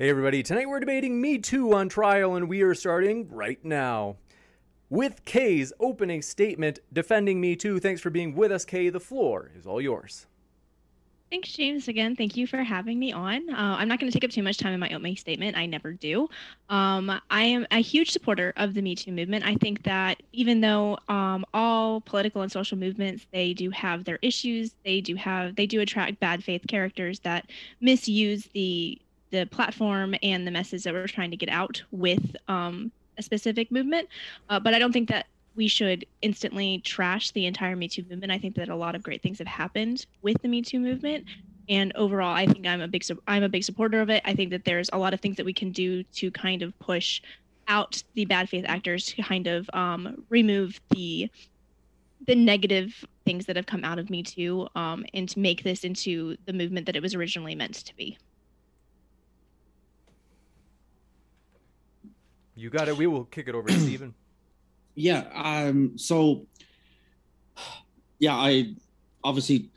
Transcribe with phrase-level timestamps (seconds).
[0.00, 0.42] Hey, everybody.
[0.42, 4.16] Tonight we're debating Me Too on trial, and we are starting right now.
[4.88, 7.78] With Kay's opening statement defending Me Too.
[7.80, 8.88] Thanks for being with us, Kay.
[8.88, 10.26] The floor is all yours.
[11.30, 11.86] Thanks, James.
[11.86, 13.50] Again, thank you for having me on.
[13.50, 15.54] Uh, I'm not going to take up too much time in my opening statement.
[15.54, 16.30] I never do.
[16.70, 19.44] Um, I am a huge supporter of the Me Too movement.
[19.44, 24.18] I think that even though um, all political and social movements they do have their
[24.22, 27.50] issues, they do have they do attract bad faith characters that
[27.82, 28.98] misuse the
[29.30, 33.70] the platform and the message that we're trying to get out with um, a specific
[33.70, 34.08] movement.
[34.48, 38.32] Uh, but I don't think that we should instantly trash the entire Me Too movement.
[38.32, 41.24] I think that a lot of great things have happened with the Me Too movement.
[41.68, 44.22] And overall, I think I'm a big I'm a big supporter of it.
[44.24, 46.76] I think that there's a lot of things that we can do to kind of
[46.78, 47.22] push
[47.68, 51.30] out the bad faith actors to kind of um, remove the
[52.26, 55.84] the negative things that have come out of Me Too um, and to make this
[55.84, 58.18] into the movement that it was originally meant to be.
[62.60, 62.96] You got it.
[62.96, 64.14] We will kick it over to Stephen.
[64.96, 65.28] Yeah.
[65.34, 65.96] Um.
[65.96, 66.46] So.
[68.18, 68.74] Yeah, I
[69.22, 69.70] obviously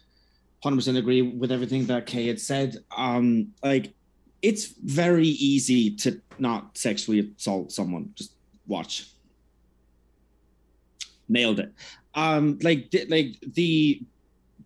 [0.65, 2.77] 100% agree with everything that Kay had said.
[2.97, 3.93] Um, like,
[4.41, 8.09] it's very easy to not sexually assault someone.
[8.15, 8.33] Just
[8.67, 9.07] watch.
[11.29, 11.71] Nailed it.
[12.15, 14.01] Um, like, like the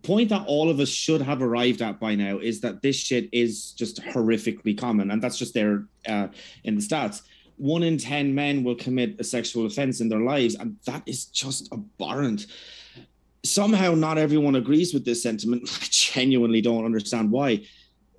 [0.02, 3.28] point that all of us should have arrived at by now is that this shit
[3.32, 6.28] is just horrifically common, and that's just there uh,
[6.64, 7.22] in the stats
[7.58, 10.54] one in 10 men will commit a sexual offense in their lives.
[10.54, 12.46] And that is just abhorrent.
[13.44, 15.68] Somehow, not everyone agrees with this sentiment.
[15.82, 17.64] I genuinely don't understand why.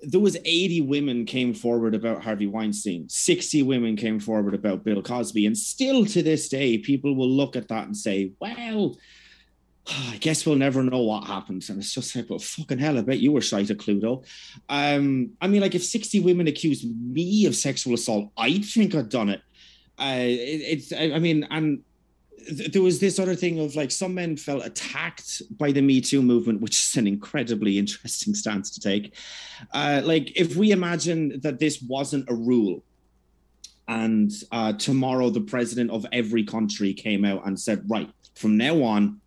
[0.02, 3.08] There was 80 women came forward about Harvey Weinstein.
[3.08, 5.44] 60 women came forward about Bill Cosby.
[5.44, 8.96] And still to this day, people will look at that and say, well,
[9.90, 11.68] I guess we'll never know what happens.
[11.68, 14.24] And it's just like, well, fucking hell, I bet you were shy to Cluedo.
[14.68, 19.08] Um, I mean, like, if 60 women accused me of sexual assault, I'd think I'd
[19.08, 19.42] done it.
[19.98, 21.82] Uh, it it's, I mean, and
[22.46, 26.00] th- there was this other thing of like some men felt attacked by the Me
[26.00, 29.14] Too movement, which is an incredibly interesting stance to take.
[29.72, 32.84] Uh, like, if we imagine that this wasn't a rule,
[33.88, 38.82] and uh, tomorrow the president of every country came out and said, right, from now
[38.84, 39.20] on,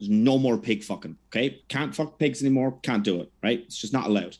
[0.00, 1.16] there's no more pig fucking.
[1.28, 1.62] Okay.
[1.68, 2.78] Can't fuck pigs anymore.
[2.82, 3.30] Can't do it.
[3.42, 3.60] Right.
[3.66, 4.36] It's just not allowed.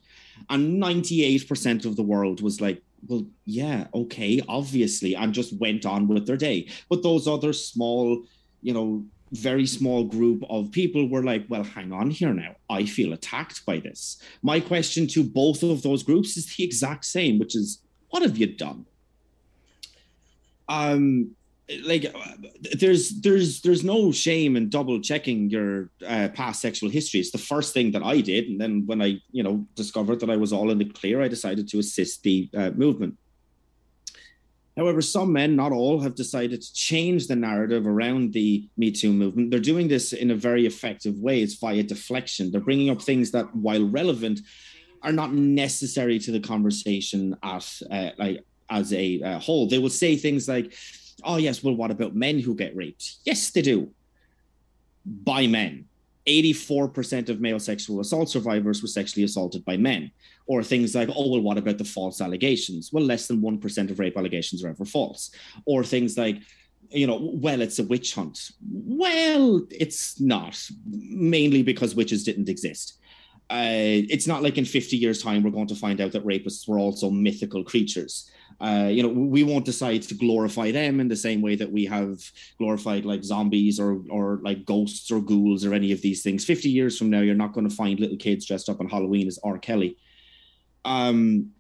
[0.49, 6.07] And 98% of the world was like, well, yeah, okay, obviously, and just went on
[6.09, 6.69] with their day.
[6.89, 8.25] But those other small,
[8.63, 12.57] you know, very small group of people were like, well, hang on here now.
[12.69, 14.21] I feel attacked by this.
[14.43, 18.37] My question to both of those groups is the exact same, which is, what have
[18.37, 18.87] you done?
[20.69, 21.37] Um,
[21.85, 22.15] like
[22.79, 27.21] there's there's there's no shame in double checking your uh, past sexual history.
[27.21, 28.49] It's the first thing that i did.
[28.49, 31.29] And then when i you know discovered that i was all in the clear i
[31.29, 33.17] decided to assist the uh, movement.
[34.77, 39.13] However some men not all have decided to change the narrative around the me too
[39.13, 39.51] movement.
[39.51, 41.41] They're doing this in a very effective way.
[41.41, 42.51] It's via deflection.
[42.51, 44.41] They're bringing up things that while relevant
[45.03, 49.67] are not necessary to the conversation at uh, like as a uh, whole.
[49.67, 50.73] They will say things like
[51.25, 53.91] oh yes well what about men who get raped yes they do
[55.05, 55.87] by men
[56.27, 60.11] 84% of male sexual assault survivors were sexually assaulted by men.
[60.47, 62.93] Or things like, oh, well, what about the false allegations?
[62.93, 65.31] Well, less than 1% of rape allegations are ever false.
[65.65, 66.39] Or things like,
[66.91, 68.51] you know, well, it's a witch hunt.
[68.69, 72.99] Well, it's not, mainly because witches didn't exist.
[73.51, 76.69] Uh, it's not like in 50 years' time we're going to find out that rapists
[76.69, 78.31] were also mythical creatures.
[78.61, 81.85] Uh, you know, we won't decide to glorify them in the same way that we
[81.85, 82.21] have
[82.59, 86.45] glorified like zombies or or like ghosts or ghouls or any of these things.
[86.45, 89.27] 50 years from now, you're not going to find little kids dressed up on Halloween
[89.27, 89.59] as R.
[89.59, 89.97] Kelly.
[90.85, 91.51] Um,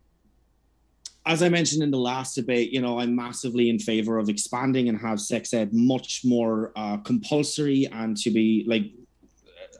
[1.26, 4.88] as I mentioned in the last debate, you know, I'm massively in favor of expanding
[4.88, 8.92] and have sex ed much more uh, compulsory and to be like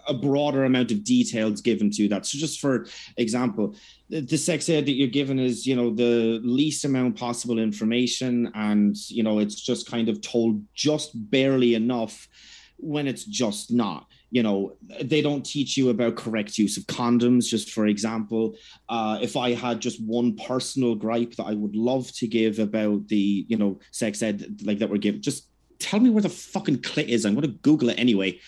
[0.07, 2.27] a broader amount of details given to that.
[2.27, 3.75] So, just for example,
[4.09, 8.97] the sex ed that you're given is, you know, the least amount possible information, and
[9.09, 12.29] you know, it's just kind of told just barely enough
[12.77, 14.07] when it's just not.
[14.33, 17.49] You know they don't teach you about correct use of condoms.
[17.49, 18.55] Just for example
[18.89, 23.09] uh, if i had just one personal gripe that i would love to give about
[23.09, 25.51] the you know sex ed like that we're given just
[25.81, 27.25] tell me where the fucking clit is.
[27.25, 28.39] I'm going to google it anyway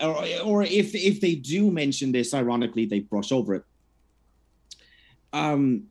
[0.00, 3.64] or, or if if they do mention this, ironically, they brush over it.
[5.32, 5.84] Um,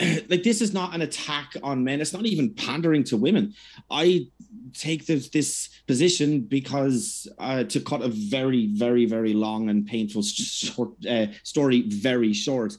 [0.28, 2.00] like this is not an attack on men.
[2.00, 3.54] It's not even pandering to women.
[3.90, 4.28] I
[4.72, 10.22] take this this position because uh, to cut a very very very long and painful
[10.24, 12.76] short uh, story very short.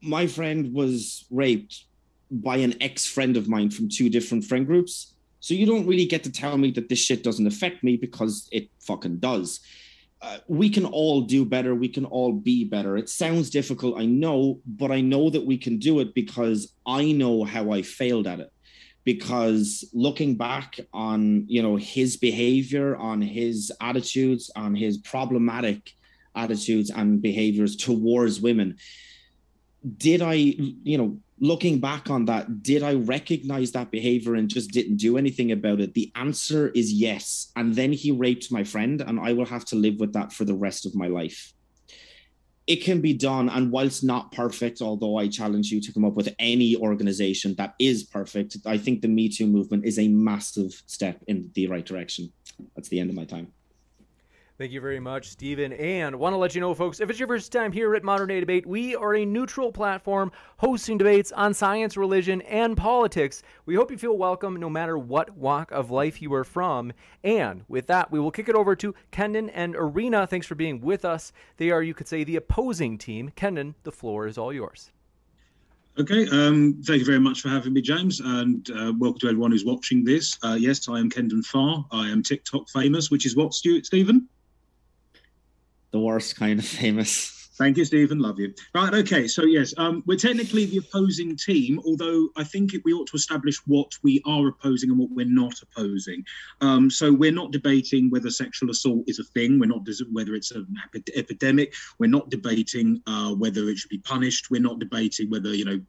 [0.00, 1.84] My friend was raped
[2.30, 5.15] by an ex friend of mine from two different friend groups
[5.46, 8.48] so you don't really get to tell me that this shit doesn't affect me because
[8.50, 9.60] it fucking does.
[10.20, 11.72] Uh, we can all do better.
[11.72, 12.96] We can all be better.
[12.96, 17.12] It sounds difficult, I know, but I know that we can do it because I
[17.12, 18.52] know how I failed at it.
[19.04, 25.92] Because looking back on, you know, his behavior, on his attitudes, on his problematic
[26.34, 28.78] attitudes and behaviors towards women,
[29.96, 34.70] did I, you know, looking back on that, did I recognize that behavior and just
[34.70, 35.94] didn't do anything about it?
[35.94, 37.52] The answer is yes.
[37.56, 40.44] And then he raped my friend, and I will have to live with that for
[40.44, 41.52] the rest of my life.
[42.66, 43.48] It can be done.
[43.48, 47.74] And whilst not perfect, although I challenge you to come up with any organization that
[47.78, 51.86] is perfect, I think the Me Too movement is a massive step in the right
[51.86, 52.32] direction.
[52.74, 53.52] That's the end of my time.
[54.58, 55.74] Thank you very much, Stephen.
[55.74, 58.28] And want to let you know, folks, if it's your first time here at Modern
[58.28, 63.42] Day Debate, we are a neutral platform hosting debates on science, religion, and politics.
[63.66, 66.94] We hope you feel welcome no matter what walk of life you are from.
[67.22, 70.26] And with that, we will kick it over to Kendon and Irina.
[70.26, 71.34] Thanks for being with us.
[71.58, 73.32] They are, you could say, the opposing team.
[73.36, 74.90] Kendon, the floor is all yours.
[75.98, 79.50] Okay, um, thank you very much for having me, James, and uh, welcome to everyone
[79.50, 80.38] who's watching this.
[80.42, 81.84] Uh, yes, I am Kendon Farr.
[81.90, 84.26] I am TikTok famous, which is what, Stuart, Stephen?
[85.90, 87.36] The worst kind of famous.
[87.56, 88.18] Thank you, Stephen.
[88.18, 88.52] Love you.
[88.74, 88.92] Right.
[88.92, 89.26] Okay.
[89.26, 93.56] So yes, um, we're technically the opposing team, although I think we ought to establish
[93.66, 96.22] what we are opposing and what we're not opposing.
[96.60, 99.58] Um, so we're not debating whether sexual assault is a thing.
[99.58, 100.66] We're not whether it's an
[101.14, 101.72] epidemic.
[101.98, 104.50] We're not debating uh, whether it should be punished.
[104.50, 105.80] We're not debating whether you know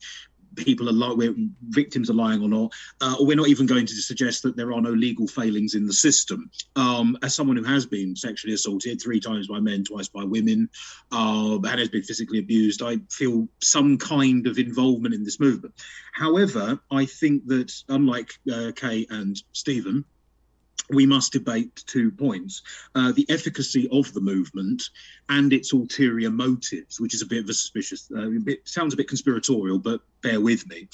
[0.58, 3.94] people are lying, victims are lying or not, uh, or we're not even going to
[3.94, 6.50] suggest that there are no legal failings in the system.
[6.76, 10.70] Um, as someone who has been sexually assaulted three times by men, twice by women,
[11.12, 15.76] uh, and has been physically abused, I feel some kind of involvement in this movement.
[16.14, 20.04] However, I think that unlike uh, Kay and Stephen,
[20.90, 22.62] we must debate two points
[22.96, 24.90] uh, the efficacy of the movement
[25.30, 28.94] and its ulterior motives, which is a bit of a suspicious, uh, a bit, sounds
[28.94, 30.88] a bit conspiratorial, but bear with me.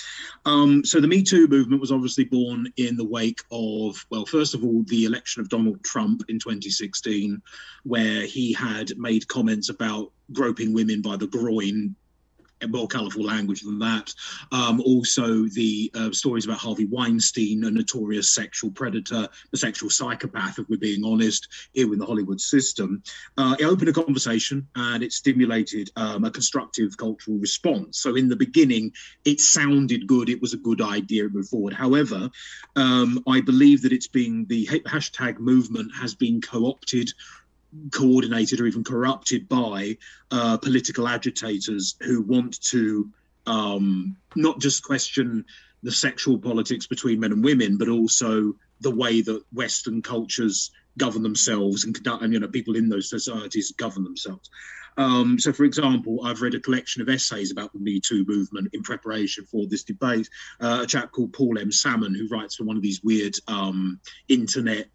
[0.45, 4.55] Um, so, the Me Too movement was obviously born in the wake of, well, first
[4.55, 7.41] of all, the election of Donald Trump in 2016,
[7.83, 11.95] where he had made comments about groping women by the groin
[12.67, 14.13] more colourful language than that.
[14.51, 20.59] Um, also, the uh, stories about Harvey Weinstein, a notorious sexual predator, a sexual psychopath,
[20.59, 23.03] if we're being honest, here in the Hollywood system.
[23.37, 27.99] Uh, it opened a conversation and it stimulated um, a constructive cultural response.
[27.99, 28.91] So, in the beginning,
[29.25, 31.73] it sounded good, it was a good idea, it moved forward.
[31.73, 32.29] However,
[32.75, 37.11] um, I believe that it's been the hashtag movement has been co opted
[37.91, 39.97] coordinated or even corrupted by
[40.31, 43.09] uh, political agitators who want to
[43.45, 45.45] um, not just question
[45.81, 51.23] the sexual politics between men and women, but also the way that Western cultures govern
[51.23, 54.49] themselves and conduct, and you know, people in those societies govern themselves.
[54.95, 58.69] Um, so, for example, I've read a collection of essays about the Me Too movement
[58.73, 60.29] in preparation for this debate.
[60.61, 61.71] Uh, a chap called Paul M.
[61.71, 63.99] Salmon, who writes for one of these weird um,
[64.29, 64.87] internet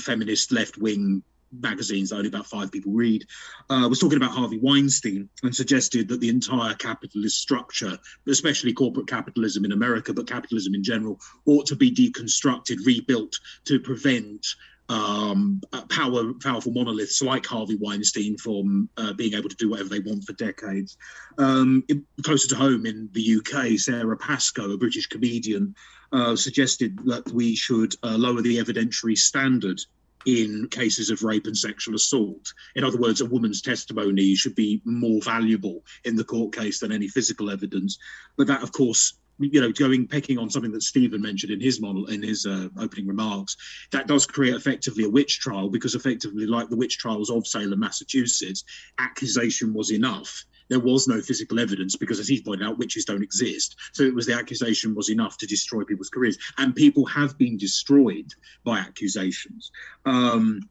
[0.00, 3.24] feminist left wing magazines that only about five people read,
[3.70, 9.06] uh, was talking about Harvey Weinstein and suggested that the entire capitalist structure, especially corporate
[9.06, 14.46] capitalism in America, but capitalism in general, ought to be deconstructed, rebuilt to prevent
[14.88, 19.88] um, uh, power, powerful monoliths like Harvey Weinstein from uh, being able to do whatever
[19.88, 20.96] they want for decades.
[21.36, 25.74] Um, it, closer to home in the UK, Sarah Pascoe, a British comedian,
[26.12, 29.78] uh, suggested that we should uh, lower the evidentiary standard
[30.26, 32.52] in cases of rape and sexual assault.
[32.74, 36.92] In other words, a woman's testimony should be more valuable in the court case than
[36.92, 37.98] any physical evidence.
[38.36, 41.80] But that, of course, you know, going pecking on something that Stephen mentioned in his
[41.80, 43.56] model in his uh, opening remarks,
[43.92, 47.78] that does create effectively a witch trial because effectively, like the witch trials of Salem,
[47.78, 48.64] Massachusetts,
[48.98, 50.44] accusation was enough.
[50.68, 53.76] There was no physical evidence because, as he pointed out, witches don't exist.
[53.92, 57.56] So it was the accusation was enough to destroy people's careers, and people have been
[57.56, 58.32] destroyed
[58.64, 59.70] by accusations.
[60.04, 60.68] Um,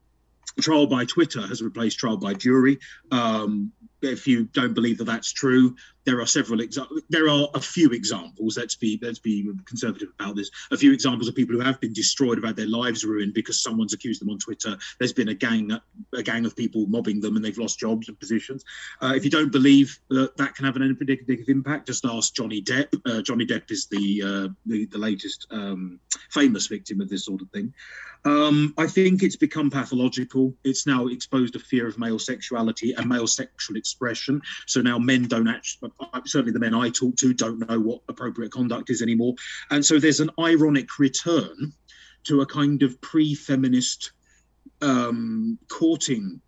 [0.60, 2.78] trial by Twitter has replaced trial by jury.
[3.10, 5.74] Um, if you don't believe that that's true,
[6.08, 7.02] there are several examples.
[7.10, 8.56] There are a few examples.
[8.56, 10.50] Let's be let's be conservative about this.
[10.70, 13.62] A few examples of people who have been destroyed, have had their lives ruined because
[13.62, 14.78] someone's accused them on Twitter.
[14.98, 15.78] There's been a gang
[16.14, 18.64] a gang of people mobbing them, and they've lost jobs and positions.
[19.02, 22.62] Uh, if you don't believe that that can have an unpredictable impact, just ask Johnny
[22.62, 22.88] Depp.
[23.04, 26.00] Uh, Johnny Depp is the uh, the, the, latest um,
[26.30, 27.74] famous victim of this sort of thing.
[28.28, 30.54] Um, I think it's become pathological.
[30.62, 34.42] It's now exposed a fear of male sexuality and male sexual expression.
[34.66, 35.92] So now men don't actually,
[36.26, 39.34] certainly the men I talk to, don't know what appropriate conduct is anymore.
[39.70, 41.72] And so there's an ironic return
[42.24, 44.12] to a kind of pre feminist
[44.82, 46.42] um, courting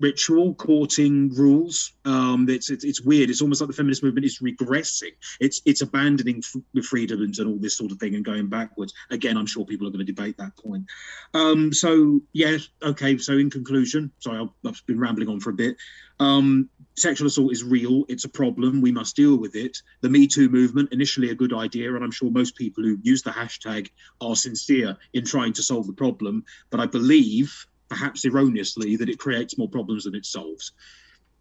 [0.00, 1.92] ritual courting rules.
[2.04, 3.30] Um, it's, it's, it's weird.
[3.30, 5.12] It's almost like the feminist movement is regressing.
[5.40, 8.94] It's it's abandoning f- freedoms and all this sort of thing and going backwards.
[9.10, 10.86] Again, I'm sure people are going to debate that point.
[11.34, 13.18] Um, so yeah, okay.
[13.18, 15.76] So in conclusion, sorry, I've been rambling on for a bit.
[16.18, 18.04] Um, sexual assault is real.
[18.08, 18.82] It's a problem.
[18.82, 19.78] We must deal with it.
[20.02, 23.22] The Me Too movement, initially a good idea, and I'm sure most people who use
[23.22, 23.90] the hashtag
[24.20, 26.44] are sincere in trying to solve the problem.
[26.70, 30.72] But I believe perhaps erroneously, that it creates more problems than it solves.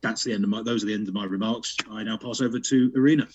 [0.01, 0.63] That's the end of my.
[0.63, 1.77] Those are the end of my remarks.
[1.89, 3.27] I now pass over to Irina.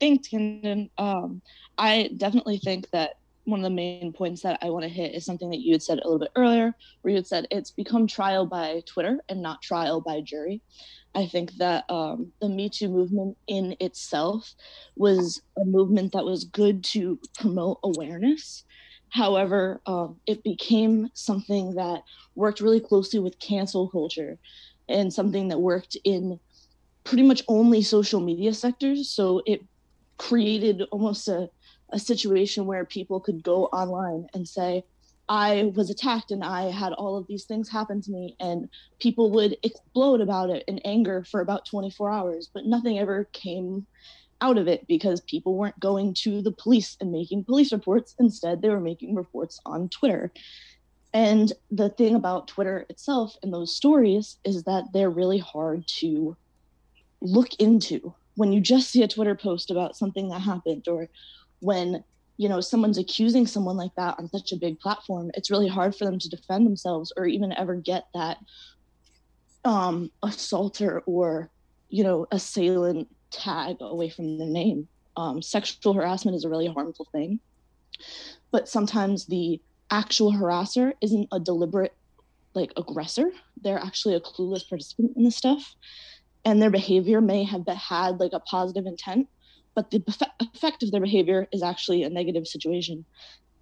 [0.00, 0.90] Thanks, Kendon.
[0.98, 1.40] Um,
[1.78, 5.24] I definitely think that one of the main points that I want to hit is
[5.24, 8.06] something that you had said a little bit earlier, where you had said it's become
[8.06, 10.62] trial by Twitter and not trial by jury.
[11.14, 14.54] I think that um, the Me Too movement in itself
[14.96, 18.64] was a movement that was good to promote awareness
[19.14, 22.02] However, um, it became something that
[22.34, 24.38] worked really closely with cancel culture
[24.88, 26.40] and something that worked in
[27.04, 29.08] pretty much only social media sectors.
[29.08, 29.62] So it
[30.18, 31.48] created almost a,
[31.90, 34.82] a situation where people could go online and say,
[35.28, 38.68] I was attacked and I had all of these things happen to me, and
[38.98, 43.86] people would explode about it in anger for about 24 hours, but nothing ever came
[44.40, 48.14] out of it because people weren't going to the police and making police reports.
[48.18, 50.32] Instead, they were making reports on Twitter.
[51.12, 56.36] And the thing about Twitter itself and those stories is that they're really hard to
[57.20, 58.14] look into.
[58.36, 61.08] When you just see a Twitter post about something that happened, or
[61.60, 62.02] when
[62.36, 65.94] you know someone's accusing someone like that on such a big platform, it's really hard
[65.94, 68.38] for them to defend themselves or even ever get that
[69.64, 71.48] um, assaulter or
[71.88, 74.88] you know assailant tag away from the name.
[75.16, 77.40] Um, sexual harassment is a really harmful thing,
[78.50, 79.60] but sometimes the
[79.90, 81.94] actual harasser isn't a deliberate
[82.54, 83.30] like aggressor.
[83.60, 85.74] They're actually a clueless participant in this stuff,
[86.44, 89.28] and their behavior may have had like a positive intent,
[89.74, 90.02] but the
[90.40, 93.04] effect of their behavior is actually a negative situation.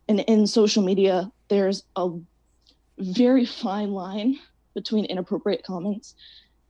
[0.09, 2.11] And in social media, there's a
[2.99, 4.39] very fine line
[4.75, 6.15] between inappropriate comments,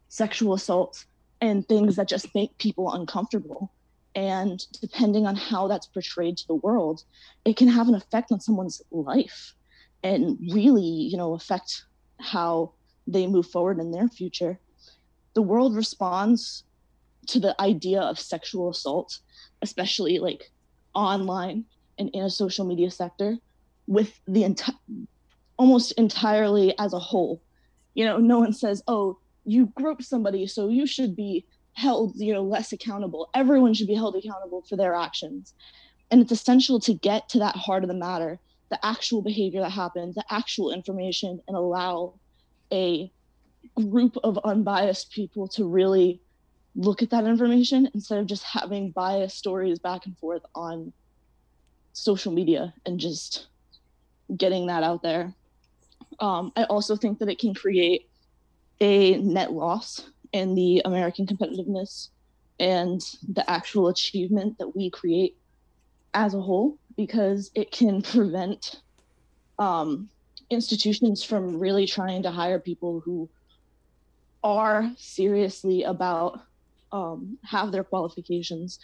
[0.08, 1.04] sexual assault,
[1.42, 3.72] and things that just make people uncomfortable.
[4.14, 7.02] And depending on how that's portrayed to the world,
[7.44, 9.54] it can have an effect on someone's life
[10.04, 11.84] and really, you know, affect
[12.20, 12.72] how
[13.08, 14.60] they move forward in their future.
[15.34, 16.62] The world responds
[17.26, 19.18] to the idea of sexual assault,
[19.62, 20.52] especially like
[20.94, 21.64] online
[21.98, 23.36] and in a social media sector,
[23.88, 24.76] with the entire
[25.56, 27.40] almost entirely as a whole.
[27.94, 31.44] You know, no one says, oh, you group somebody so you should be
[31.74, 33.30] held you know less accountable.
[33.34, 35.54] Everyone should be held accountable for their actions.
[36.10, 38.38] And it's essential to get to that heart of the matter
[38.70, 42.14] the actual behavior that happened the actual information and allow
[42.72, 43.10] a
[43.74, 46.20] group of unbiased people to really
[46.74, 50.92] look at that information instead of just having biased stories back and forth on
[51.92, 53.48] social media and just
[54.36, 55.34] getting that out there.
[56.18, 58.08] Um, I also think that it can create
[58.82, 60.00] a net loss
[60.32, 62.08] in the American competitiveness
[62.58, 63.00] and
[63.32, 65.36] the actual achievement that we create
[66.14, 68.82] as a whole because it can prevent
[69.58, 70.08] um,
[70.50, 73.30] institutions from really trying to hire people who
[74.44, 76.40] are seriously about
[76.90, 78.78] um, have their qualifications.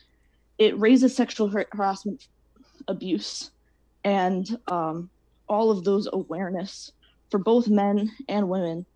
[0.59, 2.27] It raises sexual har- harassment,
[2.87, 3.51] abuse,
[4.05, 5.11] and um,
[5.49, 6.93] all of those awareness
[7.31, 8.87] for both men and women.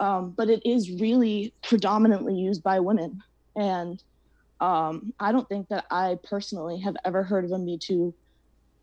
[0.00, 3.22] Um, but it is really predominantly used by women.
[3.56, 4.02] And
[4.60, 8.14] um, I don't think that I personally have ever heard of a Me Too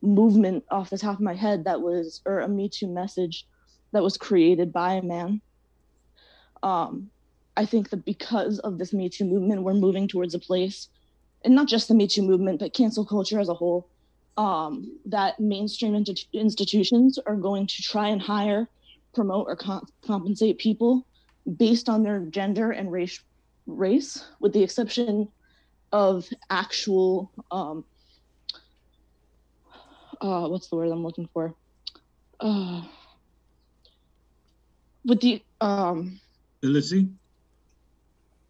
[0.01, 3.47] movement off the top of my head that was, or a Me Too message
[3.91, 5.41] that was created by a man.
[6.63, 7.09] Um,
[7.55, 10.89] I think that because of this Me Too movement, we're moving towards a place,
[11.45, 13.87] and not just the Me Too movement, but cancel culture as a whole,
[14.37, 15.95] um, that mainstream
[16.33, 18.67] institutions are going to try and hire,
[19.15, 21.07] promote, or comp- compensate people
[21.57, 23.19] based on their gender and race,
[23.65, 25.27] race, with the exception
[25.91, 27.85] of actual, um,
[30.21, 31.55] uh, what's the word I'm looking for?
[32.39, 32.81] Uh,
[35.05, 36.19] with the um,
[36.63, 37.09] ability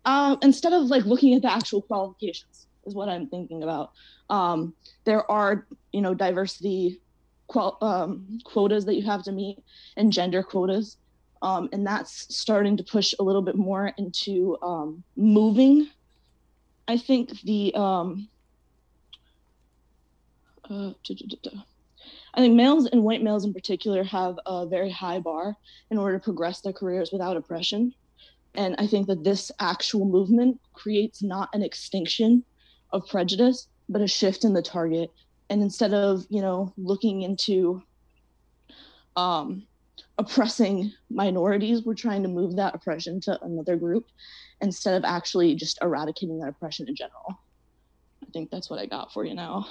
[0.06, 3.92] uh, instead of like looking at the actual qualifications is what i'm thinking about
[4.30, 4.74] um,
[5.06, 7.02] there are you know diversity
[7.48, 9.58] qual- um, quotas that you have to meet
[9.98, 10.98] and gender quotas
[11.42, 15.88] um, and that's starting to push a little bit more into um, moving
[16.88, 18.28] i think the um,
[20.70, 20.92] uh,
[22.36, 25.56] I think males and white males in particular have a very high bar
[25.90, 27.94] in order to progress their careers without oppression.
[28.56, 32.44] And I think that this actual movement creates not an extinction
[32.92, 35.12] of prejudice, but a shift in the target.
[35.50, 37.84] And instead of, you know, looking into
[39.16, 39.66] um,
[40.18, 44.08] oppressing minorities, we're trying to move that oppression to another group
[44.62, 47.40] instead of actually just eradicating that oppression in general.
[48.24, 49.68] I think that's what I got for you now.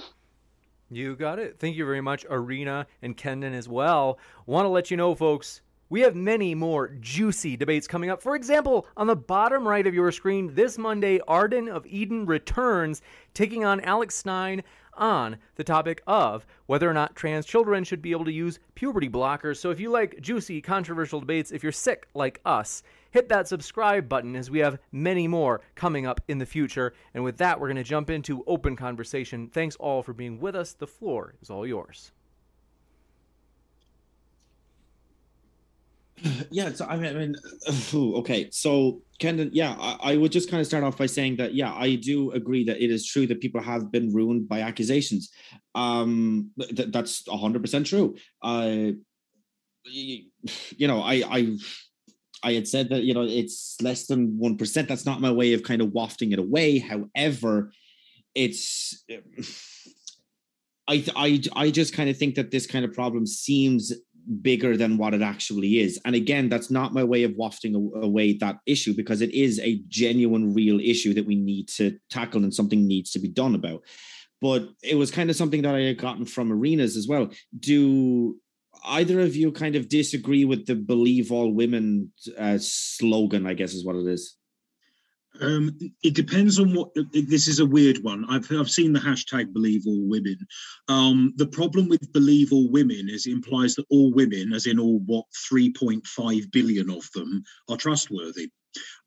[0.90, 1.58] You got it.
[1.58, 4.18] Thank you very much, Irina and Kendon as well.
[4.46, 8.22] Want to let you know, folks, we have many more juicy debates coming up.
[8.22, 13.02] For example, on the bottom right of your screen, this Monday, Arden of Eden returns,
[13.32, 14.62] taking on Alex Stein
[14.96, 19.08] on the topic of whether or not trans children should be able to use puberty
[19.08, 19.58] blockers.
[19.58, 24.08] So if you like juicy, controversial debates, if you're sick like us, hit that subscribe
[24.08, 26.94] button as we have many more coming up in the future.
[27.14, 29.48] And with that, we're going to jump into open conversation.
[29.48, 30.72] Thanks all for being with us.
[30.72, 32.12] The floor is all yours.
[36.50, 37.34] yeah so i mean,
[37.94, 41.54] okay so kendon yeah I, I, would just kind of start off by saying that
[41.54, 45.30] yeah i do agree that it is true that people have been ruined by accusations
[45.74, 48.92] um th- that's 100% true uh
[49.90, 51.56] you know i i
[52.44, 54.86] I had said that you know it's less than one percent.
[54.86, 56.78] That's not my way of kind of wafting it away.
[56.78, 57.72] However,
[58.34, 59.02] it's
[60.88, 63.92] I I I just kind of think that this kind of problem seems
[64.42, 66.00] bigger than what it actually is.
[66.04, 69.80] And again, that's not my way of wafting away that issue because it is a
[69.88, 73.82] genuine, real issue that we need to tackle and something needs to be done about.
[74.40, 77.30] But it was kind of something that I had gotten from Irina's as well.
[77.58, 78.36] Do
[78.84, 83.72] either of you kind of disagree with the believe all women uh, slogan, I guess
[83.72, 84.36] is what it is?
[85.40, 86.90] Um, it depends on what.
[87.12, 88.24] This is a weird one.
[88.28, 90.38] I've I've seen the hashtag believe all women.
[90.88, 94.78] Um, the problem with believe all women is it implies that all women, as in
[94.78, 98.50] all what 3.5 billion of them, are trustworthy.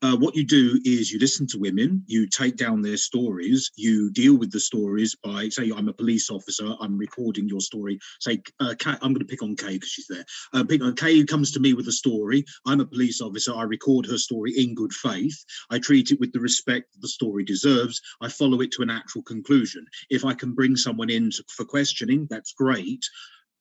[0.02, 4.12] Uh, what you do is you listen to women, you take down their stories, you
[4.12, 8.00] deal with the stories by, say, I'm a police officer, I'm recording your story.
[8.20, 10.26] Say, uh, Kay, I'm going to pick on Kay because she's there.
[10.54, 12.46] Uh, pick on Kay comes to me with a story.
[12.66, 13.54] I'm a police officer.
[13.56, 15.44] I record her story in good faith.
[15.70, 18.00] I treat it with the respect the story deserves.
[18.22, 19.86] I follow it to an actual conclusion.
[20.10, 23.04] If I can bring someone in to, for questioning, that's great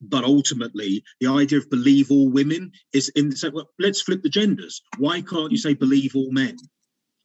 [0.01, 4.29] but ultimately the idea of believe all women is in the well, let's flip the
[4.29, 4.83] genders.
[4.99, 6.57] Why can't you say believe all men?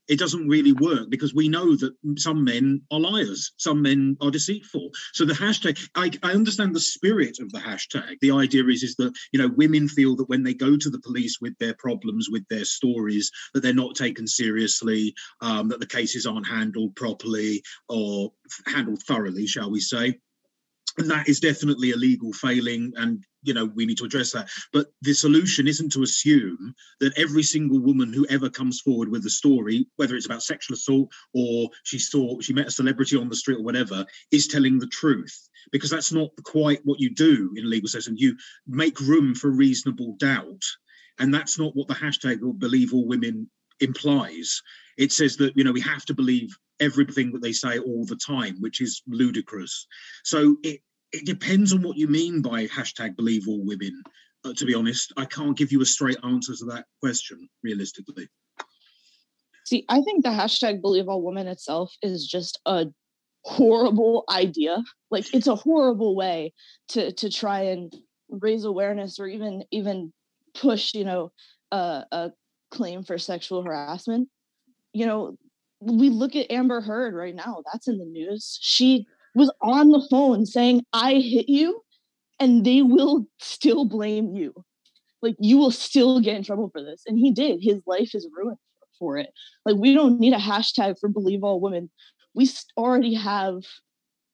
[0.07, 4.31] It doesn't really work because we know that some men are liars some men are
[4.31, 4.89] deceitful.
[5.13, 8.17] So the hashtag I, I, understand the spirit of the hashtag.
[8.19, 10.99] The idea is is that you know women feel that when they go to the
[10.99, 15.87] police with their problems with their stories that they're not taken seriously um, that the
[15.87, 18.33] cases aren't handled properly or
[18.65, 20.19] handled thoroughly shall we say
[20.97, 24.49] and that is definitely a legal failing and you know we need to address that.
[24.73, 29.25] But the solution isn't to assume that every single woman who ever comes forward with
[29.25, 33.29] a story whether it's about sexual assault or she saw she met a celebrity on
[33.29, 35.49] the street or whatever is telling the truth.
[35.71, 38.35] Because that's not quite what you do in a legal system you
[38.67, 40.63] make room for reasonable doubt.
[41.19, 43.49] And that's not what the hashtag believe all women
[43.79, 44.61] implies
[44.97, 48.15] it says that you know we have to believe everything that they say all the
[48.15, 49.85] time which is ludicrous
[50.23, 54.01] so it it depends on what you mean by hashtag believe all women.
[54.43, 58.27] Uh, to be honest, I can't give you a straight answer to that question realistically.
[59.65, 62.87] See, I think the hashtag believe all women itself is just a
[63.43, 64.83] horrible idea.
[65.11, 66.53] Like it's a horrible way
[66.89, 67.93] to to try and
[68.29, 70.11] raise awareness or even even
[70.55, 71.31] push, you know,
[71.71, 72.31] a, a
[72.71, 74.29] claim for sexual harassment.
[74.93, 75.37] You know,
[75.79, 77.63] we look at Amber Heard right now.
[77.71, 78.59] That's in the news.
[78.61, 81.81] She was on the phone saying, I hit you,
[82.39, 84.53] and they will still blame you.
[85.21, 87.03] Like, you will still get in trouble for this.
[87.05, 87.59] And he did.
[87.61, 88.57] His life is ruined
[88.99, 89.29] for it.
[89.65, 91.89] Like, we don't need a hashtag for believe all women.
[92.33, 93.63] We already have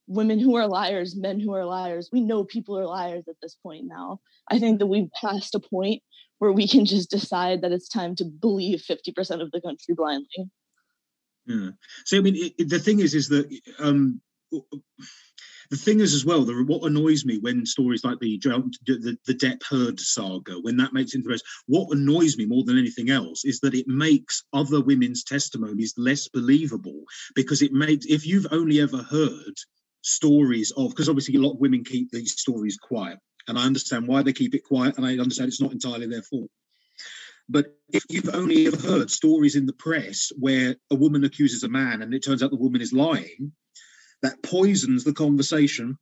[0.08, 2.10] women who are liars, men who are liars.
[2.12, 4.20] We know people are liars at this point now.
[4.50, 6.02] I think that we've passed a point
[6.40, 10.50] where we can just decide that it's time to believe 50% of the country blindly.
[11.46, 11.70] Yeah.
[12.06, 14.22] So I mean, it, the thing is, is that um,
[15.70, 19.34] the thing is as well the, what annoys me when stories like the the, the
[19.34, 23.60] Depp Heard saga when that makes interest what annoys me more than anything else is
[23.62, 27.04] that it makes other women's testimonies less believable
[27.36, 29.54] because it makes if you've only ever heard
[30.02, 34.08] stories of because obviously a lot of women keep these stories quiet and i understand
[34.08, 36.50] why they keep it quiet and i understand it's not entirely their fault
[37.50, 41.70] but if you've only ever heard stories in the press where a woman accuses a
[41.70, 43.52] man and it turns out the woman is lying
[44.22, 45.98] that poisons the conversation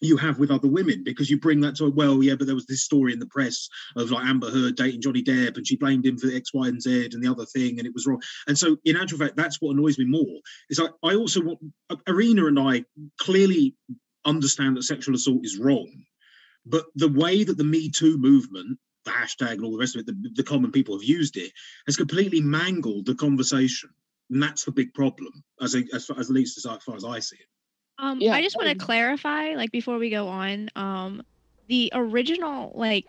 [0.00, 2.54] you have with other women because you bring that to a well, yeah, but there
[2.54, 5.76] was this story in the press of like Amber Heard dating Johnny Depp and she
[5.76, 8.06] blamed him for the X, Y, and Z and the other thing, and it was
[8.06, 8.22] wrong.
[8.46, 10.40] And so, in actual fact, that's what annoys me more.
[10.70, 11.58] Is I, I also want
[12.06, 12.84] Irina and I
[13.18, 13.74] clearly
[14.24, 16.04] understand that sexual assault is wrong,
[16.68, 20.00] but the way that the Me Too movement, the hashtag, and all the rest of
[20.00, 21.52] it, the, the common people have used it,
[21.86, 23.90] has completely mangled the conversation
[24.30, 27.04] and that's the big problem, as a, as, far, as at least as far as
[27.04, 27.46] I see it.
[27.98, 28.34] Um, yeah.
[28.34, 31.22] I just want to clarify, like before we go on, um,
[31.66, 33.06] the original like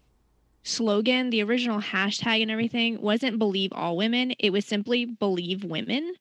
[0.64, 6.16] slogan, the original hashtag and everything wasn't "believe all women." It was simply "believe women."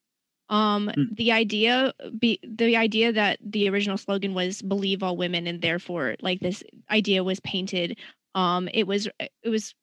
[0.50, 1.16] Um, mm.
[1.16, 6.16] the idea be the idea that the original slogan was "believe all women," and therefore,
[6.20, 7.98] like this idea was painted.
[8.34, 9.74] Um, it was it was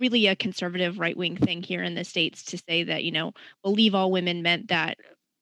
[0.00, 3.32] really a conservative right wing thing here in the States to say that, you know,
[3.62, 4.98] believe all women meant that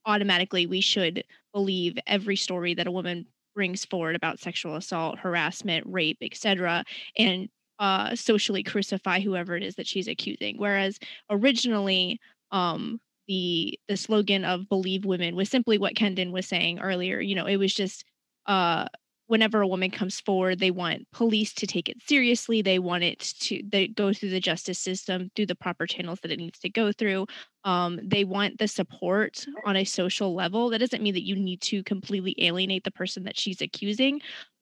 [0.06, 5.84] automatically we should believe every story that a woman brings forward about sexual assault, harassment,
[5.86, 6.84] rape, etc.,
[7.16, 10.58] and uh, socially crucify whoever it is that she's accusing.
[10.58, 10.98] Whereas
[11.30, 12.20] originally,
[12.52, 17.20] um, the the slogan of "Believe Women" was simply what Kendon was saying earlier.
[17.20, 18.04] You know, it was just
[18.46, 18.86] uh,
[19.28, 22.62] whenever a woman comes forward, they want police to take it seriously.
[22.62, 26.32] They want it to they go through the justice system through the proper channels that
[26.32, 27.26] it needs to go through.
[27.64, 30.70] Um, they want the support on a social level.
[30.70, 34.20] That doesn't mean that you need to completely alienate the person that she's accusing,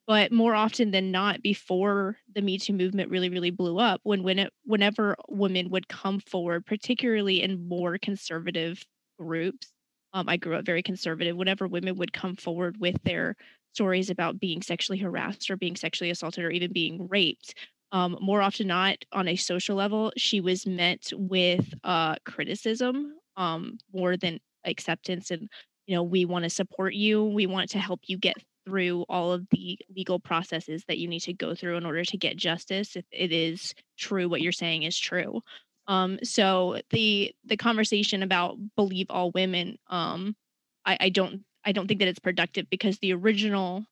[0.09, 4.25] but more often than not, before the Me Too movement really, really blew up, when
[4.25, 8.85] when it whenever women would come forward, particularly in more conservative
[9.21, 9.69] groups.
[10.15, 11.37] Um, I grew up very conservative.
[11.37, 13.37] Whenever women would come forward with their
[13.75, 17.55] stories about being sexually harassed or being sexually assaulted or even being raped
[17.93, 23.79] um, more often not on a social level she was met with uh, criticism um,
[23.95, 25.49] more than acceptance and
[25.87, 28.35] you know we want to support you we want to help you get
[28.69, 32.17] through all of the legal processes that you need to go through in order to
[32.17, 35.41] get justice if it is true what you're saying is true
[35.87, 40.37] um, so the the conversation about believe all women um,
[40.85, 43.85] I, I don't I don't think that it's productive because the original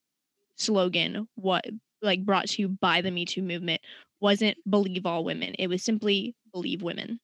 [0.56, 1.64] slogan, what
[2.02, 3.80] like brought to you by the Me Too movement,
[4.20, 5.54] wasn't believe all women.
[5.58, 7.20] It was simply believe women.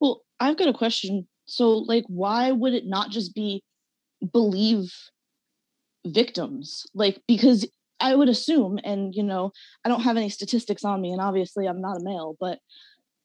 [0.00, 1.26] Well, I've got a question.
[1.46, 3.62] So, like, why would it not just be
[4.32, 4.92] believe
[6.06, 6.86] victims?
[6.94, 7.66] Like, because
[8.00, 9.52] I would assume, and you know,
[9.84, 12.58] I don't have any statistics on me, and obviously I'm not a male, but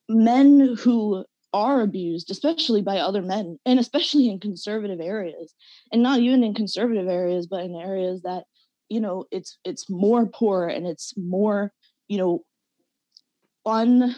[0.08, 5.54] men who are abused, especially by other men, and especially in conservative areas,
[5.92, 8.44] and not even in conservative areas, but in areas that
[8.88, 11.72] you know it's it's more poor and it's more
[12.08, 12.44] you know
[13.64, 14.14] un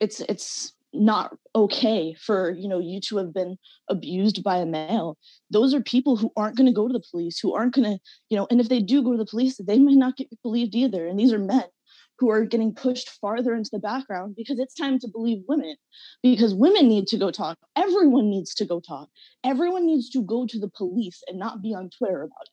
[0.00, 3.56] it's it's not okay for you know you to have been
[3.88, 5.16] abused by a male
[5.50, 7.98] those are people who aren't going to go to the police who aren't going to
[8.30, 10.74] you know and if they do go to the police they may not get believed
[10.74, 11.64] either and these are men
[12.18, 15.76] who are getting pushed farther into the background because it's time to believe women
[16.22, 19.08] because women need to go talk everyone needs to go talk
[19.44, 22.50] everyone needs to go to the police and not be on twitter about it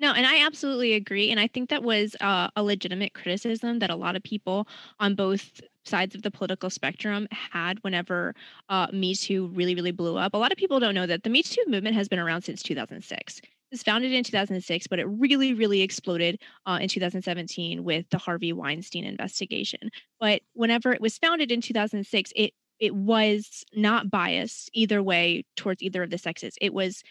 [0.00, 1.30] no, and I absolutely agree.
[1.30, 4.66] And I think that was uh, a legitimate criticism that a lot of people
[4.98, 8.34] on both sides of the political spectrum had whenever
[8.68, 10.34] uh, Me Too really, really blew up.
[10.34, 12.62] A lot of people don't know that the Me Too movement has been around since
[12.62, 13.38] 2006.
[13.38, 18.18] It was founded in 2006, but it really, really exploded uh, in 2017 with the
[18.18, 19.90] Harvey Weinstein investigation.
[20.20, 25.80] But whenever it was founded in 2006, it it was not biased either way towards
[25.80, 26.54] either of the sexes.
[26.60, 27.02] It was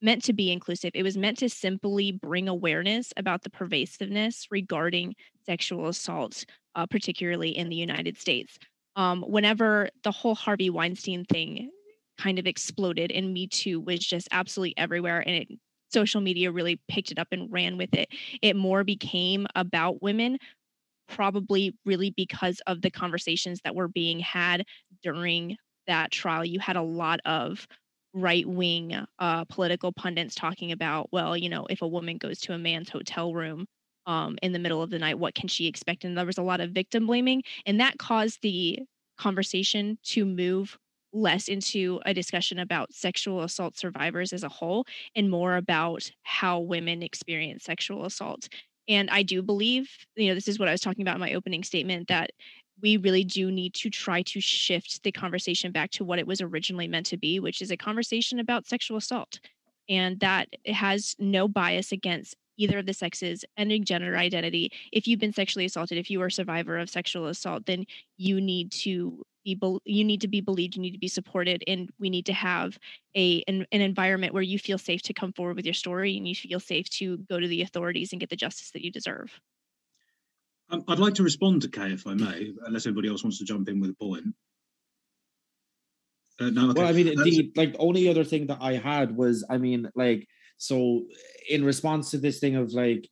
[0.00, 0.92] meant to be inclusive.
[0.94, 6.44] It was meant to simply bring awareness about the pervasiveness regarding sexual assault
[6.78, 8.56] uh, particularly in the United States.
[8.94, 11.70] Um, whenever the whole Harvey Weinstein thing
[12.18, 15.48] kind of exploded and Me Too was just absolutely everywhere and it,
[15.92, 18.08] social media really picked it up and ran with it,
[18.42, 20.38] it more became about women,
[21.08, 24.64] probably really because of the conversations that were being had
[25.02, 25.56] during
[25.88, 26.44] that trial.
[26.44, 27.66] You had a lot of
[28.14, 32.52] right wing uh, political pundits talking about, well, you know, if a woman goes to
[32.52, 33.66] a man's hotel room,
[34.08, 35.18] um, in the middle of the night.
[35.20, 36.04] What can she expect?
[36.04, 38.80] And there was a lot of victim blaming, and that caused the
[39.16, 40.76] conversation to move
[41.12, 44.84] less into a discussion about sexual assault survivors as a whole
[45.16, 48.48] and more about how women experience sexual assault.
[48.88, 51.34] And I do believe, you know, this is what I was talking about in my
[51.34, 52.30] opening statement that
[52.80, 56.40] we really do need to try to shift the conversation back to what it was
[56.40, 59.40] originally meant to be, which is a conversation about sexual assault.
[59.88, 64.70] And that has no bias against either of the sexes, ending gender identity.
[64.92, 67.86] If you've been sexually assaulted, if you are a survivor of sexual assault, then
[68.18, 71.90] you need to be you need to be believed, you need to be supported, and
[71.98, 72.78] we need to have
[73.16, 76.28] a an, an environment where you feel safe to come forward with your story and
[76.28, 79.40] you feel safe to go to the authorities and get the justice that you deserve.
[80.70, 83.44] Um, I'd like to respond to Kay, if I may, unless anybody else wants to
[83.44, 84.34] jump in with a point.
[86.40, 86.82] Uh, no, okay.
[86.82, 90.28] Well, I mean, the like only other thing that I had was, I mean, like
[90.58, 91.04] so
[91.48, 93.08] in response to this thing of like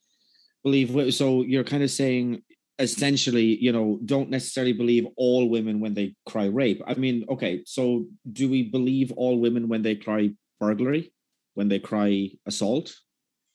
[0.63, 2.43] believe so you're kind of saying
[2.79, 6.83] essentially you know don't necessarily believe all women when they cry rape.
[6.87, 10.31] I mean okay so do we believe all women when they cry
[10.61, 11.13] burglary?
[11.55, 12.95] When they cry assault?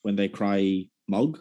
[0.02, 1.40] When they cry mug?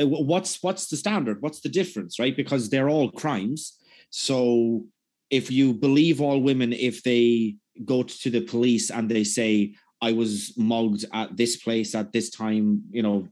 [0.00, 1.40] Uh, what's what's the standard?
[1.40, 2.36] What's the difference right?
[2.36, 3.78] Because they're all crimes.
[4.10, 4.84] So
[5.30, 10.12] if you believe all women if they go to the police and they say I
[10.12, 13.28] was mugged at this place at this time, you know,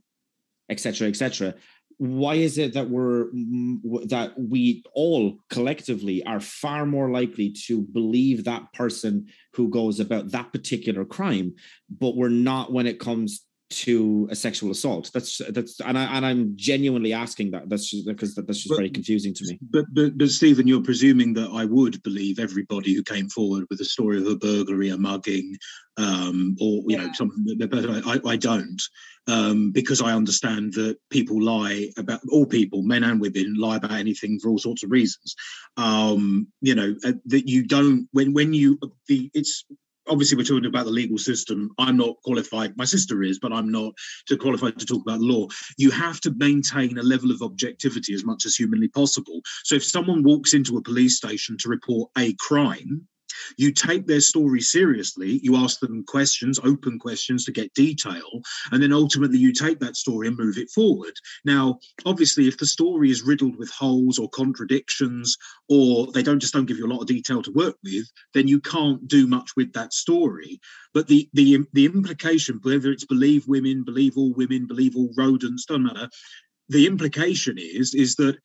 [0.69, 1.55] etc., etc.
[1.97, 7.81] Why is it that we're mm, that we all collectively are far more likely to
[7.81, 11.53] believe that person who goes about that particular crime,
[11.89, 15.11] but we're not when it comes to a sexual assault.
[15.13, 17.69] That's that's and I and I'm genuinely asking that.
[17.69, 19.59] That's just because that, that's just but, very confusing to me.
[19.69, 23.81] But but but Stephen, you're presuming that I would believe everybody who came forward with
[23.81, 25.57] a story of a burglary, a mugging,
[25.97, 27.05] um, or you yeah.
[27.05, 27.57] know something.
[27.57, 28.81] But I, I don't
[29.27, 33.91] um, because I understand that people lie about all people, men and women, lie about
[33.91, 35.35] anything for all sorts of reasons.
[35.77, 39.65] Um, you know uh, that you don't when when you the it's
[40.07, 41.71] obviously we're talking about the legal system.
[41.77, 43.93] I'm not qualified my sister is but i'm not
[44.27, 45.47] to qualified to talk about law.
[45.77, 49.41] You have to maintain a level of objectivity as much as humanly possible.
[49.63, 53.07] So if someone walks into a police station to report a crime
[53.57, 58.41] you take their story seriously, you ask them questions, open questions to get detail,
[58.71, 61.13] and then ultimately you take that story and move it forward.
[61.45, 65.37] Now, obviously, if the story is riddled with holes or contradictions,
[65.69, 68.47] or they don't just don't give you a lot of detail to work with, then
[68.47, 70.59] you can't do much with that story.
[70.93, 75.65] But the the the implication, whether it's believe women, believe all women, believe all rodents,
[75.65, 76.09] doesn't matter.
[76.69, 78.37] The implication is is that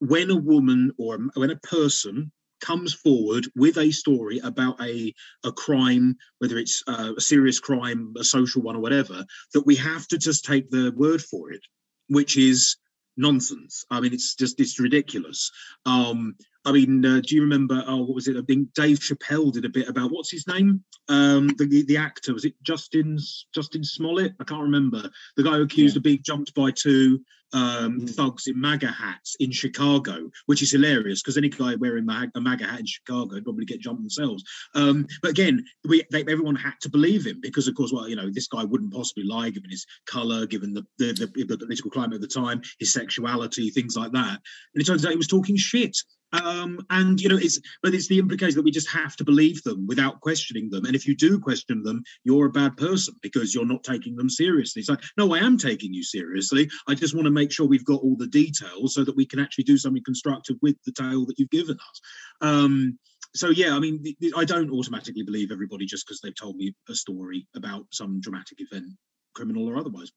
[0.00, 5.52] when a woman or when a person comes forward with a story about a, a
[5.52, 10.06] crime, whether it's uh, a serious crime, a social one, or whatever, that we have
[10.08, 11.62] to just take the word for it,
[12.08, 12.76] which is
[13.16, 13.84] nonsense.
[13.90, 15.50] I mean, it's just it's ridiculous.
[15.86, 17.82] Um, I mean, uh, do you remember?
[17.86, 18.36] Oh, what was it?
[18.36, 20.84] I think Dave Chappelle did a bit about what's his name?
[21.08, 23.18] Um, the the actor was it Justin
[23.54, 24.34] Justin Smollett?
[24.40, 25.10] I can't remember.
[25.36, 26.00] The guy who accused yeah.
[26.00, 27.20] of being jumped by two
[27.52, 28.10] um, mm.
[28.10, 32.64] thugs in MAGA hats in Chicago, which is hilarious because any guy wearing a MAGA
[32.64, 34.44] hat in Chicago would probably get jumped themselves.
[34.74, 38.16] Um, but again, we they, everyone had to believe him because, of course, well, you
[38.16, 41.90] know, this guy wouldn't possibly lie given his color, given the the, the, the political
[41.90, 44.40] climate at the time, his sexuality, things like that.
[44.74, 45.96] And it turns out he was talking shit.
[46.32, 49.62] Um, and you know, it's but it's the implication that we just have to believe
[49.62, 50.84] them without questioning them.
[50.84, 54.30] And if you do question them, you're a bad person because you're not taking them
[54.30, 54.80] seriously.
[54.80, 56.70] It's like, no, I am taking you seriously.
[56.86, 59.40] I just want to make sure we've got all the details so that we can
[59.40, 62.00] actually do something constructive with the tale that you've given us.
[62.40, 62.98] Um,
[63.34, 64.02] so yeah, I mean,
[64.36, 68.58] I don't automatically believe everybody just because they've told me a story about some dramatic
[68.60, 68.86] event,
[69.34, 70.10] criminal or otherwise.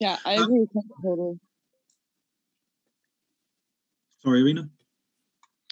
[0.00, 1.40] Yeah, I uh, agree uh, totally.
[4.22, 4.68] Sorry, Irina.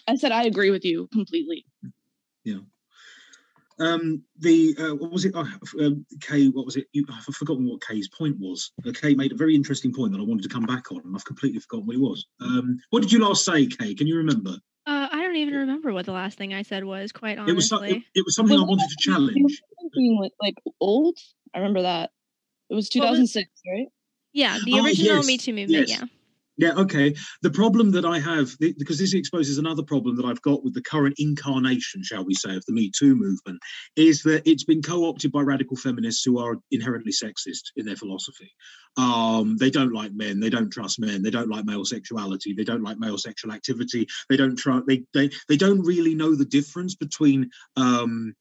[0.08, 1.64] I said I agree with you completely.
[2.44, 2.60] Yeah.
[3.78, 5.34] Um, the uh, what was it?
[5.34, 5.44] Uh,
[5.80, 6.86] um, Kay, what was it?
[6.92, 8.72] You, I've forgotten what Kay's point was.
[8.86, 11.14] Uh, Kay made a very interesting point that I wanted to come back on, and
[11.14, 12.26] I've completely forgotten what it was.
[12.40, 13.94] Um, what did you last say, Kay?
[13.94, 14.56] Can you remember?
[14.86, 17.12] Uh, I don't even remember what the last thing I said was.
[17.12, 19.62] Quite honestly, it was, it, it was something was I wanted to challenge.
[19.94, 21.18] Being like old,
[21.54, 22.10] I remember that.
[22.70, 23.88] It was 2006, right?
[24.32, 25.88] Yeah, the oh, original yes, Me Too movement.
[25.88, 26.00] Yes.
[26.00, 26.06] Yeah.
[26.58, 27.14] Yeah, okay.
[27.42, 30.82] The problem that I have, because this exposes another problem that I've got with the
[30.82, 33.60] current incarnation, shall we say, of the Me Too movement,
[33.94, 37.96] is that it's been co opted by radical feminists who are inherently sexist in their
[37.96, 38.50] philosophy.
[38.96, 42.64] Um, they don't like men, they don't trust men, they don't like male sexuality, they
[42.64, 46.46] don't like male sexual activity, they don't trust, they, they, they don't really know the
[46.46, 47.50] difference between.
[47.76, 48.34] Um,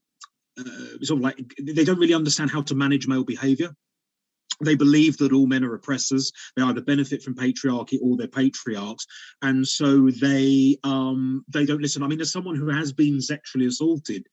[0.57, 0.63] uh,
[1.01, 3.75] sort of like they don't really understand how to manage male behavior
[4.61, 6.31] they believe that all men are oppressors.
[6.55, 9.05] They either benefit from patriarchy or they're patriarchs.
[9.41, 12.03] And so they um they don't listen.
[12.03, 14.27] I mean as someone who has been sexually assaulted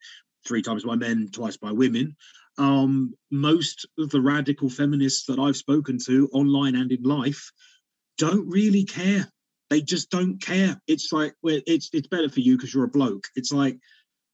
[0.47, 2.17] three times by men twice by women
[2.59, 7.51] um most of the radical feminists that i've spoken to online and in life
[8.19, 9.29] don't really care.
[9.71, 10.81] They just don't care.
[10.87, 13.25] It's like well it's it's better for you because you're a bloke.
[13.35, 13.79] It's like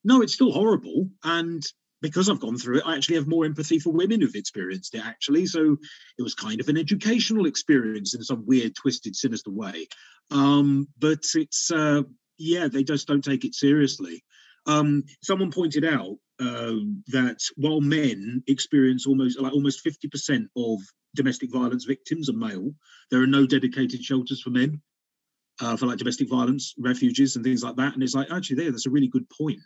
[0.05, 1.09] no it's still horrible.
[1.25, 1.63] And
[2.01, 5.05] because I've gone through it, I actually have more empathy for women who've experienced it,
[5.05, 5.47] actually.
[5.47, 5.77] So
[6.19, 9.89] it was kind of an educational experience in some weird, twisted, sinister way.
[10.31, 12.03] Um, but it's, uh,
[12.39, 14.25] yeah, they just don't take it seriously.
[14.67, 16.75] Um, someone pointed out uh,
[17.09, 20.81] that while men experience almost like almost 50% of
[21.17, 22.71] domestic violence victims are male,
[23.11, 24.81] there are no dedicated shelters for men.
[25.61, 28.71] Uh, for like domestic violence refuges and things like that, and it's like actually there,
[28.71, 29.59] that's a really good point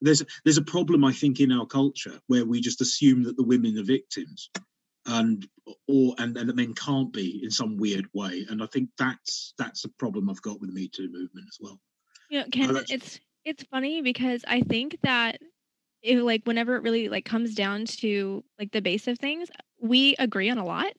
[0.00, 3.44] there's there's a problem I think in our culture where we just assume that the
[3.44, 4.50] women are victims
[5.06, 5.46] and
[5.88, 9.54] or and, and that men can't be in some weird way and I think that's
[9.58, 11.78] that's a problem I've got with the Me Too movement as well.
[12.30, 15.38] Yeah, Ken, uh, it's it's funny because I think that
[16.02, 19.48] it, like whenever it really like comes down to like the base of things,
[19.80, 20.92] we agree on a lot.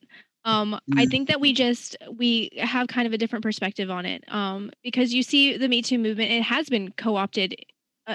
[0.43, 1.11] Um, I mm.
[1.11, 4.23] think that we just we have kind of a different perspective on it.
[4.27, 7.55] Um, because you see the Me Too movement, it has been co-opted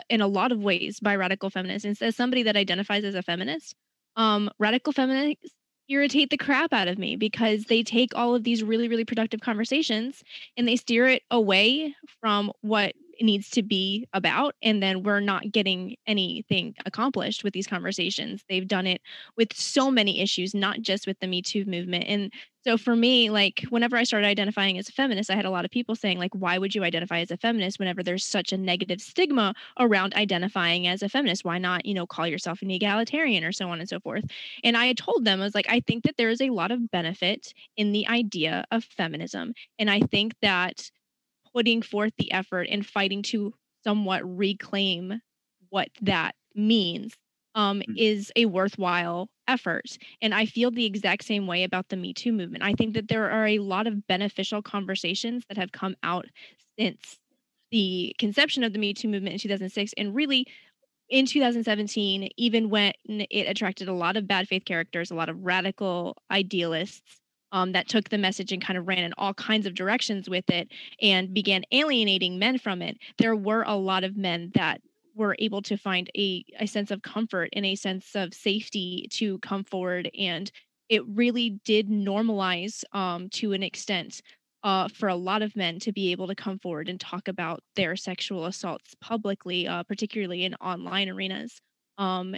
[0.08, 1.84] in a lot of ways by radical feminists.
[1.84, 3.74] And as somebody that identifies as a feminist,
[4.16, 5.52] um, radical feminists
[5.88, 9.40] irritate the crap out of me because they take all of these really, really productive
[9.40, 10.22] conversations
[10.56, 15.50] and they steer it away from what needs to be about and then we're not
[15.50, 19.00] getting anything accomplished with these conversations they've done it
[19.38, 22.30] with so many issues not just with the me too movement and
[22.66, 25.64] so for me like whenever i started identifying as a feminist i had a lot
[25.64, 28.56] of people saying like why would you identify as a feminist whenever there's such a
[28.56, 31.44] negative stigma around identifying as a feminist?
[31.44, 34.24] Why not you know call yourself an egalitarian or so on and so forth.
[34.64, 36.70] And i had told them i was like i think that there is a lot
[36.70, 40.90] of benefit in the idea of feminism and i think that
[41.54, 45.20] putting forth the effort and fighting to somewhat reclaim
[45.70, 47.14] what that means
[47.56, 47.94] um, mm-hmm.
[47.96, 49.98] is a worthwhile effort.
[50.22, 52.62] And I feel the exact same way about the Me Too movement.
[52.62, 56.26] I think that there are a lot of beneficial conversations that have come out
[56.78, 57.18] since
[57.72, 60.46] the conception of the Me Too movement in 2006 and really
[61.08, 65.40] in 2017, even when it attracted a lot of bad faith characters, a lot of
[65.40, 67.20] radical idealists,
[67.52, 70.50] um, that took the message and kind of ran in all kinds of directions with
[70.50, 70.68] it
[71.00, 74.80] and began alienating men from it, there were a lot of men that
[75.16, 79.38] were able to find a, a sense of comfort and a sense of safety to
[79.38, 80.10] come forward.
[80.18, 80.50] And
[80.88, 84.20] it really did normalize um, to an extent
[84.62, 87.60] uh, for a lot of men to be able to come forward and talk about
[87.76, 91.60] their sexual assaults publicly, uh, particularly in online arenas.
[91.98, 92.34] Um,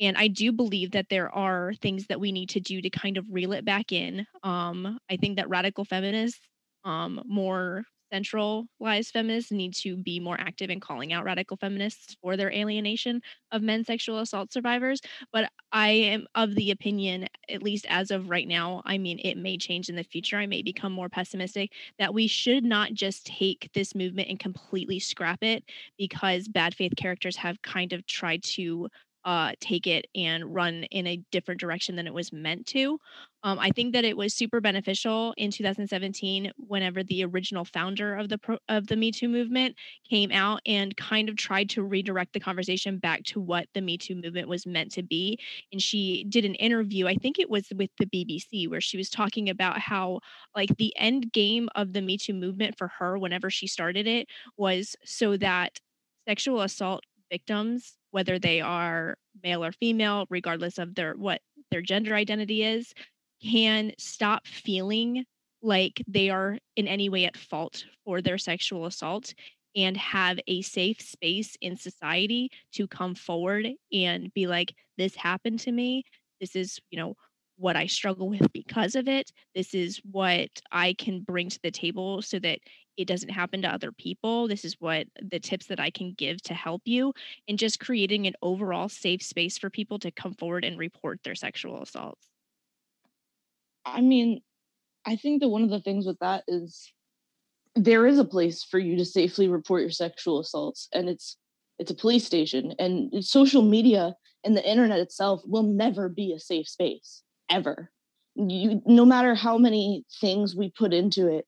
[0.00, 3.16] and I do believe that there are things that we need to do to kind
[3.16, 4.26] of reel it back in.
[4.42, 6.40] Um, I think that radical feminists,
[6.84, 12.36] um, more centralized feminists, need to be more active in calling out radical feminists for
[12.36, 13.20] their alienation
[13.50, 15.00] of men sexual assault survivors.
[15.32, 19.36] But I am of the opinion, at least as of right now, I mean, it
[19.36, 20.36] may change in the future.
[20.36, 24.98] I may become more pessimistic that we should not just take this movement and completely
[24.98, 25.64] scrap it
[25.98, 28.88] because bad faith characters have kind of tried to
[29.24, 32.98] uh, take it and run in a different direction than it was meant to.
[33.44, 38.28] Um, I think that it was super beneficial in 2017 whenever the original founder of
[38.28, 39.76] the pro- of the Me Too movement
[40.08, 43.98] came out and kind of tried to redirect the conversation back to what the Me
[43.98, 45.38] Too movement was meant to be.
[45.72, 49.10] And she did an interview, I think it was with the BBC, where she was
[49.10, 50.20] talking about how
[50.54, 54.28] like the end game of the Me Too movement for her, whenever she started it,
[54.56, 55.80] was so that
[56.28, 61.40] sexual assault victims whether they are male or female regardless of their what
[61.70, 62.92] their gender identity is
[63.42, 65.24] can stop feeling
[65.62, 69.34] like they are in any way at fault for their sexual assault
[69.74, 75.60] and have a safe space in society to come forward and be like this happened
[75.60, 76.04] to me.
[76.40, 77.14] This is you know
[77.56, 79.30] what i struggle with because of it.
[79.54, 82.58] This is what i can bring to the table so that
[82.96, 86.42] it doesn't happen to other people this is what the tips that i can give
[86.42, 87.12] to help you
[87.48, 91.34] and just creating an overall safe space for people to come forward and report their
[91.34, 92.28] sexual assaults
[93.84, 94.40] I mean,
[95.04, 96.92] I think that one of the things with that is
[97.74, 101.36] there is a place for you to safely report your sexual assaults, and it's
[101.78, 102.74] it's a police station.
[102.78, 104.14] And social media
[104.44, 107.90] and the internet itself will never be a safe space ever.
[108.34, 111.46] You, no matter how many things we put into it,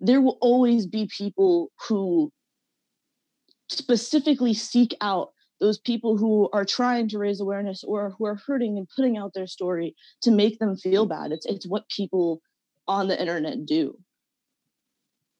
[0.00, 2.32] there will always be people who
[3.68, 5.30] specifically seek out
[5.60, 9.32] those people who are trying to raise awareness or who are hurting and putting out
[9.34, 11.32] their story to make them feel bad.
[11.32, 12.40] It's it's what people
[12.88, 13.96] on the internet do.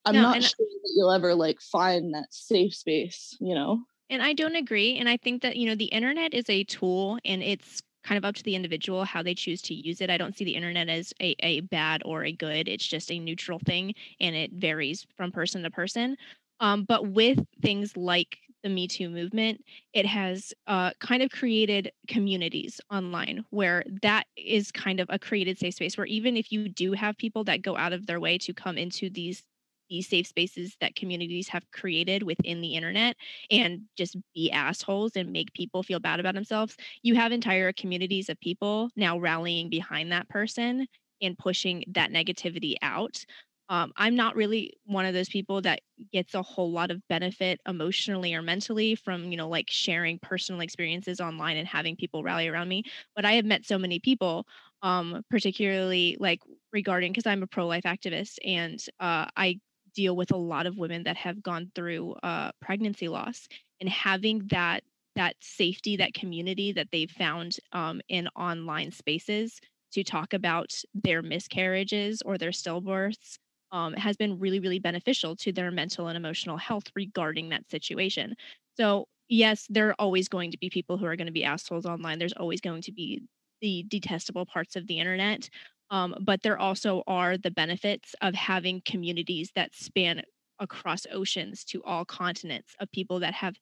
[0.05, 3.83] I'm no, not sure that you'll ever like find that safe space, you know.
[4.09, 4.99] And I don't agree.
[4.99, 8.25] And I think that, you know, the internet is a tool and it's kind of
[8.25, 10.11] up to the individual how they choose to use it.
[10.11, 12.69] I don't see the internet as a, a bad or a good.
[12.69, 16.17] It's just a neutral thing and it varies from person to person.
[16.61, 21.91] Um, but with things like the Me Too movement, it has uh, kind of created
[22.09, 26.69] communities online where that is kind of a created safe space where even if you
[26.69, 29.43] do have people that go out of their way to come into these
[29.91, 33.17] these safe spaces that communities have created within the internet
[33.51, 38.29] and just be assholes and make people feel bad about themselves, you have entire communities
[38.29, 40.87] of people now rallying behind that person
[41.21, 43.25] and pushing that negativity out.
[43.69, 45.81] Um, I'm not really one of those people that
[46.13, 50.61] gets a whole lot of benefit emotionally or mentally from, you know, like sharing personal
[50.61, 52.83] experiences online and having people rally around me.
[53.15, 54.45] But I have met so many people,
[54.83, 56.41] um, particularly like
[56.73, 59.61] regarding because I'm a pro life activist and uh, I
[59.93, 63.49] deal with a lot of women that have gone through uh, pregnancy loss
[63.81, 64.83] and having that
[65.17, 69.61] that safety that community that they've found um, in online spaces
[69.93, 73.39] to talk about their miscarriages or their stillbirths
[73.73, 78.35] um, has been really, really beneficial to their mental and emotional health regarding that situation.
[78.77, 81.87] So, yes, there are always going to be people who are going to be assholes
[81.87, 82.19] online.
[82.19, 83.23] There's always going to be
[83.61, 85.49] the detestable parts of the internet.
[85.91, 90.23] Um, but there also are the benefits of having communities that span
[90.61, 93.57] across oceans to all continents of people that have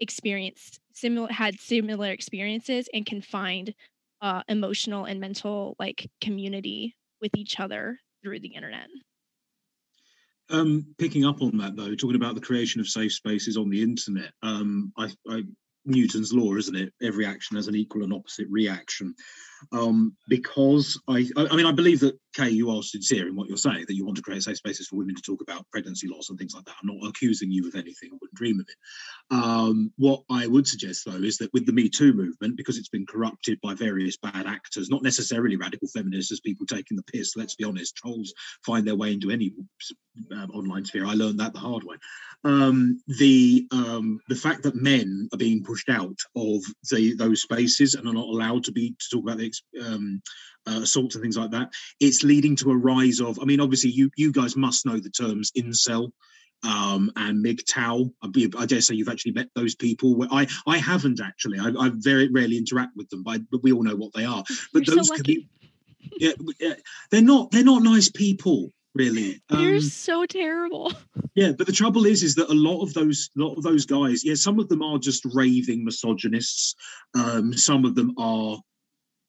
[0.00, 3.74] experienced similar had similar experiences and can find
[4.20, 8.88] uh, emotional and mental like community with each other through the internet.
[10.50, 13.82] Um, picking up on that though, talking about the creation of safe spaces on the
[13.82, 15.42] internet, um, I, I,
[15.86, 16.92] Newton's law, isn't it?
[17.02, 19.14] Every action has an equal and opposite reaction
[19.72, 23.56] um, because I, I mean, I believe that Kay, you are sincere in what you're
[23.56, 26.30] saying that you want to create safe spaces for women to talk about pregnancy loss
[26.30, 26.74] and things like that.
[26.82, 28.10] I'm not accusing you of anything.
[28.12, 29.34] I wouldn't dream of it.
[29.34, 32.88] Um, what I would suggest though is that with the Me Too movement, because it's
[32.88, 37.36] been corrupted by various bad actors, not necessarily radical feminists, as people taking the piss.
[37.36, 38.34] Let's be honest, trolls
[38.66, 39.52] find their way into any
[40.32, 41.06] um, online sphere.
[41.06, 41.96] I learned that the hard way.
[42.42, 47.94] Um, the um, the fact that men are being pushed out of the, those spaces
[47.94, 49.38] and are not allowed to be to talk about
[49.72, 50.22] the um,
[50.66, 51.70] uh, assaults and things like that.
[52.00, 53.38] It's leading to a rise of.
[53.40, 56.10] I mean, obviously, you you guys must know the terms incel.
[56.62, 58.10] Um, and MGTOW.
[58.22, 60.26] I, I dare say you've actually met those people.
[60.30, 61.58] I I haven't actually.
[61.58, 64.24] I, I very rarely interact with them, but, I, but we all know what they
[64.24, 64.42] are.
[64.72, 65.46] But You're those, so commu-
[66.16, 66.74] yeah, yeah,
[67.10, 69.42] they're not they're not nice people really.
[69.48, 70.92] They're um, so terrible.
[71.36, 74.24] Yeah, but the trouble is, is that a lot of those, lot of those guys,
[74.24, 76.76] yeah, some of them are just raving misogynists.
[77.12, 78.56] Um, some of them are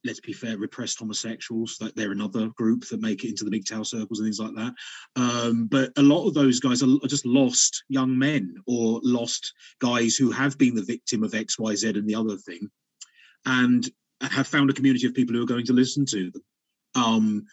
[0.05, 1.77] let's be fair, repressed homosexuals.
[1.79, 4.73] That they're another group that make it into the MGTOW circles and things like that.
[5.15, 9.53] Um, but a lot of those guys are, are, just lost young men or lost
[9.79, 12.69] guys who have been the victim of X, Y, Z, and the other thing,
[13.45, 13.89] and
[14.21, 16.43] have found a community of people who are going to listen to them.
[16.95, 17.45] Um,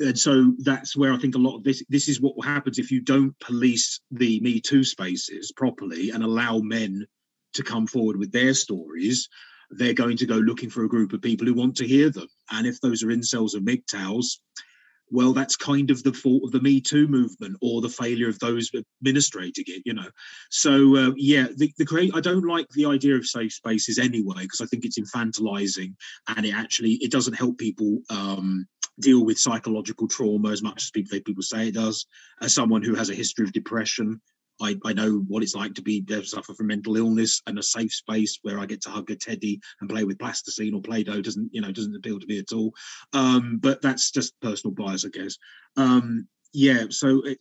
[0.00, 2.90] and so that's where I think a lot of this this is what happens if
[2.90, 7.06] you don't police the Me Too spaces properly and allow men
[7.54, 9.28] to come forward with their stories
[9.70, 12.28] they're going to go looking for a group of people who want to hear them.
[12.50, 14.38] And if those are incels or MGTOWs,
[15.10, 18.38] well, that's kind of the fault of the Me Too movement or the failure of
[18.38, 20.08] those administrating it, you know.
[20.50, 22.12] So uh, yeah, the, the create.
[22.14, 25.94] I don't like the idea of safe spaces anyway because I think it's infantilizing
[26.28, 28.66] and it actually it doesn't help people um,
[29.00, 32.06] deal with psychological trauma as much as people people say it does.
[32.42, 34.20] As someone who has a history of depression,
[34.60, 37.62] I, I know what it's like to be to suffer from mental illness and a
[37.62, 41.22] safe space where I get to hug a teddy and play with plasticine or Play-Doh
[41.22, 42.74] doesn't you know doesn't appeal to me at all.
[43.12, 45.36] Um, but that's just personal bias, I guess.
[45.76, 47.38] Um, yeah, so it,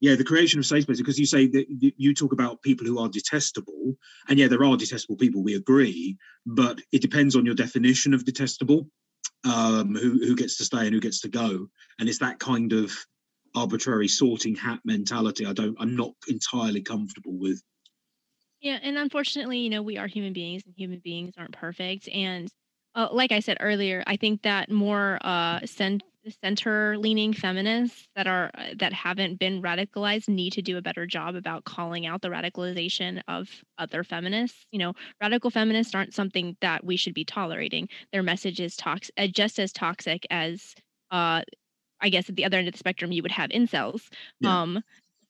[0.00, 2.98] yeah, the creation of safe spaces because you say that you talk about people who
[2.98, 3.96] are detestable,
[4.28, 5.42] and yeah, there are detestable people.
[5.42, 8.88] We agree, but it depends on your definition of detestable.
[9.44, 12.72] Um, who who gets to stay and who gets to go, and it's that kind
[12.72, 12.92] of
[13.54, 17.62] arbitrary sorting hat mentality i don't i'm not entirely comfortable with.
[18.60, 22.48] Yeah and unfortunately you know we are human beings and human beings aren't perfect and
[22.94, 26.02] uh, like i said earlier i think that more uh cent-
[26.42, 31.06] center leaning feminists that are uh, that haven't been radicalized need to do a better
[31.06, 33.48] job about calling out the radicalization of
[33.78, 34.66] other feminists.
[34.70, 37.88] You know radical feminists aren't something that we should be tolerating.
[38.12, 40.74] Their message is toxic uh, just as toxic as
[41.10, 41.42] uh,
[42.00, 44.08] I guess at the other end of the spectrum, you would have incels.
[44.40, 44.62] Yeah.
[44.62, 44.82] Um,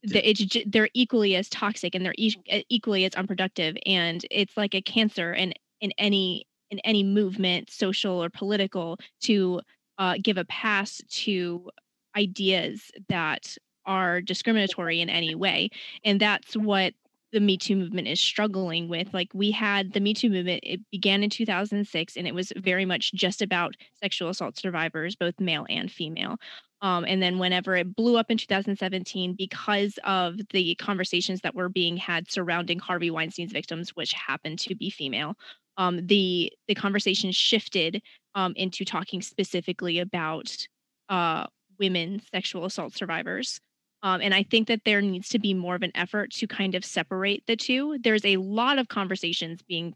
[0.03, 4.81] the, they're equally as toxic and they're e- equally as unproductive, and it's like a
[4.81, 9.61] cancer in in any in any movement, social or political, to
[9.99, 11.69] uh, give a pass to
[12.17, 15.69] ideas that are discriminatory in any way,
[16.05, 16.95] and that's what
[17.33, 19.13] the Me Too movement is struggling with.
[19.13, 22.85] Like we had the Me Too movement, it began in 2006 and it was very
[22.85, 26.37] much just about sexual assault survivors, both male and female.
[26.83, 31.69] Um, and then whenever it blew up in 2017, because of the conversations that were
[31.69, 35.35] being had surrounding Harvey Weinstein's victims, which happened to be female,
[35.77, 38.03] um, the the conversation shifted
[38.35, 40.67] um, into talking specifically about
[41.09, 41.47] uh,
[41.79, 43.61] women sexual assault survivors.
[44.03, 46.75] Um, and I think that there needs to be more of an effort to kind
[46.75, 47.99] of separate the two.
[48.01, 49.95] There's a lot of conversations being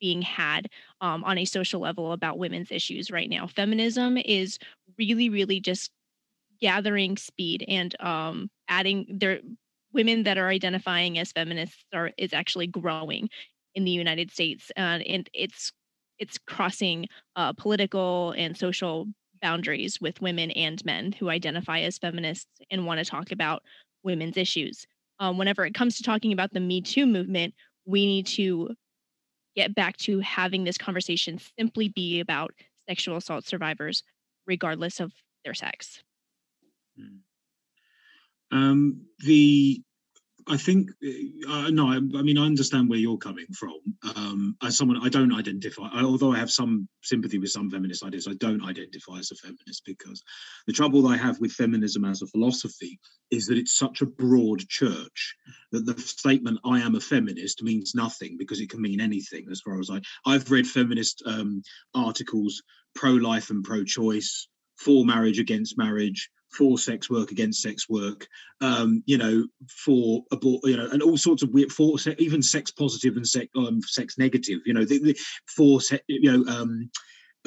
[0.00, 0.68] being had
[1.00, 3.46] um, on a social level about women's issues right now.
[3.46, 4.58] Feminism is
[4.98, 5.90] really, really just
[6.60, 9.40] gathering speed and um, adding there
[9.92, 13.28] women that are identifying as feminists are is actually growing
[13.74, 15.72] in the United States, uh, and it's
[16.18, 19.06] it's crossing uh, political and social
[19.44, 23.62] boundaries with women and men who identify as feminists and want to talk about
[24.02, 24.86] women's issues.
[25.20, 27.52] Um, whenever it comes to talking about the Me Too movement,
[27.84, 28.70] we need to
[29.54, 32.54] get back to having this conversation simply be about
[32.88, 34.02] sexual assault survivors,
[34.46, 35.12] regardless of
[35.44, 36.02] their sex.
[36.98, 37.18] Hmm.
[38.50, 39.82] Um, the
[40.46, 40.90] I think
[41.48, 43.78] uh, no, I, I, mean I understand where you're coming from.
[44.16, 45.88] Um, as someone, I don't identify.
[45.92, 49.36] I, although I have some sympathy with some feminist ideas, I don't identify as a
[49.36, 50.22] feminist because
[50.66, 52.98] the trouble I have with feminism as a philosophy
[53.30, 55.34] is that it's such a broad church
[55.72, 59.46] that the statement "I am a feminist" means nothing because it can mean anything.
[59.50, 61.62] As far as I, I've read feminist um,
[61.94, 62.62] articles
[62.94, 68.26] pro-life and pro-choice, for marriage, against marriage, for sex work against sex work,
[68.60, 72.70] um, you know, for abort, you know, and all sorts of weird for even sex
[72.70, 76.52] positive and sex um, sex negative, you know, the, the, for you know.
[76.52, 76.90] Um,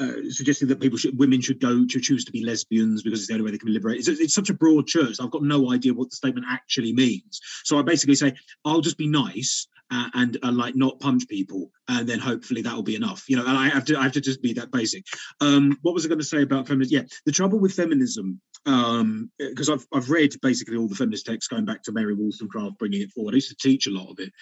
[0.00, 3.26] uh, suggesting that people should, women should go to choose to be lesbians because it's
[3.26, 4.06] the only way they can be liberated.
[4.06, 5.16] It's, it's, such a broad church.
[5.20, 7.40] I've got no idea what the statement actually means.
[7.64, 11.70] So I basically say, I'll just be nice uh, and uh, like not punch people,
[11.88, 13.24] and then hopefully that will be enough.
[13.28, 15.04] You know, and I have to I have to just be that basic.
[15.40, 16.98] Um, what was I going to say about feminism?
[16.98, 21.48] Yeah, the trouble with feminism, because um, I've I've read basically all the feminist texts
[21.48, 23.34] going back to Mary Wollstonecraft, bringing it forward.
[23.34, 24.32] I used to teach a lot of it.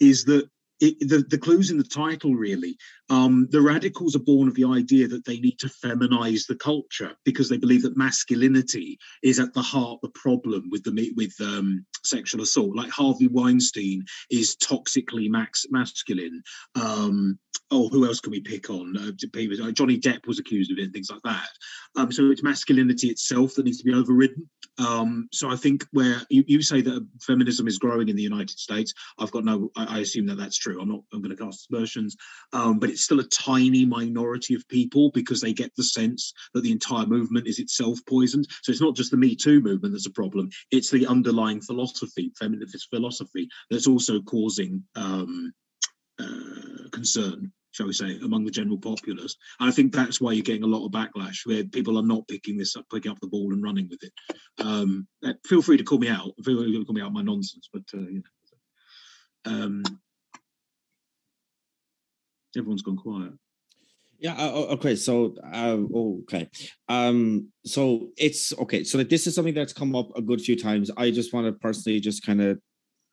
[0.00, 0.48] Is that
[0.80, 2.76] it, the, the clues in the title really.
[3.08, 7.12] Um, the radicals are born of the idea that they need to feminize the culture
[7.24, 11.34] because they believe that masculinity is at the heart of the problem with the with
[11.40, 12.74] um, sexual assault.
[12.74, 16.42] Like harvey weinstein is toxically max masculine.
[16.74, 17.38] Um,
[17.70, 18.96] oh who else can we pick on?
[18.96, 19.12] Uh,
[19.72, 21.48] johnny depp was accused of it and things like that.
[21.96, 24.48] Um, so it's masculinity itself that needs to be overridden.
[24.78, 28.58] Um, so I think where you, you say that feminism is growing in the United
[28.58, 30.80] States, I've got no, I, I assume that that's true.
[30.80, 32.16] I'm not, I'm going to cast aspersions,
[32.52, 36.62] um, but it's still a tiny minority of people because they get the sense that
[36.62, 38.46] the entire movement is itself poisoned.
[38.62, 42.32] So it's not just the Me Too movement that's a problem; it's the underlying philosophy,
[42.38, 45.52] feminist philosophy, that's also causing um,
[46.18, 49.36] uh, concern shall we say, among the general populace.
[49.60, 52.26] And I think that's why you're getting a lot of backlash where people are not
[52.26, 54.12] picking this up, picking up the ball and running with it.
[54.64, 56.32] Um, uh, feel free to call me out.
[56.42, 59.52] Feel free to call me out my nonsense, but uh, you know.
[59.52, 59.82] Um,
[62.56, 63.32] Everyone's gone quiet.
[64.18, 64.34] Yeah.
[64.34, 64.96] Uh, okay.
[64.96, 65.76] So, uh,
[66.22, 66.48] okay.
[66.88, 67.48] Um.
[67.64, 68.84] So it's okay.
[68.84, 70.90] So this is something that's come up a good few times.
[70.96, 72.58] I just want to personally just kind of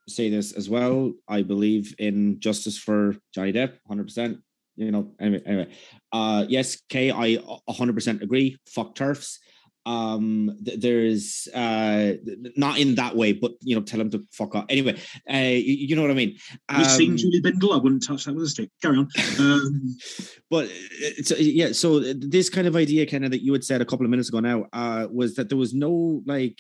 [0.08, 1.14] say this as well.
[1.28, 4.40] I believe in justice for Johnny Depp, hundred percent.
[4.76, 5.12] You know.
[5.20, 5.44] Anyway.
[5.46, 5.76] Anyway.
[6.12, 6.46] Uh.
[6.48, 6.82] Yes.
[6.90, 7.12] Kay.
[7.12, 7.38] I
[7.70, 8.58] hundred percent agree.
[8.68, 9.40] Fuck TERFs
[9.86, 12.14] um th- there's uh
[12.56, 14.66] not in that way but you know tell him to fuck off.
[14.70, 14.98] Anyway
[15.32, 16.38] uh you, you know what i mean?
[16.70, 18.70] Um, we've seen julie bindel i wouldn't touch that with a stick.
[18.82, 19.10] Carry on.
[19.40, 19.98] Um,
[20.50, 23.82] but it's uh, yeah so this kind of idea kind of that you had said
[23.82, 26.58] a couple of minutes ago now uh was that there was no like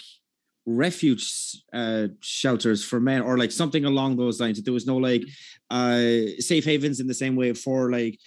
[0.65, 1.29] refuge
[1.73, 5.23] uh shelters for men or like something along those lines that there was no like
[5.71, 5.99] uh
[6.39, 8.17] safe havens in the same way for like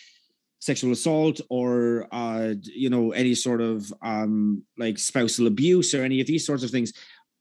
[0.59, 6.21] sexual assault or uh, you know any sort of um, like spousal abuse or any
[6.21, 6.93] of these sorts of things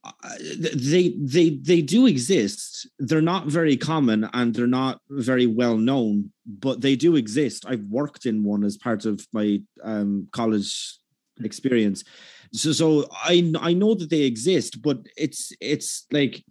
[0.06, 0.36] uh,
[0.76, 2.88] they they they do exist.
[3.00, 7.66] They're not very common and they're not very well known but they do exist.
[7.68, 11.00] I've worked in one as part of my um, college
[11.44, 12.04] experience.
[12.54, 16.44] So so i i know that they exist but it's it's like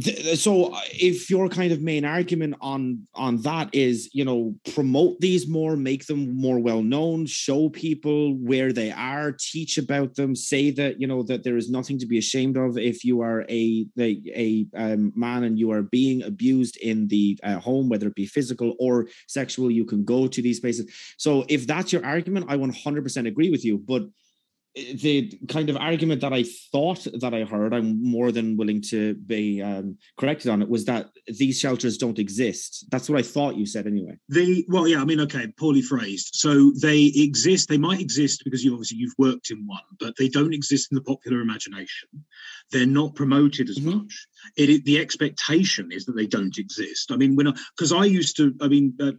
[0.00, 5.18] so uh, if your kind of main argument on on that is you know promote
[5.20, 10.34] these more make them more well known show people where they are teach about them
[10.34, 13.44] say that you know that there is nothing to be ashamed of if you are
[13.48, 18.08] a a, a um, man and you are being abused in the uh, home whether
[18.08, 20.90] it be physical or sexual you can go to these places.
[21.16, 24.02] So if that's your argument i 100% agree with you but
[24.74, 29.14] the kind of argument that I thought that I heard, I'm more than willing to
[29.14, 32.86] be um, corrected on it, was that these shelters don't exist.
[32.90, 34.16] That's what I thought you said anyway.
[34.28, 36.30] They well, yeah, I mean, okay, poorly phrased.
[36.34, 37.68] So they exist.
[37.68, 40.96] They might exist because you obviously you've worked in one, but they don't exist in
[40.96, 42.08] the popular imagination.
[42.70, 43.98] They're not promoted as mm-hmm.
[43.98, 44.26] much.
[44.56, 47.10] It, the expectation is that they don't exist.
[47.12, 49.12] I mean, when because I, I, used to, I mean, uh,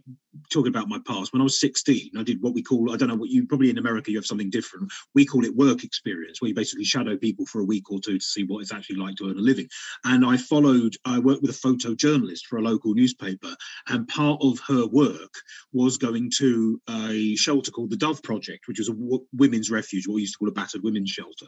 [0.50, 3.08] talking about my past, when I was 16, I did what we call, I don't
[3.08, 4.90] know what you probably in America you have something different.
[5.14, 8.18] We call it work experience, where you basically shadow people for a week or two
[8.18, 9.68] to see what it's actually like to earn a living.
[10.04, 13.54] And I followed, I worked with a photojournalist for a local newspaper,
[13.88, 15.34] and part of her work
[15.72, 20.06] was going to a shelter called the Dove Project, which was a w- women's refuge,
[20.06, 21.46] what we used to call a battered women's shelter.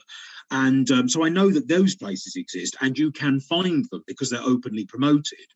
[0.51, 4.31] And um, so I know that those places exist, and you can find them because
[4.31, 5.47] they're openly promoted.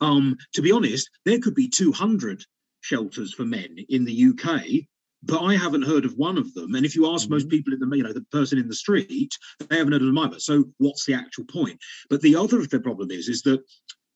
[0.00, 2.44] Um, to be honest, there could be 200
[2.80, 4.86] shelters for men in the UK
[5.26, 6.74] but I haven't heard of one of them.
[6.74, 7.34] And if you ask mm-hmm.
[7.34, 9.32] most people in the, you know, the person in the street,
[9.68, 10.38] they haven't heard of them either.
[10.38, 11.78] So what's the actual point?
[12.10, 13.62] But the other the problem is, is that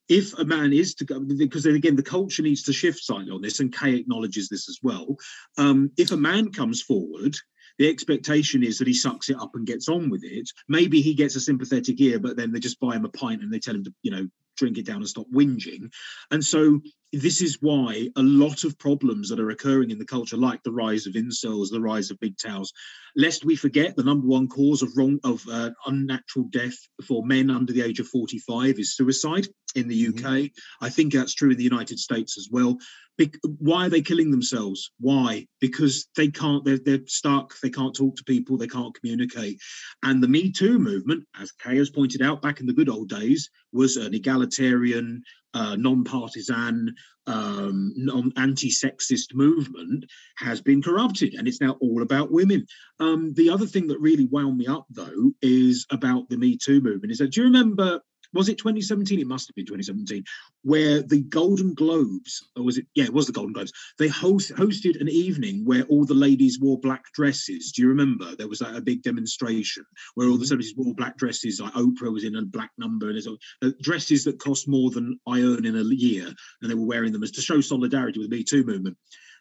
[0.09, 3.31] if a man is to go, because then again, the culture needs to shift slightly
[3.31, 5.17] on this, and Kay acknowledges this as well.
[5.59, 7.37] Um, if a man comes forward,
[7.79, 10.51] the expectation is that he sucks it up and gets on with it.
[10.69, 13.53] Maybe he gets a sympathetic ear, but then they just buy him a pint and
[13.53, 15.91] they tell him to, you know, drink it down and stop whinging.
[16.31, 16.81] And so
[17.13, 20.73] this is why a lot of problems that are occurring in the culture, like the
[20.73, 22.69] rise of incels, the rise of MGTOWs,
[23.17, 27.51] lest we forget the number one cause of wrong of uh, unnatural death for men
[27.51, 30.15] under the age of 45 is suicide in the UK.
[30.15, 30.85] Mm-hmm.
[30.85, 32.77] I think that's true in the United States as well.
[33.17, 34.93] Be- why are they killing themselves?
[35.01, 35.47] Why?
[35.61, 36.65] Because they can't.
[36.65, 37.59] They're, they're stuck.
[37.61, 38.57] They can't talk to people.
[38.57, 39.59] They can't communicate.
[40.03, 43.09] And the Me Too movement, as Kay has pointed out, back in the good old
[43.09, 45.23] days, was an egalitarian,
[45.55, 46.95] uh, non-partisan,
[47.27, 50.07] um, non- anti-sexist movement
[50.37, 52.67] has been corrupted, and it's now all about women.
[53.01, 56.81] Um, the other thing that really wound me up, though, is about the Me Too
[56.81, 57.13] movement.
[57.13, 58.01] Is that do you remember
[58.33, 59.21] was it 2017?
[59.21, 60.25] It must have been 2017,
[60.63, 62.87] where the Golden Globes, or was it?
[62.95, 63.73] Yeah, it was the Golden Globes.
[63.99, 67.73] They host, hosted an evening where all the ladies wore black dresses.
[67.73, 68.37] Do you remember?
[68.37, 70.45] There was like a big demonstration where all the mm-hmm.
[70.47, 71.61] celebrities wore black dresses.
[71.61, 75.19] Like Oprah was in a black number, and there's uh, dresses that cost more than
[75.27, 76.27] I earn in a year,
[76.63, 78.97] and they were wearing them as to show solidarity with the Me Too movement.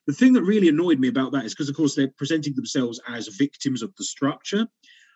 [0.05, 3.01] The thing that really annoyed me about that is because, of course, they're presenting themselves
[3.09, 4.65] as victims of the structure,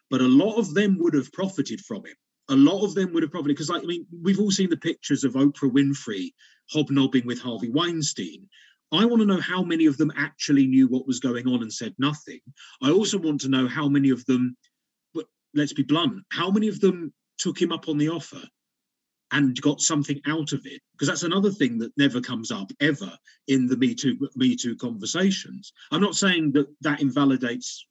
[0.09, 2.17] but a lot of them would have profited from it
[2.51, 4.77] a lot of them would have probably because like, I mean we've all seen the
[4.77, 6.33] pictures of Oprah Winfrey
[6.69, 8.47] hobnobbing with Harvey Weinstein.
[8.93, 11.71] I want to know how many of them actually knew what was going on and
[11.71, 12.41] said nothing.
[12.83, 14.57] I also want to know how many of them,
[15.13, 18.41] but let's be blunt, how many of them took him up on the offer
[19.31, 23.11] and got something out of it because that's another thing that never comes up ever
[23.47, 27.87] in the me too me too conversations i'm not saying that that invalidates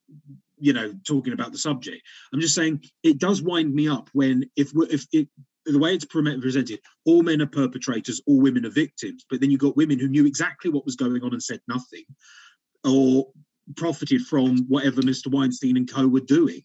[0.61, 2.03] you know talking about the subject
[2.33, 5.29] i'm just saying it does wind me up when if if it
[5.67, 9.25] the way it's presented, all men are perpetrators, all women are victims.
[9.29, 12.05] But then you've got women who knew exactly what was going on and said nothing,
[12.85, 13.29] or
[13.77, 15.29] profited from whatever Mr.
[15.29, 16.63] Weinstein and co were doing.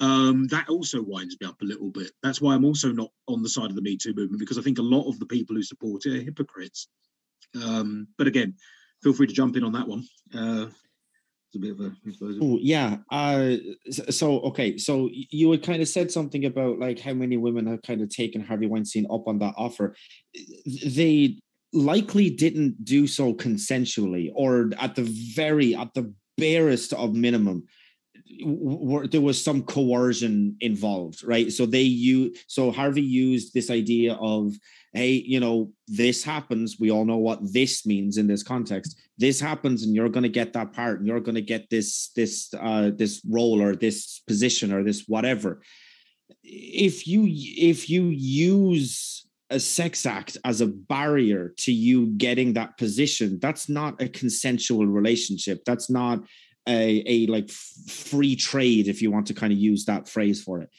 [0.00, 2.12] Um, that also winds me up a little bit.
[2.22, 4.62] That's why I'm also not on the side of the Me Too movement because I
[4.62, 6.88] think a lot of the people who support it are hypocrites.
[7.60, 8.54] Um, but again,
[9.02, 10.04] feel free to jump in on that one.
[10.34, 10.66] Uh,
[12.42, 12.98] Oh yeah.
[13.10, 13.56] Uh,
[13.90, 14.76] so okay.
[14.76, 18.10] So you had kind of said something about like how many women have kind of
[18.10, 19.94] taken Harvey Weinstein up on that offer.
[20.84, 21.38] They
[21.72, 27.64] likely didn't do so consensually, or at the very at the barest of minimum,
[29.10, 31.50] there was some coercion involved, right?
[31.52, 34.54] So they use so Harvey used this idea of
[34.92, 36.76] hey, you know, this happens.
[36.80, 39.00] We all know what this means in this context.
[39.18, 42.10] This happens, and you're going to get that part, and you're going to get this
[42.16, 45.62] this uh, this role or this position or this whatever.
[46.42, 52.76] If you if you use a sex act as a barrier to you getting that
[52.76, 55.64] position, that's not a consensual relationship.
[55.64, 56.20] That's not
[56.68, 60.60] a, a like free trade, if you want to kind of use that phrase for
[60.60, 60.70] it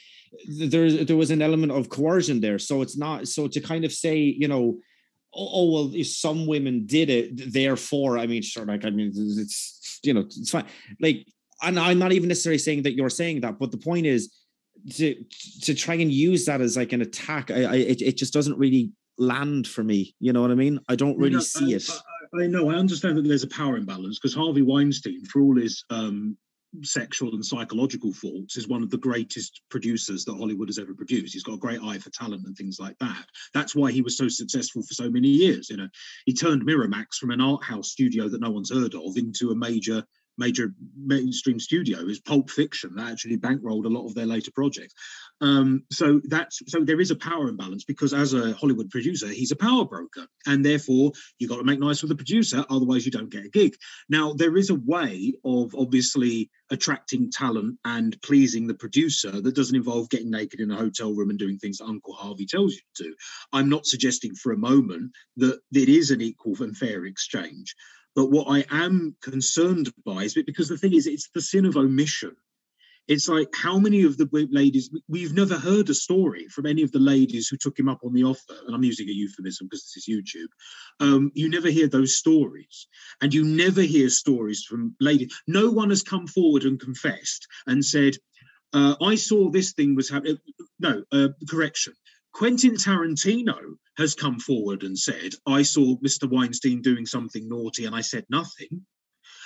[0.47, 2.59] there there was an element of coercion there.
[2.59, 4.77] So it's not so to kind of say, you know,
[5.35, 9.11] oh, oh well, if some women did it, therefore, I mean, sure, like I mean,
[9.15, 10.65] it's you know, it's fine.
[10.99, 11.27] Like,
[11.61, 14.33] and I'm not even necessarily saying that you're saying that, but the point is
[14.95, 15.15] to
[15.63, 17.51] to try and use that as like an attack.
[17.51, 20.15] I, I it, it just doesn't really land for me.
[20.19, 20.79] You know what I mean?
[20.87, 21.89] I don't really see I, it.
[22.33, 22.69] I, know.
[22.69, 26.37] I understand that there's a power imbalance because Harvey Weinstein, for all his um,
[26.83, 31.33] sexual and psychological faults is one of the greatest producers that Hollywood has ever produced.
[31.33, 33.25] He's got a great eye for talent and things like that.
[33.53, 35.69] That's why he was so successful for so many years.
[35.69, 35.89] You know,
[36.25, 39.55] he turned Miramax from an art house studio that no one's heard of into a
[39.55, 40.03] major
[40.39, 44.93] major mainstream studio is Pulp Fiction that actually bankrolled a lot of their later projects.
[45.41, 49.51] Um, so that's so there is a power imbalance because as a Hollywood producer, he's
[49.51, 53.11] a power broker, and therefore you got to make nice with the producer, otherwise you
[53.11, 53.75] don't get a gig.
[54.09, 59.75] Now there is a way of obviously attracting talent and pleasing the producer that doesn't
[59.75, 62.81] involve getting naked in a hotel room and doing things that Uncle Harvey tells you
[62.97, 63.15] to.
[63.53, 67.75] I'm not suggesting for a moment that it is an equal and fair exchange.
[68.19, 71.77] But what I am concerned by is because the thing is, it's the sin of
[71.77, 72.35] omission.
[73.07, 76.91] It's like how many of the ladies we've never heard a story from any of
[76.91, 79.83] the ladies who took him up on the offer, and I'm using a euphemism because
[79.83, 80.49] this is YouTube.
[80.99, 82.87] Um, you never hear those stories,
[83.21, 85.33] and you never hear stories from ladies.
[85.47, 88.17] No one has come forward and confessed and said,
[88.73, 90.39] uh, "I saw this thing was happening."
[90.77, 91.93] No, uh, correction.
[92.33, 93.57] Quentin Tarantino
[93.97, 96.29] has come forward and said, I saw Mr.
[96.29, 98.85] Weinstein doing something naughty and I said nothing.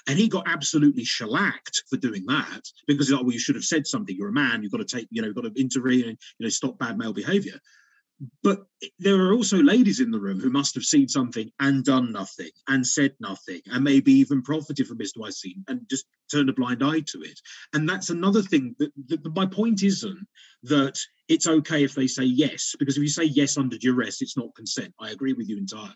[0.07, 3.87] And he got absolutely shellacked for doing that because, like, well, you should have said
[3.87, 4.15] something.
[4.15, 4.61] You're a man.
[4.61, 6.97] You've got to take, you know, you've got to intervene and, you know, stop bad
[6.97, 7.57] male behavior.
[8.41, 8.65] But
[8.99, 12.51] there are also ladies in the room who must have seen something and done nothing
[12.67, 15.17] and said nothing and maybe even profited from Mr.
[15.17, 17.39] Weinstein and just turned a blind eye to it.
[17.73, 20.27] And that's another thing that, that my point isn't
[20.63, 20.97] that
[21.27, 24.55] it's okay if they say yes, because if you say yes under duress, it's not
[24.55, 24.93] consent.
[24.99, 25.93] I agree with you entirely.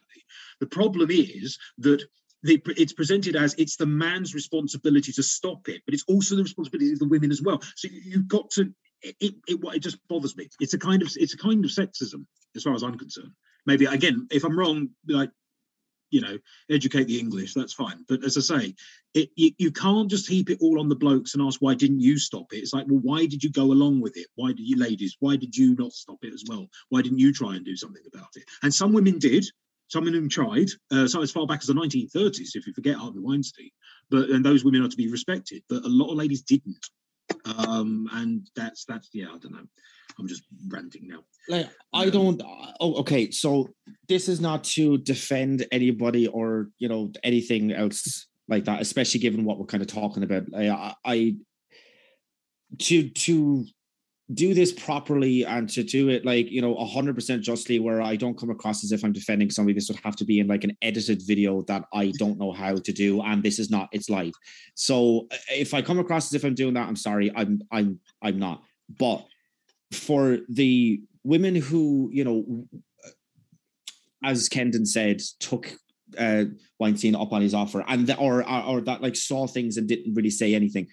[0.60, 2.04] The problem is that
[2.44, 6.44] the, it's presented as it's the man's responsibility to stop it, but it's also the
[6.44, 7.62] responsibility of the women as well.
[7.76, 8.74] So you've got to.
[9.02, 10.50] It, it, it just bothers me.
[10.60, 12.26] It's a kind of it's a kind of sexism
[12.56, 13.32] as far as I'm concerned.
[13.66, 15.30] Maybe again, if I'm wrong, like
[16.10, 16.38] you know,
[16.70, 18.06] educate the English, that's fine.
[18.08, 18.76] But as I say,
[19.14, 22.00] it, you, you can't just heap it all on the blokes and ask, why didn't
[22.00, 22.58] you stop it?
[22.58, 24.28] It's like, well, why did you go along with it?
[24.36, 26.68] Why did you, ladies, why did you not stop it as well?
[26.90, 28.44] Why didn't you try and do something about it?
[28.64, 29.46] And some women did.
[29.90, 32.98] Some of them tried, uh, so as far back as the 1930s, if you forget
[32.98, 33.70] Harvey Weinstein.
[34.10, 35.64] But and those women are to be respected.
[35.70, 36.86] But a lot of ladies didn't.
[37.46, 39.66] Um, and that's that's yeah, I don't know.
[40.20, 41.24] I'm just ranting now.
[41.48, 42.42] Like I don't.
[42.80, 43.32] Oh, okay.
[43.32, 43.70] So
[44.08, 49.44] this is not to defend anybody or you know anything else like that, especially given
[49.44, 50.44] what we're kind of talking about.
[50.56, 51.36] I, I
[52.80, 53.66] to to
[54.34, 58.38] do this properly and to do it like you know 100% justly where i don't
[58.38, 59.74] come across as if i'm defending somebody.
[59.74, 62.18] This would have to be in like an edited video that i mm-hmm.
[62.18, 64.34] don't know how to do and this is not it's live.
[64.76, 68.00] So uh, if i come across as if i'm doing that i'm sorry i'm i'm
[68.22, 68.64] i'm not.
[69.00, 69.26] But
[69.92, 72.66] for the women who, you know,
[73.06, 73.10] uh,
[74.24, 75.74] as Kendon said, took
[76.18, 76.46] uh,
[76.80, 79.88] Weinstein up on his offer and the, or, or, or that like saw things and
[79.88, 80.88] didn't really say anything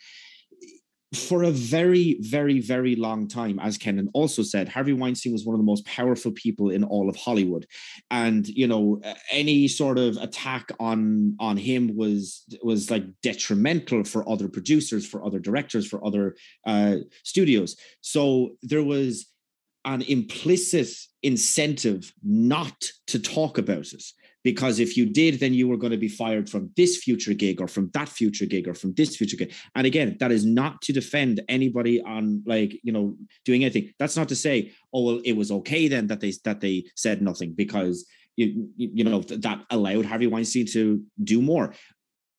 [1.15, 5.55] for a very, very, very long time, as Kenan also said, Harvey Weinstein was one
[5.55, 7.67] of the most powerful people in all of Hollywood,
[8.11, 9.01] and you know
[9.31, 15.25] any sort of attack on on him was was like detrimental for other producers, for
[15.25, 16.37] other directors, for other
[16.67, 17.77] uh, studios.
[18.01, 19.27] So there was
[19.85, 20.89] an implicit
[21.23, 24.03] incentive not to talk about it
[24.45, 27.61] because if you did then you were going to be fired from this future gig
[27.61, 30.80] or from that future gig or from this future gig and again that is not
[30.82, 35.20] to defend anybody on like you know doing anything that's not to say oh well
[35.24, 39.64] it was okay then that they that they said nothing because you, you know that
[39.70, 41.74] allowed Harvey Weinstein to do more.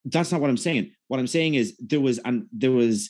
[0.06, 0.92] That's not what I'm saying.
[1.08, 3.10] What I'm saying is there was and there was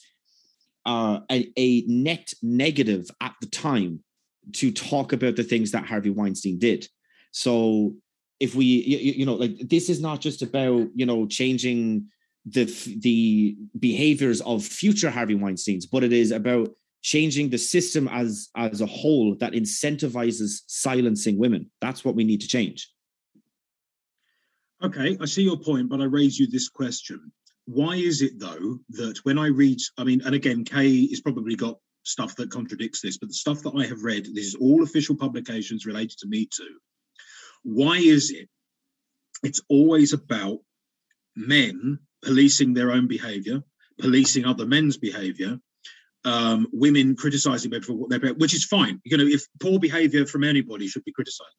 [0.86, 4.04] uh, a, a net negative at the time
[4.54, 6.88] to talk about the things that Harvey Weinstein did.
[7.32, 7.96] So
[8.40, 12.08] if we you, you know like this is not just about you know changing
[12.46, 12.66] the
[13.02, 16.70] the behaviors of future Harvey Weinstein's, but it is about
[17.02, 21.70] changing the system as as a whole that incentivizes silencing women.
[21.82, 22.92] That's what we need to change.
[24.84, 27.32] Okay, I see your point, but I raise you this question.
[27.66, 31.56] Why is it though that when I read, I mean, and again, Kay has probably
[31.56, 34.84] got stuff that contradicts this, but the stuff that I have read, this is all
[34.84, 36.78] official publications related to Me Too.
[37.66, 38.48] Why is it
[39.44, 40.60] it's always about
[41.36, 43.62] men policing their own behavior,
[44.00, 45.60] policing other men's behavior,
[46.24, 49.00] um, women criticizing men for what they're, which is fine.
[49.04, 51.56] You know, if poor behavior from anybody should be criticized,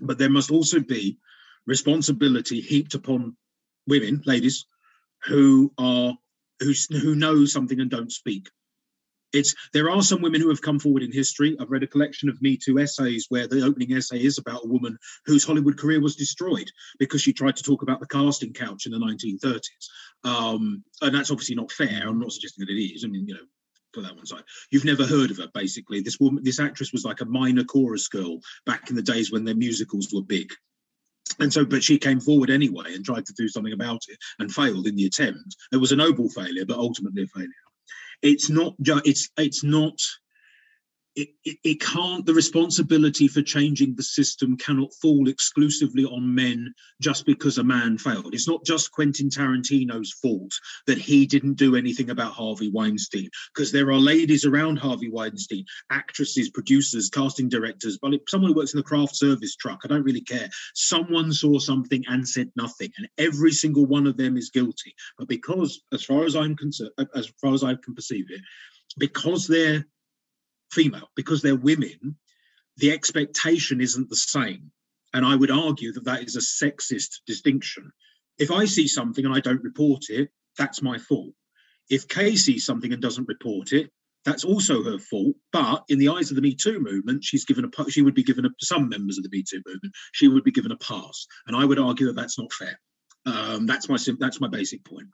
[0.00, 1.18] but there must also be
[1.66, 3.36] responsibility heaped upon
[3.86, 4.66] women, ladies,
[5.24, 6.16] who are
[6.60, 8.48] who who know something and don't speak.
[9.34, 11.56] It's there are some women who have come forward in history.
[11.60, 14.68] I've read a collection of Me Too essays where the opening essay is about a
[14.68, 18.86] woman whose Hollywood career was destroyed because she tried to talk about the casting couch
[18.86, 19.60] in the 1930s.
[20.22, 22.06] Um, and that's obviously not fair.
[22.06, 23.04] I'm not suggesting that it is.
[23.04, 23.40] I mean, you know,
[23.92, 24.44] put that one side.
[24.70, 26.00] You've never heard of her, basically.
[26.00, 29.44] This woman, this actress was like a minor chorus girl back in the days when
[29.44, 30.52] their musicals were big.
[31.40, 34.54] And so, but she came forward anyway and tried to do something about it and
[34.54, 35.56] failed in the attempt.
[35.72, 37.50] It was a noble failure, but ultimately a failure
[38.24, 39.98] it's not it's it's not
[41.16, 46.74] it, it, it, can't the responsibility for changing the system cannot fall exclusively on men
[47.00, 48.34] just because a man failed.
[48.34, 50.52] It's not just quentin tarantino's fault
[50.86, 55.64] that he didn't do anything about harvey weinstein because there are ladies around harvey weinstein
[55.90, 60.02] actresses producers casting directors but someone who works in the craft service truck i don't
[60.02, 60.48] really care.
[60.74, 64.94] Someone saw something and said nothing and every single one of them is guilty.
[65.18, 68.40] But because as far as i'm concerned as far as i can perceive it
[68.98, 69.84] because they're
[70.74, 72.16] female because they're women
[72.76, 74.70] the expectation isn't the same.
[75.12, 77.90] And i would argue that that is a sexist distinction.
[78.38, 81.34] If i see something and i don't report it that's my fault.
[81.90, 83.90] If kay sees something and doesn't report it
[84.24, 85.36] that's also her fault.
[85.52, 88.24] But in the eyes of the me too movement she's given a she would be
[88.24, 91.26] given a some members of the me too movement she would be given a pass.
[91.46, 92.78] And i would argue that that's not fair.
[93.26, 95.08] Um, that's my that's my basic point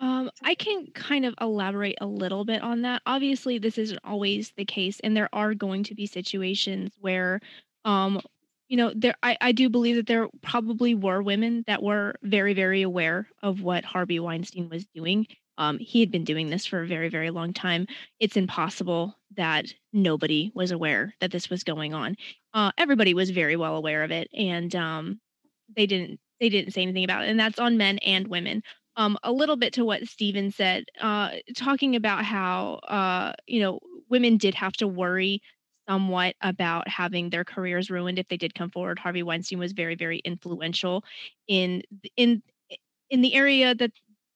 [0.00, 3.02] um, I can kind of elaborate a little bit on that.
[3.06, 7.40] Obviously, this isn't always the case, and there are going to be situations where,
[7.84, 8.20] um,
[8.68, 12.54] you know, there I, I do believe that there probably were women that were very,
[12.54, 15.26] very aware of what Harvey Weinstein was doing.
[15.58, 17.86] Um, he had been doing this for a very, very long time.
[18.20, 22.16] It's impossible that nobody was aware that this was going on.
[22.54, 25.20] Uh, everybody was very well aware of it, and um,
[25.76, 28.62] they didn't they didn't say anything about it, and that's on men and women
[29.00, 33.80] um, a little bit to what Stephen said, uh, talking about how, uh, you know,
[34.10, 35.40] women did have to worry
[35.88, 38.98] somewhat about having their careers ruined if they did come forward.
[38.98, 41.02] Harvey Weinstein was very, very influential
[41.48, 41.82] in
[42.18, 42.42] in
[43.08, 43.90] in the area that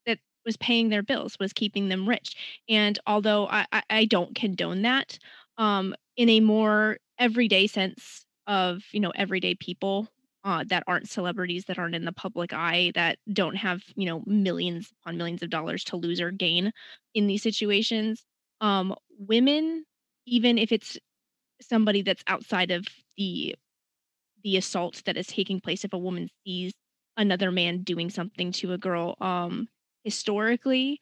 [0.07, 2.35] that was paying their bills, was keeping them rich.
[2.67, 5.19] And although I, I, don't condone that,
[5.59, 10.09] um, in a more everyday sense of you know everyday people
[10.45, 14.23] uh, that aren't celebrities that aren't in the public eye that don't have you know
[14.27, 16.73] millions upon millions of dollars to lose or gain
[17.15, 18.25] in these situations.
[18.61, 19.85] Um, women
[20.27, 20.99] even if it's
[21.63, 22.87] somebody that's outside of
[23.19, 23.55] the
[24.43, 26.73] the assault that is taking place if a woman sees
[27.17, 29.69] another man doing something to a girl um
[30.05, 31.01] historically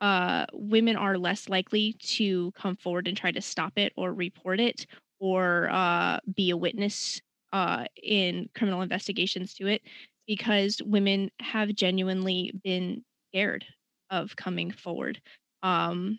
[0.00, 4.60] uh women are less likely to come forward and try to stop it or report
[4.60, 4.86] it
[5.20, 7.20] or uh be a witness
[7.52, 9.82] uh, in criminal investigations to it
[10.26, 13.64] because women have genuinely been scared
[14.10, 15.20] of coming forward.
[15.62, 16.18] Um,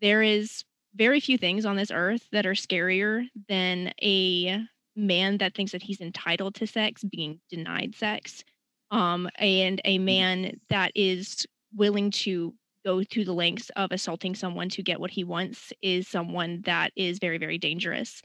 [0.00, 0.64] there is
[0.94, 4.60] very few things on this earth that are scarier than a
[4.96, 8.42] man that thinks that he's entitled to sex being denied sex
[8.90, 10.04] um, and a mm-hmm.
[10.04, 12.52] man that is willing to
[12.84, 16.90] go through the lengths of assaulting someone to get what he wants is someone that
[16.96, 18.22] is very very dangerous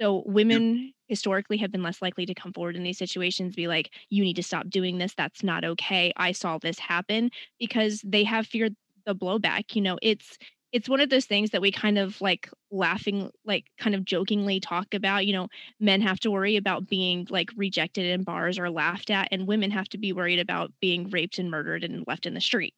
[0.00, 3.90] so women historically have been less likely to come forward in these situations, be like,
[4.10, 5.14] you need to stop doing this.
[5.14, 6.12] That's not okay.
[6.16, 9.74] I saw this happen because they have feared the blowback.
[9.74, 10.38] You know, it's
[10.72, 14.60] it's one of those things that we kind of like laughing like kind of jokingly
[14.60, 15.48] talk about you know
[15.80, 19.70] men have to worry about being like rejected in bars or laughed at and women
[19.70, 22.74] have to be worried about being raped and murdered and left in the street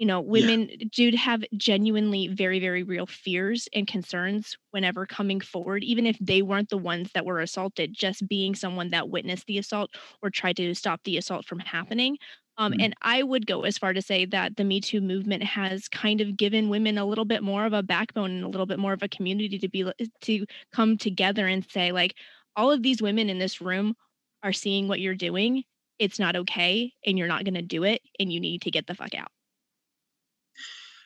[0.00, 0.86] you know women yeah.
[0.92, 6.42] do have genuinely very very real fears and concerns whenever coming forward even if they
[6.42, 9.90] weren't the ones that were assaulted just being someone that witnessed the assault
[10.22, 12.16] or tried to stop the assault from happening
[12.56, 12.80] um, mm-hmm.
[12.80, 16.22] and i would go as far to say that the me too movement has kind
[16.22, 18.94] of given women a little bit more of a backbone and a little bit more
[18.94, 19.84] of a community to be
[20.22, 22.14] to come together and say like
[22.56, 23.94] all of these women in this room
[24.42, 25.62] are seeing what you're doing
[25.98, 28.86] it's not okay and you're not going to do it and you need to get
[28.86, 29.30] the fuck out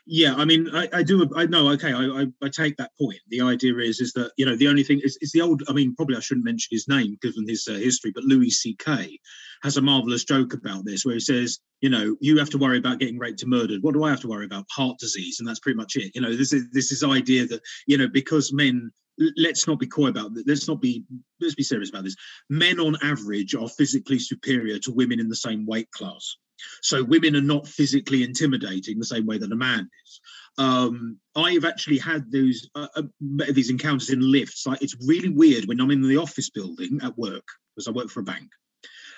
[0.07, 1.29] yeah, I mean, I, I do.
[1.35, 1.71] I know.
[1.71, 3.19] Okay, I, I, I, take that point.
[3.29, 5.63] The idea is is that you know the only thing is it's the old.
[5.67, 9.19] I mean, probably I shouldn't mention his name given his uh, history, but Louis C.K.
[9.63, 12.77] has a marvelous joke about this where he says, you know, you have to worry
[12.77, 13.83] about getting raped and murdered.
[13.83, 14.67] What do I have to worry about?
[14.71, 16.13] Heart disease, and that's pretty much it.
[16.15, 18.93] You know, this is this is idea that you know because men
[19.37, 20.45] let's not be coy about it.
[20.47, 21.05] Let's not be
[21.41, 22.17] let's be serious about this.
[22.51, 26.37] Men on average are physically superior to women in the same weight class.
[26.83, 30.21] So women are not physically intimidating the same way that a man is.
[30.57, 34.67] Um, I've actually had those uh, uh, these encounters in lifts.
[34.67, 37.45] Like it's really weird when I'm in the office building at work
[37.75, 38.51] because I work for a bank,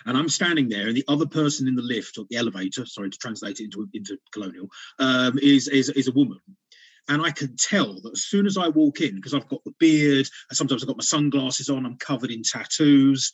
[0.07, 3.11] and I'm standing there, and the other person in the lift or the elevator, sorry
[3.11, 4.69] to translate it into into colonial,
[4.99, 6.41] um, is is is a woman.
[7.09, 9.75] And I can tell that as soon as I walk in, because I've got the
[9.79, 13.33] beard, and sometimes I've got my sunglasses on, I'm covered in tattoos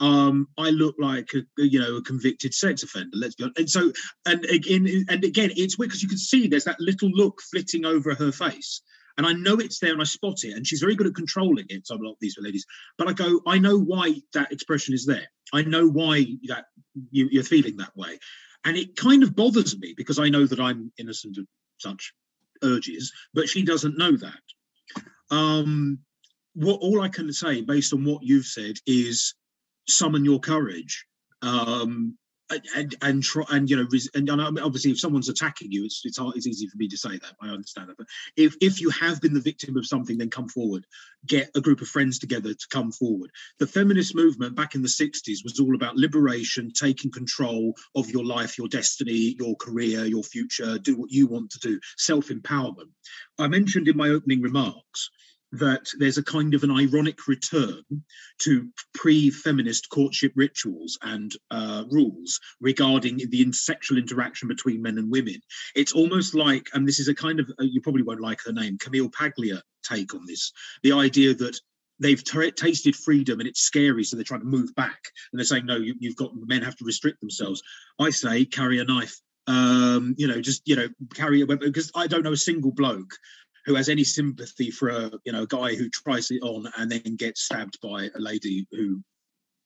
[0.00, 3.16] um, I look like a, you know a convicted sex offender.
[3.16, 3.58] Let's be honest.
[3.58, 3.92] And so,
[4.26, 7.84] and again, and again, it's weird because you can see there's that little look flitting
[7.84, 8.82] over her face,
[9.16, 11.66] and I know it's there and I spot it, and she's very good at controlling
[11.68, 11.86] it.
[11.86, 12.66] So lot of these ladies,
[12.98, 15.28] but I go, I know why that expression is there.
[15.52, 16.66] I know why that
[17.10, 18.18] you, you're feeling that way,
[18.64, 21.46] and it kind of bothers me because I know that I'm innocent of
[21.78, 22.12] such
[22.62, 24.40] urges, but she doesn't know that.
[25.30, 26.00] Um,
[26.54, 29.34] what all I can say, based on what you've said, is
[29.88, 31.06] summon your courage
[31.42, 32.16] um,
[32.76, 36.18] and and try and you know and, and obviously if someone's attacking you it's it's
[36.18, 38.06] hard, it's easy for me to say that i understand that but
[38.36, 40.86] if if you have been the victim of something then come forward.
[41.26, 43.30] Get a group of friends together to come forward.
[43.58, 48.24] The feminist movement back in the 60s was all about liberation taking control of your
[48.24, 52.90] life your destiny your career your future do what you want to do self-empowerment.
[53.38, 55.10] I mentioned in my opening remarks
[55.58, 57.82] that there's a kind of an ironic return
[58.40, 65.40] to pre-feminist courtship rituals and uh, rules regarding the sexual interaction between men and women.
[65.74, 68.52] It's almost like, and this is a kind of, uh, you probably won't like her
[68.52, 70.52] name, Camille Paglia take on this,
[70.82, 71.58] the idea that
[72.00, 74.98] they've t- tasted freedom and it's scary, so they're trying to move back.
[75.32, 77.62] And they're saying, no, you, have got men have to restrict themselves.
[77.98, 79.20] I say, carry a knife.
[79.46, 82.72] Um, you know, just you know, carry a weapon because I don't know a single
[82.72, 83.14] bloke
[83.66, 86.90] who has any sympathy for a you know a guy who tries it on and
[86.90, 89.02] then gets stabbed by a lady who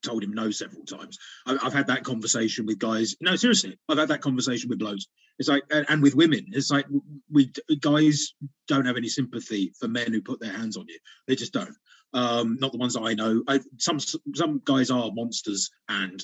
[0.03, 1.17] told him no several times.
[1.45, 3.15] I, have had that conversation with guys.
[3.21, 5.07] No, seriously, I've had that conversation with blokes.
[5.37, 6.85] It's like, and with women, it's like
[7.31, 8.33] we guys
[8.67, 10.99] don't have any sympathy for men who put their hands on you.
[11.27, 11.75] They just don't.
[12.13, 13.43] Um, not the ones I know.
[13.47, 16.21] I, some some guys are monsters, and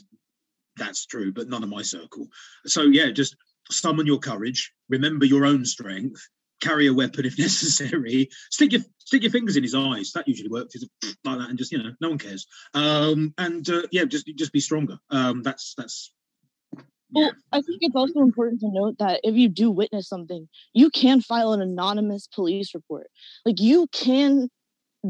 [0.76, 2.28] that's true, but none of my circle.
[2.66, 3.36] So yeah, just
[3.72, 4.74] summon your courage.
[4.90, 6.28] Remember your own strength,
[6.62, 8.30] carry a weapon if necessary.
[8.52, 10.12] Stick your stick your fingers in his eyes.
[10.14, 10.76] That usually works.
[11.26, 12.48] like that, and just you know, no one cares.
[12.74, 14.98] Um, and uh, yeah, just just be stronger.
[15.10, 16.12] Um, that's that's.
[17.12, 20.90] Well, I think it's also important to note that if you do witness something, you
[20.90, 23.08] can file an anonymous police report.
[23.46, 24.50] Like you can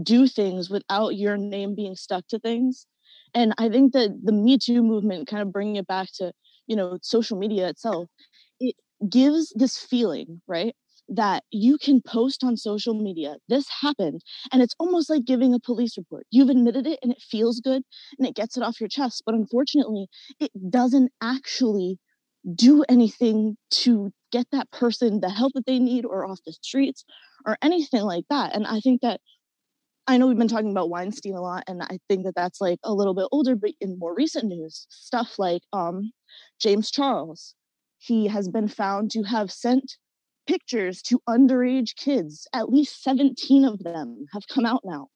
[0.03, 2.85] do things without your name being stuck to things.
[3.33, 6.31] And I think that the Me Too movement, kind of bringing it back to,
[6.67, 8.07] you know, social media itself,
[8.59, 8.75] it
[9.09, 10.75] gives this feeling, right,
[11.07, 15.59] that you can post on social media this happened and it's almost like giving a
[15.59, 16.25] police report.
[16.31, 17.83] You've admitted it and it feels good
[18.17, 20.07] and it gets it off your chest but unfortunately
[20.39, 21.99] it doesn't actually
[22.55, 27.03] do anything to get that person the help that they need or off the streets
[27.45, 29.19] or anything like that and i think that
[30.07, 32.77] I know we've been talking about Weinstein a lot, and I think that that's like
[32.83, 36.11] a little bit older, but in more recent news, stuff like um,
[36.59, 37.55] James Charles,
[37.97, 39.97] he has been found to have sent
[40.47, 42.47] pictures to underage kids.
[42.53, 45.09] At least 17 of them have come out now.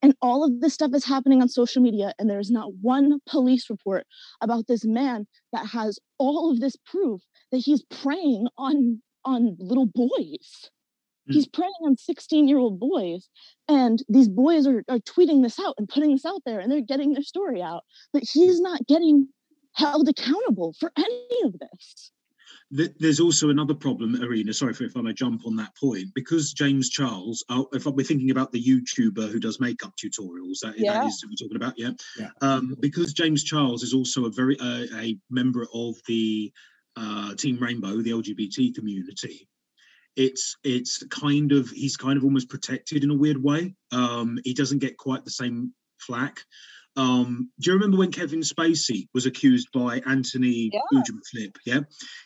[0.00, 3.68] And all of this stuff is happening on social media, and there's not one police
[3.68, 4.06] report
[4.40, 9.86] about this man that has all of this proof that he's preying on on little
[9.86, 10.70] boys.
[11.28, 11.34] Mm.
[11.34, 13.28] He's preying on 16 year old boys,
[13.66, 16.80] and these boys are, are tweeting this out and putting this out there, and they're
[16.80, 17.82] getting their story out.
[18.12, 19.28] But he's not getting
[19.74, 22.12] held accountable for any of this
[22.70, 24.52] there's also another problem, Irina.
[24.52, 28.04] Sorry if, if I may jump on that point, because James Charles, uh, if we're
[28.04, 30.94] thinking about the YouTuber who does makeup tutorials, that, yeah.
[30.94, 31.90] that is we're talking about, yeah.
[32.18, 32.28] yeah.
[32.42, 36.52] Um, because James Charles is also a very uh, a member of the
[36.96, 39.48] uh, Team Rainbow, the LGBT community,
[40.16, 43.74] it's it's kind of he's kind of almost protected in a weird way.
[43.92, 46.40] Um, he doesn't get quite the same flack.
[46.98, 51.02] Um, do you remember when Kevin Spacey was accused by Anthony Yeah.
[51.30, 51.56] Flip?
[51.64, 51.80] Yeah,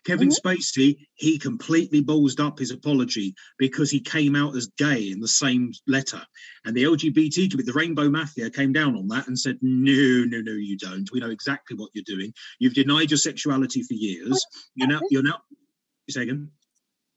[0.04, 0.40] Kevin Mhm.
[0.40, 5.28] Spacey he completely ballsed up his apology because he came out as gay in the
[5.28, 6.24] same letter,
[6.64, 10.40] and the LGBT community, the Rainbow Mafia, came down on that and said, "No, no,
[10.40, 11.12] no, you don't.
[11.12, 12.32] We know exactly what you're doing.
[12.58, 14.42] You've denied your sexuality for years.
[14.74, 15.42] You're now, you're now."
[16.16, 16.50] Again.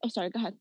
[0.02, 0.30] Oh, sorry.
[0.30, 0.56] Go ahead.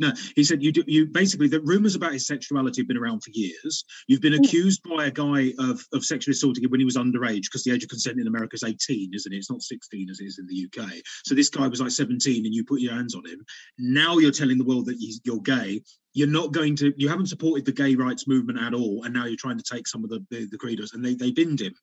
[0.00, 3.22] No, he said you do, you basically the rumors about his sexuality have been around
[3.22, 3.84] for years.
[4.06, 4.44] You've been Mm.
[4.44, 7.72] accused by a guy of, of sexually assaulting him when he was underage because the
[7.72, 9.36] age of consent in America is 18, isn't it?
[9.36, 10.88] It's not 16 as it is in the UK.
[11.24, 13.44] So this guy was like 17 and you put your hands on him.
[13.78, 15.82] Now you're telling the world that he's, you're gay.
[16.14, 19.02] You're not going to, you haven't supported the gay rights movement at all.
[19.04, 21.30] And now you're trying to take some of the, the, the credos and they, they
[21.32, 21.74] binned him.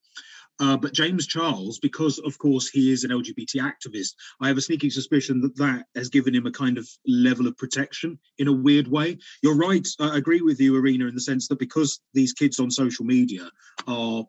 [0.59, 4.61] Uh, but James Charles, because of course he is an LGBT activist, I have a
[4.61, 8.53] sneaking suspicion that that has given him a kind of level of protection in a
[8.53, 9.17] weird way.
[9.43, 9.87] You're right.
[9.99, 13.49] I agree with you, Irina, in the sense that because these kids on social media
[13.87, 14.23] are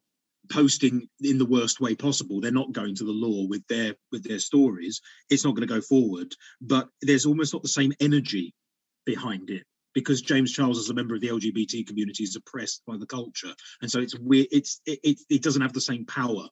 [0.50, 4.24] posting in the worst way possible, they're not going to the law with their with
[4.24, 5.00] their stories.
[5.30, 6.34] It's not going to go forward.
[6.60, 8.52] But there's almost not the same energy
[9.04, 9.64] behind it
[9.96, 13.54] because James Charles, as a member of the LGBT community, is oppressed by the culture,
[13.80, 14.46] and so it's weird.
[14.52, 16.46] It's it, it, it doesn't have the same power,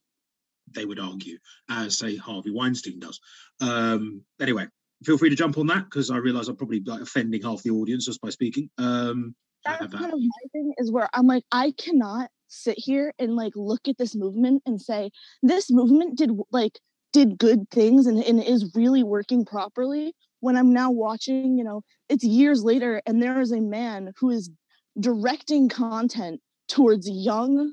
[0.75, 1.37] they would argue,
[1.69, 3.21] as say Harvey Weinstein does.
[3.61, 4.67] Um, anyway,
[5.05, 7.71] feel free to jump on that because I realise I'm probably like offending half the
[7.71, 8.71] audience just by speaking.
[8.79, 9.35] Um,
[9.67, 10.15] That's have kind that.
[10.15, 13.99] of my thing is where I'm like, I cannot sit here and like look at
[13.99, 15.11] this movement and say
[15.43, 16.81] this movement did like
[17.13, 20.15] did good things and, and is really working properly
[20.45, 21.81] when I'm now watching, you know,
[22.11, 24.51] it's years later and there is a man who is
[25.01, 26.39] directing content
[26.69, 27.73] towards young,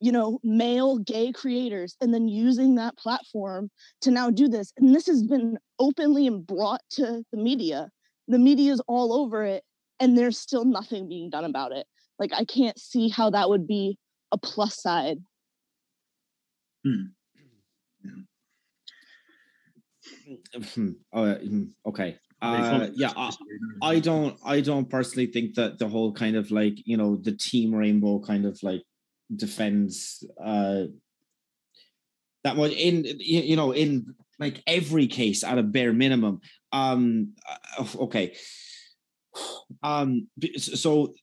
[0.00, 3.70] you know, male gay creators and then using that platform
[4.02, 4.70] to now do this.
[4.76, 7.88] And this has been openly and brought to the media.
[8.28, 9.64] The media is all over it
[9.98, 11.86] and there's still nothing being done about it.
[12.18, 13.96] Like I can't see how that would be
[14.30, 15.20] a plus side.
[16.84, 17.12] Hmm,
[21.12, 22.16] oh, mm, okay.
[22.42, 23.30] Uh, yeah, I,
[23.82, 27.32] I don't I don't personally think that the whole kind of like you know the
[27.32, 28.82] team rainbow kind of like
[29.34, 30.84] defends uh
[32.42, 36.40] that much in you know in like every case at a bare minimum.
[36.72, 37.34] Um
[37.78, 38.34] uh, okay.
[39.82, 41.14] Um so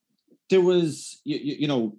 [0.49, 1.97] there was you, you know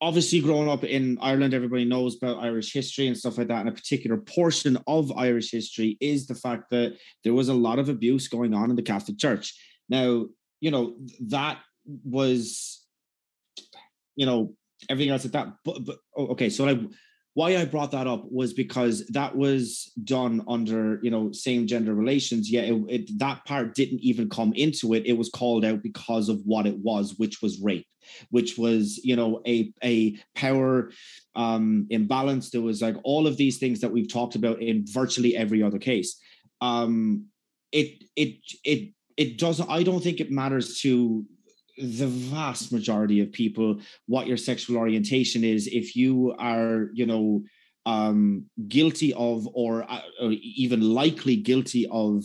[0.00, 3.60] obviously growing up in Ireland, everybody knows about Irish history and stuff like that.
[3.60, 7.78] And a particular portion of Irish history is the fact that there was a lot
[7.78, 9.54] of abuse going on in the Catholic Church.
[9.88, 10.26] Now,
[10.60, 10.96] you know,
[11.28, 11.58] that
[12.04, 12.84] was,
[14.14, 14.54] you know,
[14.88, 15.48] everything else like that.
[15.64, 16.88] But, but oh, okay, so
[17.34, 21.94] why I brought that up was because that was done under, you know, same gender
[21.94, 22.50] relations.
[22.50, 25.06] Yet it, it, that part didn't even come into it.
[25.06, 27.86] It was called out because of what it was, which was rape
[28.30, 30.90] which was you know a a power
[31.34, 35.36] um imbalance there was like all of these things that we've talked about in virtually
[35.36, 36.20] every other case.
[36.60, 37.26] Um
[37.72, 41.24] it it it it doesn't i don't think it matters to
[41.76, 47.42] the vast majority of people what your sexual orientation is if you are you know
[47.86, 52.24] um guilty of or, uh, or even likely guilty of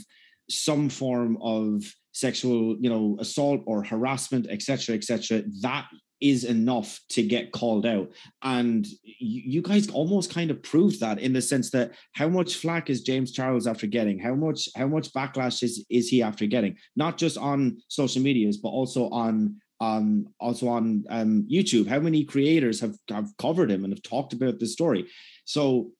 [0.49, 5.85] some form of sexual you know assault or harassment etc etc that
[6.23, 8.09] is enough to get called out.
[8.41, 12.89] And you, guys almost kind of proved that in the sense that how much flack
[12.89, 14.17] is james charles after getting?
[14.19, 16.77] How much how much backlash is is he after getting?
[16.95, 21.87] Not just on social medias but also on on also on um, youtube.
[21.87, 25.07] How many creators have have covered him and have talked about the story?
[25.43, 25.91] So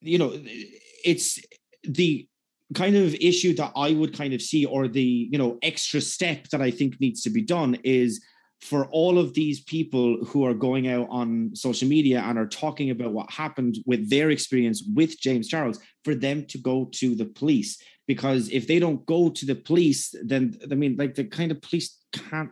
[0.00, 0.40] you know
[1.04, 1.38] it's
[1.84, 2.26] the
[2.74, 6.48] kind of issue that I would kind of see, or the you know extra step
[6.48, 8.24] that I think needs to be done, is
[8.60, 12.90] for all of these people who are going out on social media and are talking
[12.90, 17.26] about what happened with their experience with James Charles, for them to go to the
[17.26, 17.78] police.
[18.06, 21.60] Because if they don't go to the police, then I mean, like the kind of
[21.60, 22.50] police can't,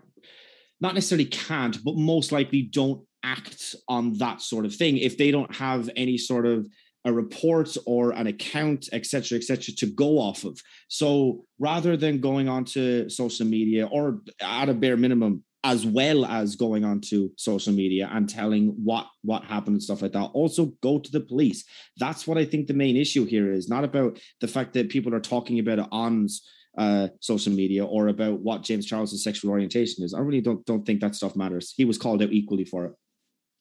[0.80, 5.30] not necessarily can't, but most likely don't act on that sort of thing if they
[5.30, 6.68] don't have any sort of
[7.04, 10.58] a report or an account, etc., etc., to go off of.
[10.88, 16.56] So rather than going onto social media, or at a bare minimum, as well as
[16.56, 20.98] going onto social media and telling what what happened and stuff like that, also go
[20.98, 21.64] to the police.
[21.96, 23.68] That's what I think the main issue here is.
[23.68, 26.28] Not about the fact that people are talking about it on
[26.76, 30.12] uh, social media or about what James Charles's sexual orientation is.
[30.12, 31.72] I really don't don't think that stuff matters.
[31.76, 32.92] He was called out equally for it.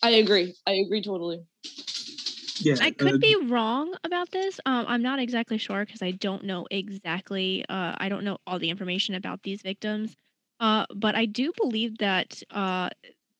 [0.02, 0.56] I agree.
[0.68, 1.42] I agree totally.
[2.64, 4.60] Yeah, I could uh, be wrong about this.
[4.66, 7.66] Um, I'm not exactly sure because I don't know exactly.
[7.68, 10.16] Uh, I don't know all the information about these victims.
[10.60, 12.90] Uh, but I do believe that uh,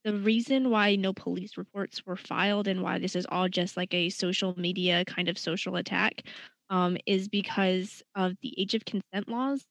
[0.04, 3.94] the reason why no police reports were filed and why this is all just like
[3.94, 6.24] a social media kind of social attack
[6.70, 9.66] um, is because of the age of consent laws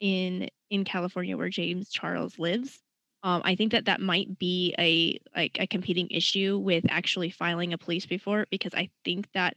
[0.00, 2.82] in in California where James Charles lives.
[3.22, 7.72] Um, I think that that might be a like a competing issue with actually filing
[7.72, 9.56] a police report because I think that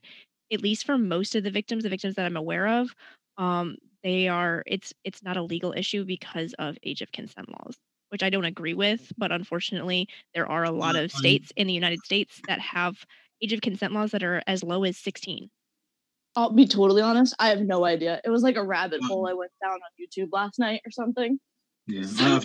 [0.51, 2.93] at least for most of the victims, the victims that I'm aware of,
[3.37, 7.77] um, they are it's it's not a legal issue because of age of consent laws,
[8.09, 9.11] which I don't agree with.
[9.17, 13.05] But unfortunately, there are a lot of states in the United States that have
[13.41, 15.49] age of consent laws that are as low as 16.
[16.35, 17.35] I'll be totally honest.
[17.39, 18.19] I have no idea.
[18.25, 21.39] It was like a rabbit hole I went down on YouTube last night or something.
[21.85, 22.39] Yeah,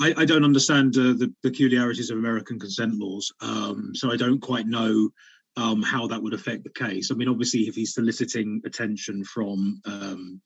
[0.00, 4.40] I, I, don't understand uh, the peculiarities of American consent laws, um, so I don't
[4.40, 5.10] quite know
[5.58, 7.10] um, how that would affect the case.
[7.10, 10.40] I mean, obviously, if he's soliciting attention from, um,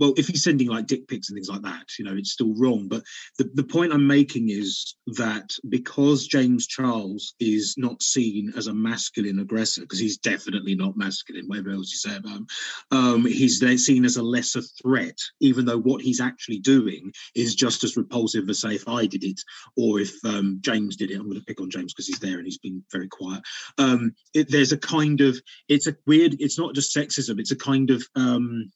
[0.00, 2.54] well, if he's sending like dick pics and things like that, you know, it's still
[2.56, 2.88] wrong.
[2.88, 3.02] But
[3.38, 8.74] the, the point I'm making is that because James Charles is not seen as a
[8.74, 12.46] masculine aggressor, because he's definitely not masculine, whatever else you say about him,
[12.90, 17.84] um, he's seen as a lesser threat, even though what he's actually doing is just
[17.84, 19.40] as repulsive as say if I did it
[19.76, 21.16] or if um, James did it.
[21.16, 23.42] I'm going to pick on James because he's there and he's been very quiet.
[23.78, 26.36] Um, it, there's a kind of it's a weird.
[26.40, 27.38] It's not just sexism.
[27.38, 28.70] It's a kind of um,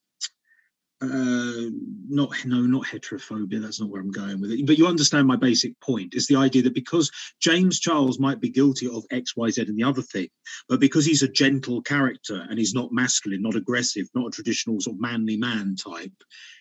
[1.05, 1.71] uh,
[2.09, 3.61] not no not heterophobia.
[3.61, 4.67] That's not where I'm going with it.
[4.67, 6.15] But you understand my basic point.
[6.15, 7.11] Is the idea that because
[7.41, 10.29] James Charles might be guilty of X, Y, Z, and the other thing,
[10.69, 14.81] but because he's a gentle character and he's not masculine, not aggressive, not a traditional
[14.81, 16.13] sort of manly man type,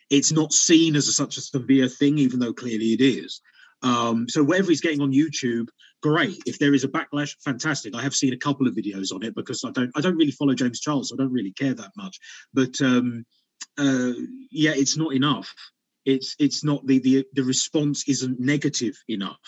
[0.10, 3.42] it's not seen as a, such a severe thing, even though clearly it is.
[3.84, 5.68] Um, so whatever he's getting on YouTube,
[6.02, 6.42] great.
[6.46, 7.96] If there is a backlash, fantastic.
[7.96, 10.32] I have seen a couple of videos on it because I don't I don't really
[10.32, 12.18] follow James Charles, so I don't really care that much.
[12.54, 13.26] But um,
[13.78, 14.14] uh,
[14.52, 15.54] yeah, it's not enough.
[16.06, 19.40] It's it's not the the the response isn't negative enough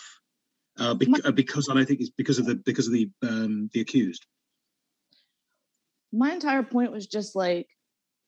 [0.79, 3.69] uh, bec- uh, because I don't think it's because of the because of the um,
[3.73, 4.25] the accused.
[6.15, 7.67] my entire point was just like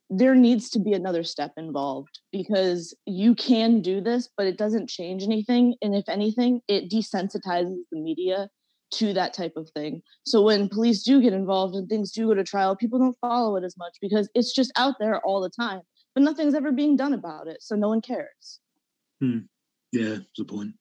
[0.09, 4.89] there needs to be another step involved because you can do this but it doesn't
[4.89, 8.49] change anything and if anything it desensitizes the media
[8.91, 12.33] to that type of thing so when police do get involved and things do go
[12.33, 15.49] to trial people don't follow it as much because it's just out there all the
[15.49, 15.81] time
[16.15, 18.59] but nothing's ever being done about it so no one cares
[19.19, 19.39] Hmm.
[19.91, 20.73] Yeah, that's the point.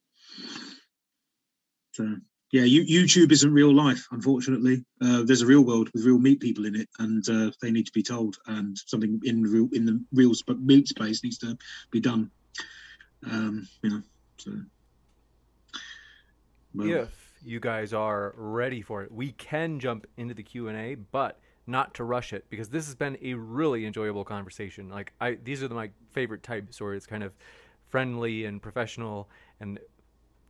[1.93, 2.17] So
[2.53, 4.85] yeah, you, YouTube isn't real life, unfortunately.
[5.01, 7.87] Uh, there's a real world with real meat people in it, and uh, they need
[7.87, 8.37] to be told.
[8.47, 11.57] And something in real in the real sp- meat space needs to
[11.91, 12.31] be done.
[13.31, 14.03] Um, you know,
[14.39, 14.53] so.
[16.75, 19.13] Well, if you guys are ready for it.
[19.13, 23.17] We can jump into the q&a but not to rush it because this has been
[23.23, 24.89] a really enjoyable conversation.
[24.89, 27.33] Like i these are my favorite types where it's kind of
[27.89, 29.29] friendly and professional
[29.61, 29.79] and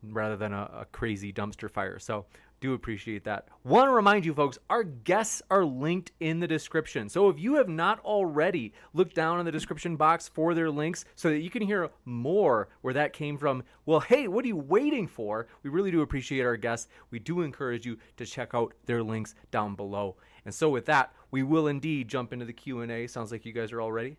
[0.02, 1.98] rather than a, a crazy dumpster fire.
[1.98, 2.26] So
[2.60, 3.48] do appreciate that.
[3.64, 7.08] Want to remind you folks our guests are linked in the description.
[7.08, 11.04] So if you have not already looked down in the description box for their links
[11.14, 14.56] so that you can hear more where that came from well hey what are you
[14.56, 15.46] waiting for?
[15.62, 16.88] We really do appreciate our guests.
[17.10, 20.16] We do encourage you to check out their links down below.
[20.44, 23.72] And so with that we will indeed jump into the q&a sounds like you guys
[23.72, 24.16] are all ready?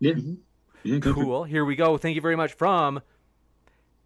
[0.00, 0.34] Yeah, mm-hmm.
[0.82, 1.24] yeah, go for it.
[1.24, 1.44] cool.
[1.44, 1.98] Here we go.
[1.98, 3.00] Thank you very much from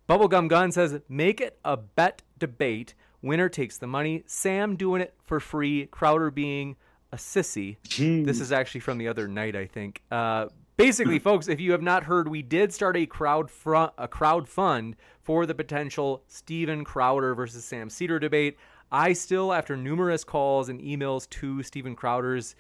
[0.09, 5.15] bubblegum gun says make it a bet debate winner takes the money sam doing it
[5.23, 6.77] for free crowder being
[7.13, 7.77] a sissy
[8.25, 10.47] this is actually from the other night i think uh,
[10.77, 14.49] basically folks if you have not heard we did start a crowd front a crowd
[14.49, 18.57] fund for the potential Steven Crowder versus Sam Seder debate.
[18.91, 22.55] I still, after numerous calls and emails to Steven Crowder's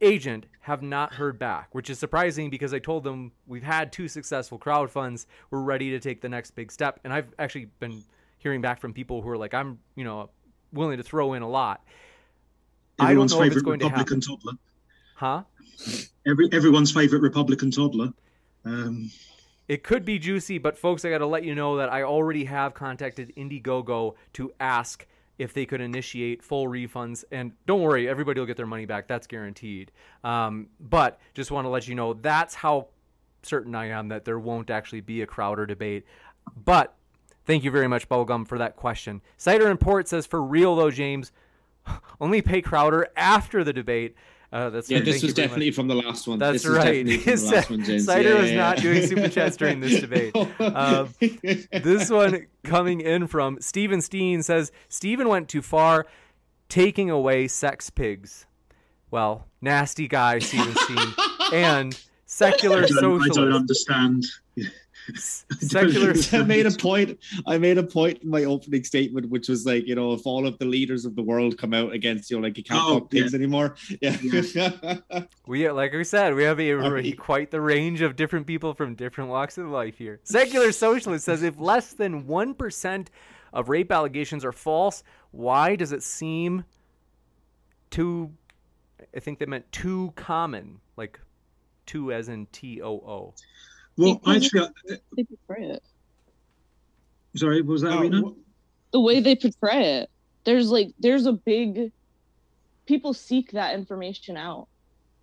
[0.00, 4.08] agent, have not heard back, which is surprising because I told them we've had two
[4.08, 5.26] successful crowd funds.
[5.50, 7.00] We're ready to take the next big step.
[7.04, 8.02] And I've actually been
[8.42, 10.30] hearing back from people who are like, I'm, you know,
[10.72, 11.84] willing to throw in a lot.
[12.98, 14.20] Everyone's I don't know if it's favorite to Republican happen.
[14.20, 14.52] toddler.
[15.14, 15.42] Huh?
[16.26, 18.12] Every everyone's favorite Republican toddler.
[18.64, 19.10] Um,
[19.68, 22.44] It could be juicy, but folks, I got to let you know that I already
[22.44, 25.06] have contacted Indiegogo to ask
[25.38, 27.24] if they could initiate full refunds.
[27.32, 29.08] And don't worry, everybody will get their money back.
[29.08, 29.90] That's guaranteed.
[30.24, 32.88] Um, but just want to let you know that's how
[33.42, 36.04] certain I am that there won't actually be a Crowder debate.
[36.64, 36.94] But
[37.46, 39.20] thank you very much, Bubblegum, for that question.
[39.36, 41.32] Cider and Port says, for real though, James,
[42.20, 44.14] only pay Crowder after the debate.
[44.52, 45.36] Uh, that's Yeah, this was very much.
[45.36, 46.38] definitely from the last one.
[46.38, 47.06] That's This right.
[47.06, 48.04] definitely from the last one, James.
[48.04, 48.82] Cider Yeah, was yeah, not yeah.
[48.82, 50.34] doing super chats during this debate.
[50.60, 51.08] Um,
[51.72, 56.06] this one coming in from Steven Steen says Steven went too far
[56.68, 58.46] taking away sex pigs.
[59.10, 61.14] well, nasty guy Steven Steen,
[61.52, 64.24] and secular I I don't understand.
[65.14, 66.14] Secular.
[66.32, 67.18] I made a point.
[67.46, 70.46] I made a point in my opening statement, which was like, you know, if all
[70.46, 73.00] of the leaders of the world come out against you, know, like you can't Oh,
[73.00, 73.74] fuck pigs anymore.
[74.00, 74.16] Yeah.
[75.46, 77.12] We uh, like we said, we have a Sorry.
[77.12, 80.20] quite the range of different people from different walks of life here.
[80.24, 83.10] Secular socialist says if less than one percent
[83.52, 86.64] of rape allegations are false, why does it seem
[87.90, 88.32] too?
[89.14, 91.20] I think they meant too common, like
[91.86, 93.34] two as in T O O.
[93.96, 95.82] Well, Because actually, uh, They portray it.
[97.36, 98.22] sorry, what was that Uh, Irina?
[98.22, 98.38] wh-
[98.92, 100.10] The way they portray it,
[100.44, 101.90] there's like there's a big
[102.86, 104.68] people seek that information out,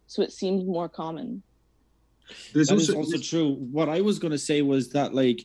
[0.07, 1.43] so it seems more common.
[2.53, 3.53] There's that is also, also true.
[3.55, 5.43] What I was going to say was that like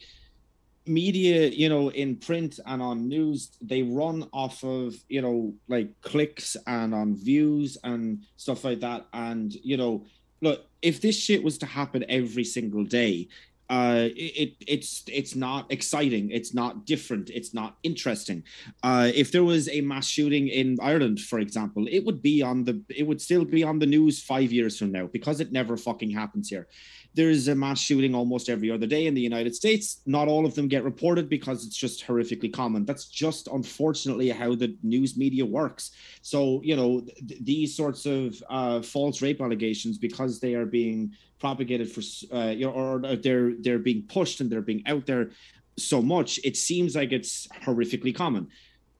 [0.86, 5.90] media, you know, in print and on news, they run off of you know like
[6.02, 9.06] clicks and on views and stuff like that.
[9.12, 10.06] And you know,
[10.40, 13.28] look, if this shit was to happen every single day.
[13.70, 16.30] Uh, it, it it's it's not exciting.
[16.30, 17.30] It's not different.
[17.30, 18.44] It's not interesting.
[18.82, 22.64] Uh, if there was a mass shooting in Ireland, for example, it would be on
[22.64, 25.78] the it would still be on the news five years from now because it never
[25.78, 26.68] fucking happens here
[27.14, 30.00] there's a mass shooting almost every other day in the United States.
[30.04, 32.84] Not all of them get reported because it's just horrifically common.
[32.84, 35.92] That's just unfortunately how the news media works.
[36.22, 41.12] So, you know, th- these sorts of uh, false rape allegations, because they are being
[41.38, 42.02] propagated for,
[42.34, 45.30] uh, you know, or they're they're being pushed and they're being out there
[45.76, 48.48] so much, it seems like it's horrifically common.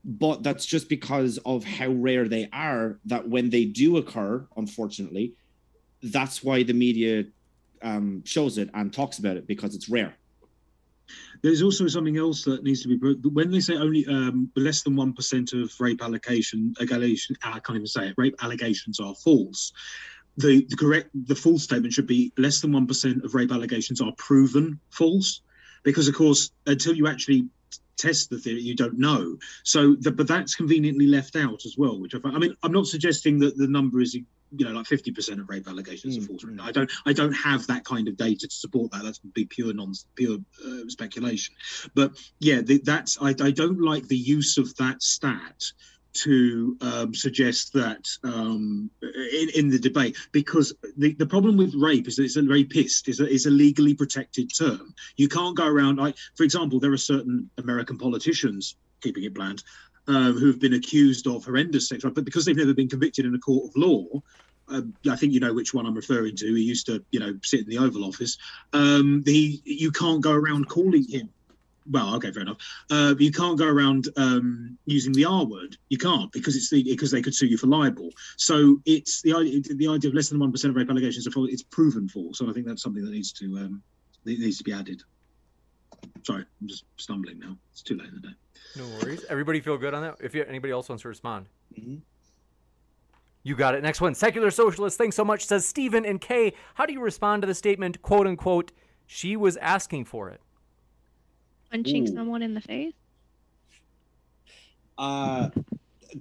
[0.04, 2.98] But that's just because of how rare they are.
[3.06, 5.34] That when they do occur, unfortunately,
[6.02, 7.24] that's why the media
[7.82, 10.16] um, shows it and talks about it because it's rare.
[11.42, 14.82] There's also something else that needs to be bro- when they say only um, less
[14.82, 18.14] than one percent of rape allegation, allegation I can't even say it.
[18.16, 19.72] Rape allegations are false.
[20.38, 24.00] The, the correct the full statement should be less than one percent of rape allegations
[24.00, 25.42] are proven false,
[25.82, 27.48] because of course until you actually
[27.96, 29.36] test the theory you don't know.
[29.62, 32.00] So the, but that's conveniently left out as well.
[32.00, 34.16] Which I, find, I mean I'm not suggesting that the number is
[34.56, 36.44] you know like 50% of rape allegations are Mm, false.
[36.44, 36.60] mm.
[36.60, 39.02] I don't I don't have that kind of data to support that.
[39.04, 41.54] That's be pure non pure uh, speculation.
[41.94, 45.62] But yeah, the, that's I, I don't like the use of that stat
[46.14, 52.06] to um, suggest that um, in, in the debate because the, the problem with rape
[52.06, 54.94] is that it's a rapist is a, is a legally protected term.
[55.16, 59.64] You can't go around like for example there are certain American politicians keeping it bland
[60.08, 63.38] um, who've been accused of horrendous sexual, but because they've never been convicted in a
[63.38, 64.04] court of law,
[64.68, 66.54] um, I think you know which one I'm referring to.
[66.54, 68.38] He used to, you know, sit in the Oval Office.
[68.72, 71.28] Um, he, you can't go around calling him.
[71.90, 72.56] Well, okay, fair enough.
[72.90, 75.76] Uh, you can't go around um, using the R word.
[75.90, 78.08] You can't because it's the because they could sue you for libel.
[78.38, 81.32] So it's the idea the idea of less than one percent of rape allegations are.
[81.36, 82.38] It's proven false.
[82.38, 83.82] So I think that's something that needs to um,
[84.24, 85.02] needs to be added.
[86.22, 87.56] Sorry, I'm just stumbling now.
[87.72, 88.34] It's too late in the day.
[88.76, 89.24] No worries.
[89.28, 90.16] Everybody feel good on that?
[90.20, 91.46] If you, anybody else wants to respond.
[91.78, 92.00] Mhm.
[93.42, 93.82] You got it.
[93.82, 94.14] Next one.
[94.14, 94.96] Secular socialist.
[94.96, 95.44] Thanks so much.
[95.44, 96.54] Says Stephen and Kay.
[96.74, 98.72] How do you respond to the statement, quote unquote,
[99.06, 100.40] she was asking for it?
[101.70, 102.14] Punching Ooh.
[102.14, 102.94] someone in the face.
[104.96, 105.50] Uh,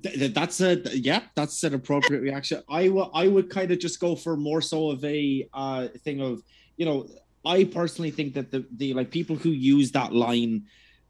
[0.01, 2.61] th- th- that's a yeah, that's an appropriate reaction.
[2.69, 6.22] I will I would kind of just go for more so of a uh, thing
[6.22, 6.41] of
[6.77, 7.07] you know
[7.45, 10.65] I personally think that the the like people who use that line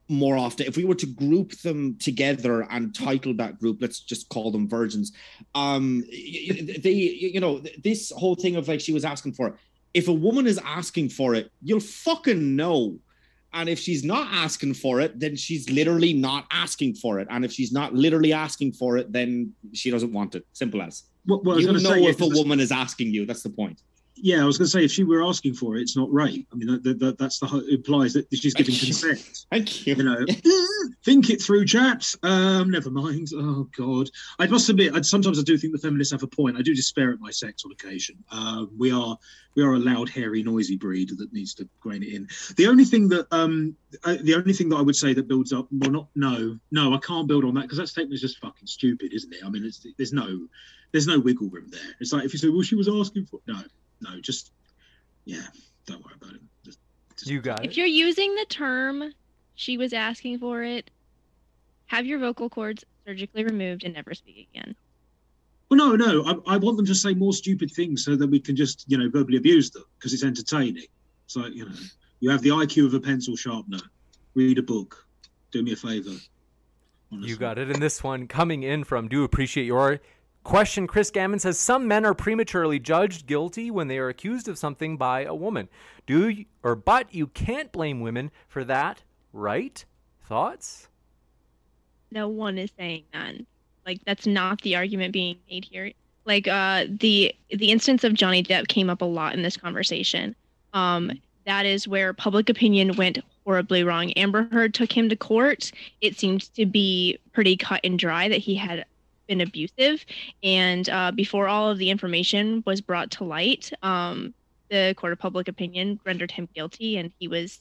[0.09, 4.27] more often if we were to group them together and title that group let's just
[4.27, 5.13] call them virgins
[5.55, 9.53] um they you know this whole thing of like she was asking for it.
[9.93, 12.97] If a woman is asking for it you'll fucking know.
[13.55, 17.27] And if she's not asking for it then she's literally not asking for it.
[17.29, 20.45] And if she's not literally asking for it then she doesn't want it.
[20.53, 21.03] Simple as.
[21.29, 23.25] I was you know say if a woman is asking you.
[23.25, 23.81] That's the point
[24.15, 26.47] Yeah, I was going to say if she were asking for it, it's not rape.
[26.51, 29.45] I mean, that, that, that, that's the implies that she's giving Thank consent.
[29.49, 30.25] thank you You know,
[31.03, 32.15] think it through, chaps.
[32.21, 33.29] Um, never mind.
[33.35, 34.09] Oh God,
[34.39, 36.57] I must admit, I, sometimes I do think the feminists have a point.
[36.57, 38.23] I do despair at my sex on occasion.
[38.31, 39.17] Um, we are
[39.55, 42.27] we are a loud, hairy, noisy breed that needs to grain it in.
[42.55, 45.53] The only thing that um, uh, the only thing that I would say that builds
[45.53, 48.39] up, well, not no, no, I can't build on that because that statement is just
[48.39, 49.43] fucking stupid, isn't it?
[49.43, 50.47] I mean, it's, there's no
[50.91, 51.95] there's no wiggle room there.
[51.99, 53.59] It's like if you say, well, she was asking for no,
[54.03, 54.51] no, just
[55.25, 55.41] yeah,
[55.85, 56.41] don't worry about it.
[56.65, 56.79] Just,
[57.17, 57.71] just- You got it.
[57.71, 59.13] If you're using the term
[59.55, 60.89] she was asking for it,
[61.87, 64.75] have your vocal cords surgically removed and never speak again.
[65.69, 66.43] Well, no, no.
[66.47, 68.97] I, I want them to say more stupid things so that we can just, you
[68.97, 70.85] know, verbally abuse them because it's entertaining.
[71.25, 71.75] It's like, you know,
[72.19, 73.79] you have the IQ of a pencil sharpener.
[74.35, 75.05] Read a book.
[75.51, 76.11] Do me a favor.
[77.11, 77.69] You got it.
[77.69, 79.99] And this one coming in from do appreciate your
[80.43, 84.57] Question Chris Gammon says some men are prematurely judged guilty when they are accused of
[84.57, 85.69] something by a woman.
[86.05, 89.83] Do you, or but you can't blame women for that, right?
[90.25, 90.89] Thoughts?
[92.11, 93.35] No one is saying that.
[93.85, 95.91] Like that's not the argument being made here.
[96.25, 100.35] Like uh the the instance of Johnny Depp came up a lot in this conversation.
[100.73, 101.11] Um
[101.45, 104.11] that is where public opinion went horribly wrong.
[104.13, 105.71] Amber Heard took him to court.
[106.01, 108.85] It seemed to be pretty cut and dry that he had
[109.27, 110.05] been abusive.
[110.43, 114.33] And uh, before all of the information was brought to light, um,
[114.69, 117.59] the court of public opinion rendered him guilty, and he was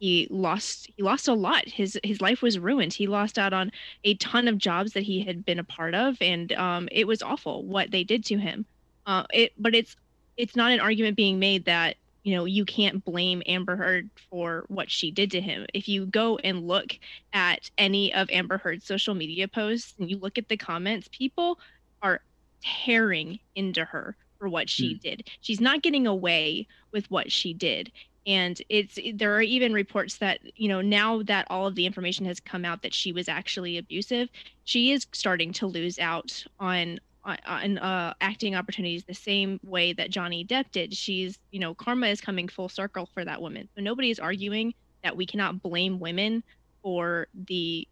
[0.00, 1.68] he lost he lost a lot.
[1.68, 2.92] His his life was ruined.
[2.92, 3.70] He lost out on
[4.04, 7.22] a ton of jobs that he had been a part of, and um, it was
[7.22, 8.66] awful what they did to him.
[9.06, 9.96] Uh, it but it's
[10.36, 14.64] it's not an argument being made that you know you can't blame Amber Heard for
[14.68, 15.66] what she did to him.
[15.72, 16.98] If you go and look
[17.32, 21.60] at any of Amber Heard's social media posts and you look at the comments, people
[22.02, 22.20] are
[22.62, 25.00] tearing into her for what she mm.
[25.00, 25.30] did.
[25.42, 27.92] She's not getting away with what she did.
[28.26, 32.24] And it's there are even reports that, you know, now that all of the information
[32.24, 34.30] has come out that she was actually abusive,
[34.64, 40.10] she is starting to lose out on on uh, acting opportunities the same way that
[40.10, 40.94] Johnny Depp did.
[40.94, 43.68] She's, you know, karma is coming full circle for that woman.
[43.76, 46.42] So nobody is arguing that we cannot blame women
[46.82, 47.88] for the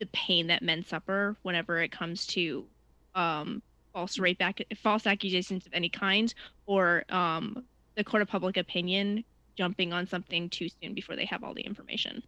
[0.00, 2.66] the pain that men suffer whenever it comes to
[3.14, 3.62] um,
[3.92, 6.34] false rape, ac- false accusations of any kind,
[6.66, 7.64] or um,
[7.96, 9.24] the court of public opinion
[9.56, 12.22] jumping on something too soon before they have all the information.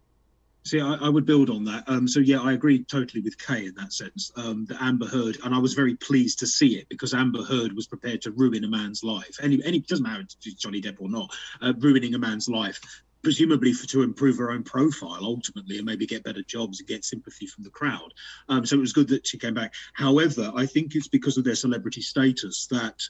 [0.67, 1.85] See, I, I, would build on that.
[1.87, 4.33] Um, so yeah, I agree totally with Kay in that sense.
[4.35, 7.71] Um, that Amber Heard, and I was very pleased to see it because Amber Heard
[7.73, 9.37] was prepared to ruin a man's life.
[9.41, 12.81] Any, any doesn't matter to Johnny Depp or not, uh, ruining a man's life,
[13.23, 17.05] presumably for, to improve her own profile ultimately, and maybe get better jobs and get
[17.05, 18.13] sympathy from the crowd.
[18.49, 19.73] Um, so it was good that she came back.
[19.93, 23.01] However, I think it's because of their celebrity status that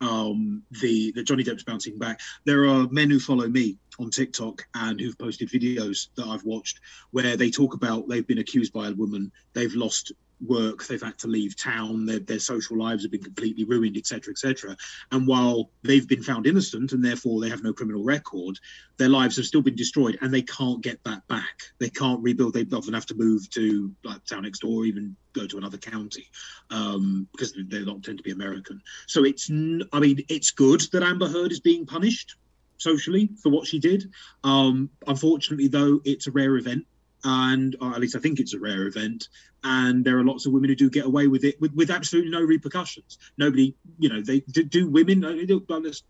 [0.00, 2.20] um, the that Johnny Depp's bouncing back.
[2.44, 6.80] There are men who follow me on TikTok and who've posted videos that I've watched
[7.10, 10.12] where they talk about they've been accused by a woman, they've lost
[10.44, 14.32] work, they've had to leave town, their, their social lives have been completely ruined, etc.,
[14.32, 14.76] etc.
[15.12, 18.58] And while they've been found innocent and therefore they have no criminal record,
[18.98, 21.62] their lives have still been destroyed and they can't get that back.
[21.78, 22.54] They can't rebuild.
[22.54, 25.78] They often have to move to like town next door, or even go to another
[25.78, 26.28] county
[26.70, 28.80] um, because they don't tend to be American.
[29.06, 32.36] So it's, I mean, it's good that Amber Heard is being punished
[32.78, 34.10] socially for what she did.
[34.44, 36.86] Um, unfortunately, though, it's a rare event,
[37.24, 39.28] and at least I think it's a rare event.
[39.64, 42.30] And there are lots of women who do get away with it with, with absolutely
[42.30, 43.18] no repercussions.
[43.36, 45.24] Nobody, you know, they do, do women.
[45.24, 45.34] Uh,
[45.80, 46.04] let's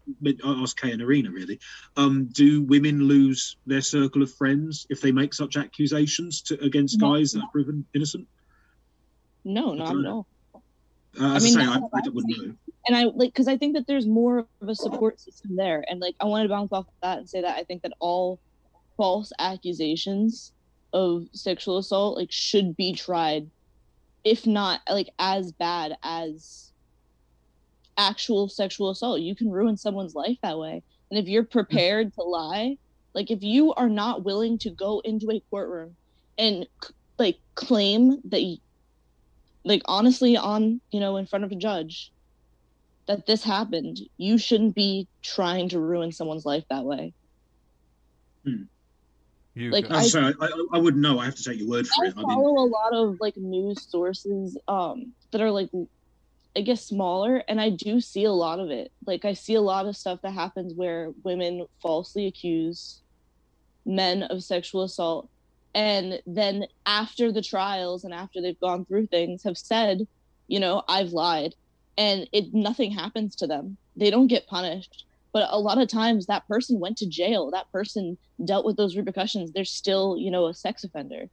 [0.45, 1.59] ask Kay and Irina really.
[1.97, 7.01] Um, do women lose their circle of friends if they make such accusations to, against
[7.01, 7.41] no, guys no.
[7.41, 8.29] that are proven innocent?
[9.45, 10.27] No, not at all.
[10.55, 10.59] Uh,
[11.19, 12.55] I mean, I, say, I, I wouldn't know
[12.87, 16.01] and I like because I think that there's more of a support system there, and
[16.01, 18.39] like I wanted to bounce off of that and say that I think that all
[18.97, 20.53] false accusations
[20.93, 23.51] of sexual assault like should be tried,
[24.25, 26.73] if not like as bad as
[27.99, 29.21] actual sexual assault.
[29.21, 31.59] You can ruin someone's life that way, and if you're mm-hmm.
[31.59, 32.79] prepared to lie,
[33.15, 35.97] like if you are not willing to go into a courtroom
[36.39, 36.67] and
[37.19, 38.59] like claim that you,
[39.65, 42.13] like honestly on you know in front of a judge
[43.07, 44.01] that this happened.
[44.16, 47.12] You shouldn't be trying to ruin someone's life that way.
[48.45, 48.62] Hmm.
[49.55, 51.19] You like I, sorry, I, I, wouldn't know.
[51.19, 52.15] I have to take your word for I it.
[52.19, 52.59] I follow mean...
[52.59, 55.70] a lot of like news sources um, that are like,
[56.55, 58.93] I guess smaller, and I do see a lot of it.
[59.07, 63.01] Like I see a lot of stuff that happens where women falsely accuse
[63.87, 65.31] men of sexual assault,
[65.74, 70.07] and then after the trials and after they've gone through things, have said,
[70.49, 71.55] you know, I've lied
[71.98, 73.77] and it nothing happens to them.
[73.97, 75.05] They don't get punished.
[75.32, 77.51] But a lot of times that person went to jail.
[77.51, 79.52] That person dealt with those repercussions.
[79.52, 81.28] They're still you know a sex offender.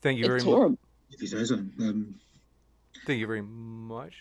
[0.00, 0.70] Thank you it's very horrible.
[0.70, 0.78] much
[1.10, 2.14] if he says um,
[3.06, 4.14] thank you very much.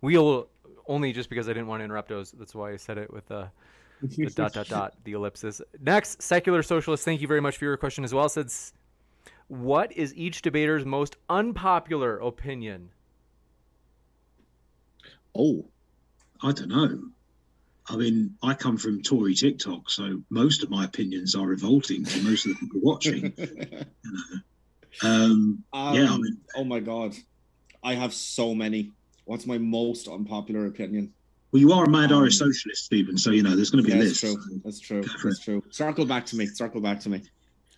[0.00, 0.48] We'll
[0.86, 3.26] only just because i didn't want to interrupt those that's why i said it with
[3.28, 3.48] the,
[4.02, 5.62] the dot dot dot the ellipsis.
[5.80, 8.28] Next secular socialist thank you very much for your question as well.
[8.28, 8.72] Says
[9.50, 12.90] what is each debater's most unpopular opinion?
[15.36, 15.66] Oh,
[16.40, 17.00] I don't know.
[17.88, 22.22] I mean, I come from Tory TikTok, so most of my opinions are revolting to
[22.22, 23.32] most of the people watching.
[25.02, 27.16] um, um, yeah, I mean, oh my god,
[27.82, 28.92] I have so many.
[29.24, 31.12] What's my most unpopular opinion?
[31.50, 33.18] Well, you are a mad um, Irish socialist, Stephen.
[33.18, 34.22] So you know there's going to be yeah, a list.
[34.22, 34.60] That's true.
[34.64, 35.02] That's true.
[35.24, 35.62] That's true.
[35.70, 36.46] Circle back to me.
[36.46, 37.22] Circle back to me.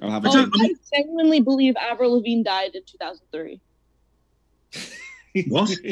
[0.02, 3.60] I'll have a oh, I genuinely believe Avril Lavigne died in 2003.
[5.48, 5.70] What?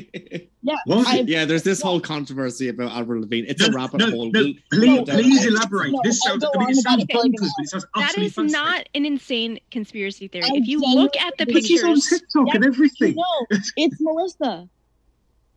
[0.62, 1.06] Yeah, What?
[1.06, 3.46] I- yeah, there's this whole controversy about Avril Lavigne.
[3.48, 4.30] It's a No, rabbit no, hole.
[4.30, 5.92] no, We'll- please, we'll please elaborate.
[5.92, 7.62] No, this sounds, go I mean, it sounds about it for like bonkers, an but
[7.64, 10.44] it sounds That utterly is not an insane conspiracy theory.
[10.44, 13.14] I if you look at the pictures, she's on pictures, TikTok and everything.
[13.14, 13.46] No,
[13.78, 14.68] it's Melissa.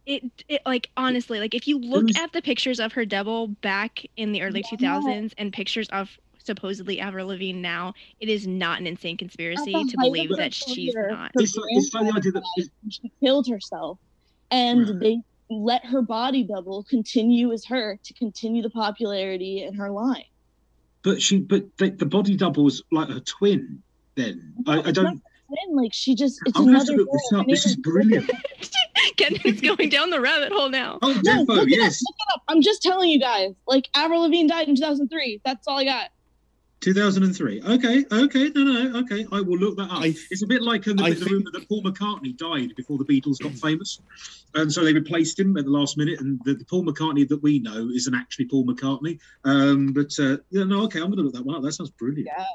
[0.05, 3.47] it, it like honestly, like if you look Who's- at the pictures of her double
[3.47, 4.77] back in the early Yeah.
[5.01, 6.09] 2000s and pictures of
[6.43, 11.31] supposedly Avril Lavigne now, it is not an insane conspiracy to believe that she's not.
[11.35, 13.97] her It's like- it's like the that- she killed herself,
[14.51, 14.99] and Right.
[14.99, 20.23] they let her body double continue as her to continue the popularity in her line.
[21.03, 23.83] But she, but the, the body double was like her twin.
[24.15, 25.21] Then I, I don't.
[25.47, 27.41] twin, like she just it's I'm gonna another look this girl.
[27.41, 27.47] up.
[27.47, 28.29] This is brilliant.
[29.17, 30.97] Kenneth's going down the rabbit hole now.
[31.01, 31.97] Oh, No, defo, look it yes.
[31.97, 32.43] up, look it up.
[32.47, 33.53] I'm just telling you guys.
[33.67, 35.41] Like Avril Lavigne died in 2003.
[35.43, 36.09] That's all I got.
[36.83, 37.61] 2003.
[37.63, 39.25] Okay, okay, no, no, okay.
[39.31, 40.01] I will look that up.
[40.03, 42.97] I- it's a bit like um, the, the think- rumor that Paul McCartney died before
[42.97, 43.99] the Beatles got famous,
[44.55, 46.19] and so they replaced him at the last minute.
[46.19, 49.19] And the, the Paul McCartney that we know isn't actually Paul McCartney.
[49.45, 51.63] Um, but uh, yeah, no, okay, I'm going to look that one up.
[51.63, 52.27] That sounds brilliant.
[52.35, 52.45] Yeah.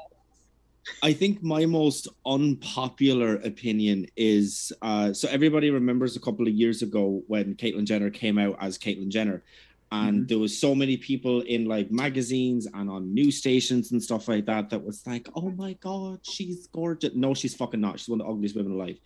[1.03, 6.81] I think my most unpopular opinion is uh, so everybody remembers a couple of years
[6.81, 9.43] ago when Caitlyn Jenner came out as Caitlyn Jenner,
[9.91, 10.27] and Mhm.
[10.27, 14.45] there was so many people in like magazines and on news stations and stuff like
[14.45, 17.99] that that was like, "Oh my god, she's gorgeous." No, she's fucking not.
[17.99, 18.99] She's one of the ugliest women alive.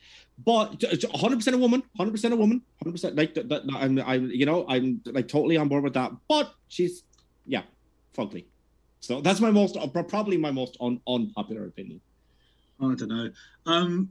[0.45, 0.83] But
[1.13, 3.47] 100 percent a woman, 100 percent a woman, 100 percent like that.
[3.49, 6.11] that- I'm, I'm, you know, I'm like totally on board with that.
[6.27, 7.03] But she's,
[7.45, 7.63] yeah,
[8.17, 8.45] fugly.
[8.99, 12.01] So that's my most, uh, probably my most un, unpopular opinion.
[12.81, 13.29] I don't know.
[13.65, 14.09] Um,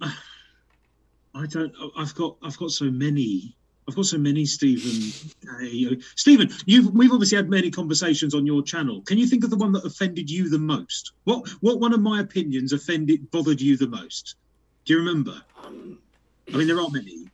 [1.35, 1.73] I don't.
[1.99, 2.37] I've got.
[2.43, 3.57] I've got so many.
[3.89, 5.13] I've got so many, Stephen.
[5.49, 9.03] Uh, Stephen, you've we've obviously had many conversations on your channel.
[9.03, 11.13] Can you think of the one that offended you the most?
[11.25, 14.37] What what one of my opinions offended bothered you the most?
[14.85, 15.41] Do you remember?
[15.65, 17.27] I mean, there are many.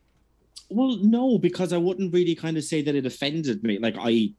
[0.69, 3.79] Well, no, because I wouldn't really kind of say that it offended me.
[3.79, 4.31] Like I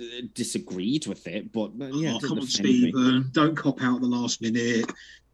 [0.00, 2.90] uh, disagreed with it, but uh, yeah, oh, it come on, offend me.
[2.90, 3.30] Stephen!
[3.32, 4.90] Don't cop out at the last minute.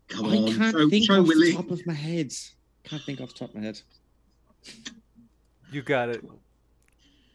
[0.08, 0.32] Come on.
[0.32, 1.50] I on, can't show, think show off Willie.
[1.50, 2.32] the top of my head.
[2.84, 3.80] Can't think off the top of my head.
[5.72, 6.24] You got it.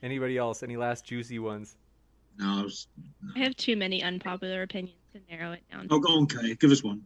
[0.04, 0.62] Anybody else?
[0.64, 1.76] Any last juicy ones?
[2.38, 2.88] No, I was-
[3.36, 5.88] I have too many unpopular opinions to narrow it down.
[5.90, 6.56] oh, go on, Kay.
[6.56, 7.02] Give us one.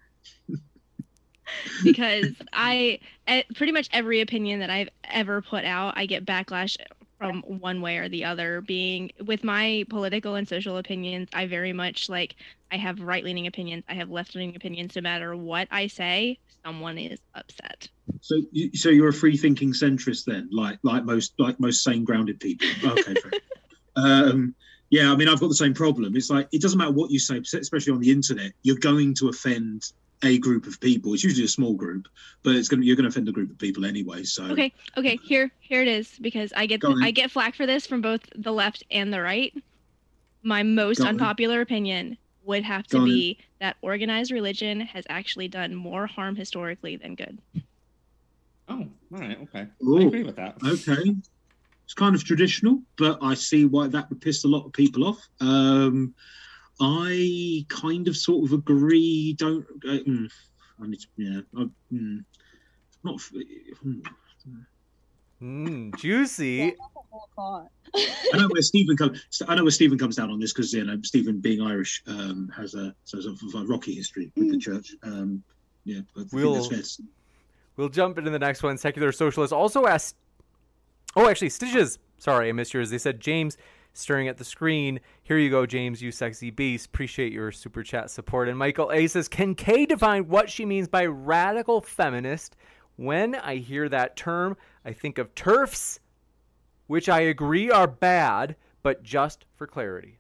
[1.83, 6.75] because I eh, pretty much every opinion that I've ever put out, I get backlash
[7.22, 8.61] from one way or the other.
[8.61, 12.35] Being with my political and social opinions, I very much like
[12.72, 14.95] I have right leaning opinions, I have left leaning opinions.
[14.95, 17.88] No matter what I say, someone is upset.
[18.22, 22.68] So, you, so you're a free-thinking centrist then, like like most like most sane-grounded people.
[22.84, 23.15] Okay,
[23.95, 24.56] um,
[24.89, 25.11] yeah.
[25.11, 26.15] I mean, I've got the same problem.
[26.15, 28.53] It's like it doesn't matter what you say, especially on the internet.
[28.64, 29.84] You're going to offend
[30.23, 31.14] a group of people.
[31.14, 32.07] It's usually a small group,
[32.43, 34.23] but it's gonna you're going to offend a group of people anyway.
[34.23, 36.95] So Okay, okay, here here it is because I get Go.
[37.02, 39.53] I get flack for this from both the left and the right.
[40.43, 41.10] My most Go on.
[41.11, 43.07] unpopular opinion would have Go to on.
[43.10, 47.39] be that organized religion has actually done more harm historically than good.
[48.68, 48.80] Oh,
[49.14, 49.68] all right, okay.
[49.98, 50.57] I agree with that.
[50.65, 51.15] okay.
[51.85, 55.03] It's kind of traditional, but I see why that would piss a lot of people
[55.06, 55.27] off.
[55.41, 56.15] Um,
[56.80, 59.34] I kind of sort of agree.
[59.34, 59.65] Don't.
[59.88, 60.31] Uh, mm,
[60.81, 61.41] I need to, yeah.
[61.57, 62.23] I, mm,
[63.03, 63.15] not.
[63.85, 64.02] mm.
[65.41, 66.60] Mm, juicy.
[66.65, 67.68] That's a whole thought.
[68.34, 69.41] I know where Stephen comes.
[69.48, 72.52] I know where Stephen comes down on this because you know Stephen, being Irish, um,
[72.56, 74.95] has a sort of a, a rocky history with the church.
[75.03, 75.43] Um,
[75.84, 76.77] yeah, I We'll- that's fair.
[76.77, 77.03] to say.
[77.77, 78.77] We'll jump into the next one.
[78.77, 80.15] Secular Socialist also asked.
[81.15, 81.98] Oh, actually, Stitches.
[82.18, 82.91] Sorry, I missed yours.
[82.91, 83.57] They said James
[83.93, 84.99] staring at the screen.
[85.23, 86.88] Here you go, James, you sexy beast.
[86.88, 88.49] Appreciate your super chat support.
[88.49, 92.55] And Michael A says, Can Kay define what she means by radical feminist?
[92.97, 95.99] When I hear that term, I think of TERFs,
[96.88, 100.19] which I agree are bad, but just for clarity.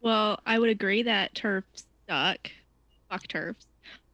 [0.00, 2.50] Well, I would agree that TERFs suck.
[3.10, 3.66] Fuck TERFs.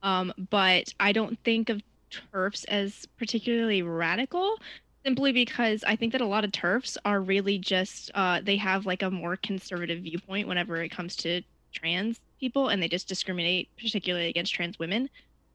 [0.02, 4.58] Um, but I don't think of TERFs as particularly radical
[5.06, 8.86] simply because I think that a lot of TERFs are really just uh, they have
[8.86, 11.42] like a more conservative viewpoint whenever it comes to
[11.72, 15.08] trans people and they just discriminate particularly against trans women.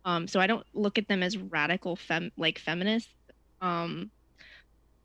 [0.06, 3.11] Um, so I don't look at them as radical fem like feminists.
[3.60, 4.10] Um,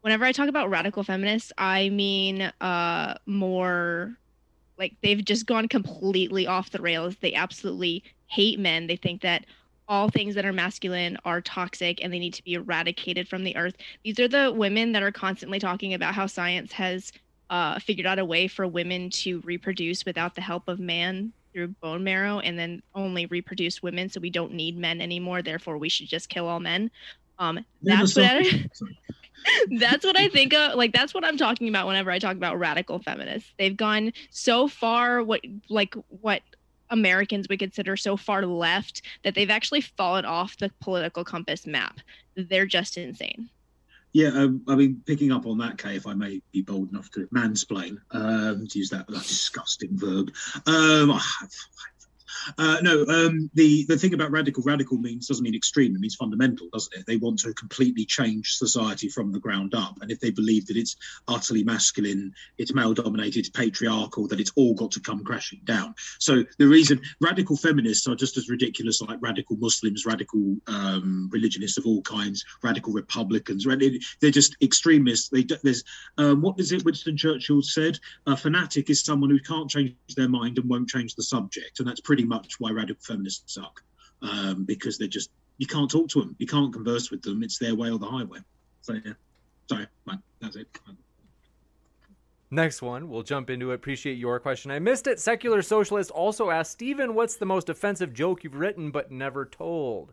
[0.03, 4.17] whenever I talk about radical feminists, I mean uh, more
[4.79, 7.17] like they've just gone completely off the rails.
[7.17, 8.87] They absolutely hate men.
[8.87, 9.45] They think that
[9.89, 13.57] all things that are masculine are toxic and they need to be eradicated from the
[13.57, 13.75] earth.
[14.05, 17.13] These are the women that are constantly talking about how science has
[17.51, 21.69] uh, figured out a way for women to reproduce without the help of man through
[21.81, 24.09] bone marrow and then only reproduce women.
[24.09, 25.43] So we don't need men anymore.
[25.43, 26.91] Therefore, we should just kill all men.
[27.39, 28.69] Um, that's what I,
[29.79, 30.75] that's what I think of.
[30.75, 33.53] Like that's what I'm talking about whenever I talk about radical feminists.
[33.59, 36.43] They've gone so far what like what
[36.91, 42.01] Americans would consider so far left that they've actually fallen off the political compass map.
[42.37, 43.49] They're just insane.
[44.13, 47.11] Yeah, um, I mean, picking up on that, Kay, if I may be bold enough
[47.11, 50.33] to mansplain, um, to use that, that disgusting verb.
[50.67, 51.21] Um,
[52.59, 55.95] uh, no, um, the the thing about radical, radical means doesn't mean extreme.
[55.95, 57.07] It means fundamental, doesn't it?
[57.07, 60.77] They want to completely change society from the ground up, and if they believe that
[60.77, 60.97] it's
[61.29, 65.95] utterly masculine, it's male dominated, it's patriarchal, that it's all got to come crashing down.
[66.19, 71.79] So the reason radical feminists are just as ridiculous like radical Muslims, radical um, religionists
[71.79, 73.67] of all kinds, radical Republicans.
[74.21, 75.29] They're just extremists.
[75.29, 75.85] They there's
[76.19, 76.85] um, what is it?
[76.85, 81.15] Winston Churchill said, "A fanatic is someone who can't change their mind and won't change
[81.15, 83.83] the subject," and that's pretty much why radical feminists suck,
[84.23, 87.43] um, because they're just you can't talk to them, you can't converse with them.
[87.43, 88.41] It's their way or the highway.
[88.83, 89.13] So yeah,
[89.69, 90.69] sorry, man, that's it.
[92.51, 93.75] Next one, we'll jump into it.
[93.75, 94.71] Appreciate your question.
[94.71, 95.19] I missed it.
[95.19, 100.13] Secular Socialist also asked Steven, what's the most offensive joke you've written but never told?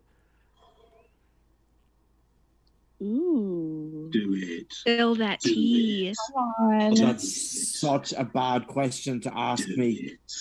[3.01, 4.09] Ooh.
[4.11, 4.71] Do it.
[4.71, 6.07] Spill that Do tea.
[6.09, 6.17] it.
[6.33, 6.93] Come on.
[6.95, 9.91] That's such a bad question to ask Do me.
[9.91, 10.31] it.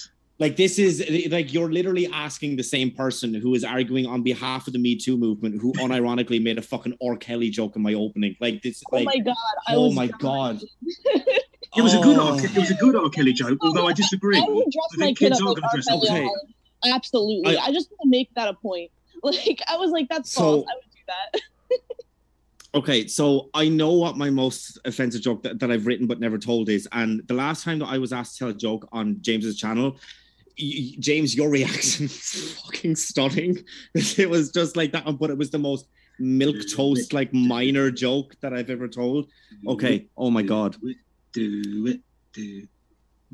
[0.42, 0.94] Like this is
[1.30, 4.96] like you're literally asking the same person who is arguing on behalf of the Me
[4.96, 7.16] Too movement, who unironically made a fucking R.
[7.16, 8.34] Kelly joke in my opening.
[8.40, 9.36] Like this, oh like my god.
[9.68, 10.18] I oh my dying.
[10.18, 10.62] god.
[11.74, 12.32] It was a good Oh.
[12.32, 12.44] R.
[12.44, 13.08] It was a good R.
[13.08, 14.36] Kelly joke, oh, although I disagree.
[14.36, 15.72] I would dress my think kid kids up are like gonna R.
[15.74, 16.16] dress Kelly up.
[16.16, 16.28] Okay.
[16.92, 17.56] Absolutely.
[17.56, 18.90] I- I, just want to make that a point.
[19.22, 20.66] Like I was like, that's So- false.
[20.68, 21.40] I would do that.
[22.74, 26.38] Okay, so I know what my most offensive joke that, that I've written but never
[26.38, 26.88] told is.
[26.92, 29.98] And the last time that I was asked to tell a joke on James's channel,
[30.58, 33.58] y- James, your reaction was fucking stunning.
[33.94, 35.86] It was just like that, but it was the most
[36.18, 39.28] milk toast, like minor joke that I've ever told.
[39.66, 40.76] Okay, oh my god.
[41.32, 42.00] Do it.
[42.32, 42.66] Do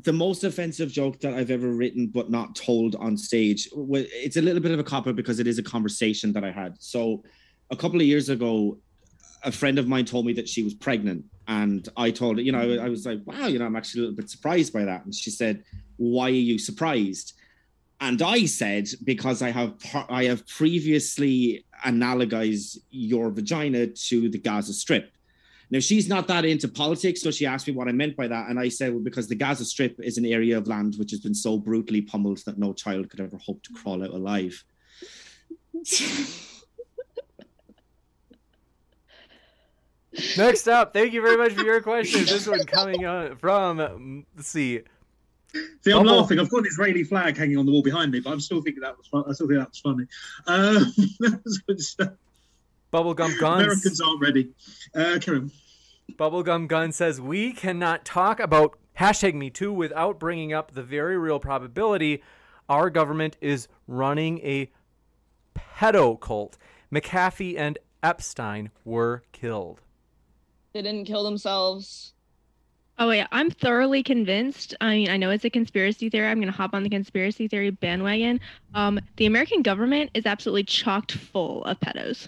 [0.03, 3.67] the most offensive joke that I've ever written but not told on stage.
[3.73, 6.75] It's a little bit of a copper because it is a conversation that I had.
[6.79, 7.23] So
[7.69, 8.77] a couple of years ago,
[9.43, 12.51] a friend of mine told me that she was pregnant, and I told her, you
[12.51, 15.05] know, I was like, "Wow, you know, I'm actually a little bit surprised by that."
[15.05, 15.63] And she said,
[15.97, 17.33] "Why are you surprised?"
[18.01, 19.75] And I said, "Because I have
[20.09, 25.11] I have previously analogized your vagina to the Gaza Strip."
[25.71, 28.49] Now she's not that into politics, so she asked me what I meant by that,
[28.49, 31.19] and I said, "Well, because the Gaza Strip is an area of land which has
[31.19, 34.63] been so brutally pummeled that no child could ever hope to crawl out alive."
[40.37, 42.25] Next up, thank you very much for your question.
[42.25, 44.81] This one coming on from, let's see,
[45.53, 46.21] See, I'm Bubble.
[46.21, 46.39] laughing.
[46.39, 48.81] I've got an Israeli flag hanging on the wall behind me, but I'm still thinking
[48.81, 49.23] that was fun.
[49.27, 50.05] I still think that was funny.
[50.45, 52.13] Um, that was good stuff.
[52.93, 53.63] Bubblegum Guns.
[53.63, 54.49] Americans aren't ready.
[54.93, 55.51] Uh, carry on.
[56.13, 61.17] Bubblegum Gun says we cannot talk about hashtag Me Too without bringing up the very
[61.17, 62.21] real probability
[62.67, 64.69] our government is running a
[65.55, 66.57] pedo cult.
[66.93, 69.81] McAfee and Epstein were killed.
[70.73, 72.13] They didn't kill themselves.
[72.97, 74.75] Oh yeah, I'm thoroughly convinced.
[74.81, 76.27] I mean, I know it's a conspiracy theory.
[76.27, 78.41] I'm gonna hop on the conspiracy theory bandwagon.
[78.73, 82.27] Um, the American government is absolutely chocked full of pedos.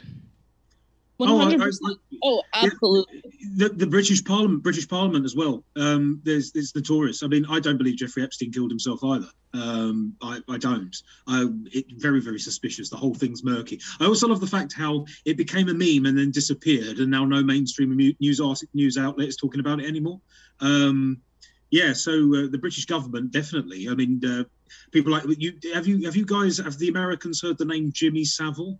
[1.22, 1.98] One Oh, I- hundred I- percent.
[2.24, 3.24] Oh, absolutely.
[3.56, 5.64] The, the British Parliament, British Parliament as well.
[5.76, 7.22] Um, there's it's notorious.
[7.22, 9.28] I mean, I don't believe Jeffrey Epstein killed himself either.
[9.54, 10.96] Um, I, I don't.
[11.28, 12.90] I, it, very very suspicious.
[12.90, 13.80] The whole thing's murky.
[14.00, 17.24] I also love the fact how it became a meme and then disappeared, and now
[17.26, 20.20] no mainstream news art, news outlet is talking about it anymore.
[20.60, 21.22] Um,
[21.70, 23.90] yeah, so uh, the British government definitely.
[23.90, 24.44] I mean, uh,
[24.92, 25.54] people like you.
[25.74, 28.80] Have you have you guys have the Americans heard the name Jimmy Savile?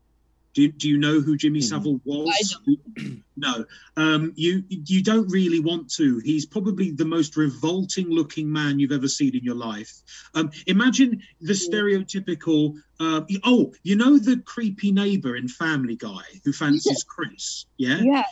[0.54, 1.64] Do you, do you know who Jimmy Mhm.
[1.64, 2.58] Savile was?
[3.38, 3.66] no,
[3.96, 6.20] um, you you don't really want to.
[6.20, 9.92] He's probably the most revolting looking man you've ever seen in your life.
[10.34, 12.76] Um, imagine the stereotypical.
[13.00, 17.66] Uh, oh, you know the creepy neighbor in Family Guy who fancies Chris.
[17.78, 18.02] Yeah.
[18.02, 18.24] Yeah.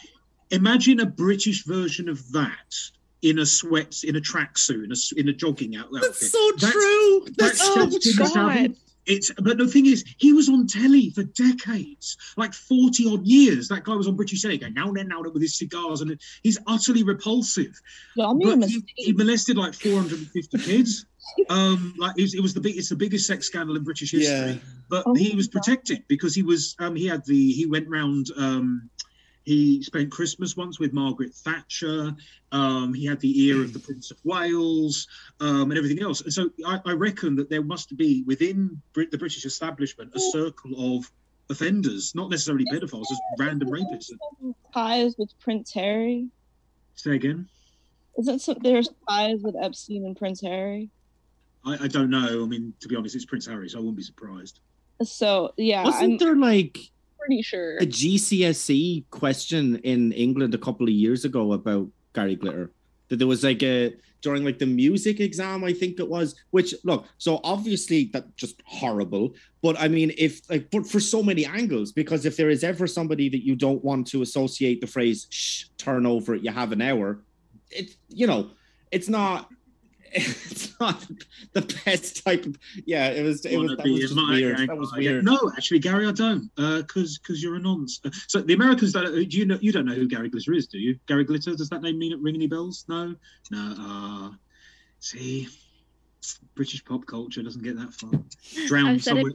[0.51, 2.73] Imagine a British version of that
[3.21, 6.01] in a sweat, in a tracksuit, in a s- in a jogging outfit.
[6.01, 7.25] That's so That's- true.
[7.37, 8.75] That's that's so true.
[9.09, 9.17] Savile.
[9.17, 13.67] It's but the thing is, he was on telly for decades, like forty odd years.
[13.67, 16.01] That guy was on British telly, going now and then, now then with his cigars,
[16.01, 17.79] and he's utterly repulsive.
[18.15, 21.05] Y'all made a But he, he molested like four hundred and fifty kids.
[21.49, 24.11] Um, like it was, it was the big, it's the biggest sex scandal in British
[24.11, 24.53] history.
[24.53, 24.55] Yeah.
[24.89, 25.61] But Oh he my was God.
[25.61, 28.27] protected because he was, um, he had the, he went round.
[28.35, 28.89] Um,
[29.45, 32.15] he spent Christmas once with Margaret Thatcher.
[32.51, 35.07] Um, he had the ear of the Prince of Wales
[35.39, 36.21] um, and everything else.
[36.21, 40.19] And so I, I reckon that there must be within Brit- the British establishment a
[40.19, 41.11] circle of
[41.49, 44.11] offenders, not necessarily pedophiles, just random rapists.
[44.73, 46.27] Ties with Prince Harry.
[46.95, 47.47] Say again.
[48.17, 50.89] Isn't so, there's ties with Epstein and Prince Harry?
[51.65, 52.43] I, I don't know.
[52.43, 54.59] I mean, to be honest, it's Prince Harry, so I wouldn't be surprised.
[55.03, 56.77] So yeah, Wasn't I'm there like
[57.29, 57.77] pretty sure.
[57.77, 62.71] a GCSE question in England a couple of years ago about Gary Glitter?
[63.09, 66.35] That there was like a during like the music exam, I think it was.
[66.49, 69.35] Which look, so obviously that just horrible.
[69.61, 72.87] But I mean, if like, but for so many angles, because if there is ever
[72.87, 76.81] somebody that you don't want to associate the phrase "shh, turn over, you have an
[76.81, 77.21] hour,"
[77.69, 78.51] it you know,
[78.91, 79.49] it's not.
[80.13, 81.05] It's not
[81.53, 83.09] the best type of yeah.
[83.09, 84.69] It was it was that was a just weird.
[84.69, 85.25] That was weird.
[85.25, 87.99] No, actually, Gary, I don't, because because you're a nonce.
[88.03, 89.13] Uh, So the Americans don't.
[89.13, 89.57] Do you know?
[89.61, 90.97] You don't know who Gary Glitter is, do you?
[91.07, 91.55] Gary Glitter.
[91.55, 92.85] Does that name mean ring any bells?
[92.87, 93.15] No,
[93.51, 93.75] no.
[93.79, 94.35] Uh,
[94.99, 95.47] see,
[96.55, 98.11] British pop culture doesn't get that far.
[98.67, 99.31] Drowned somewhere.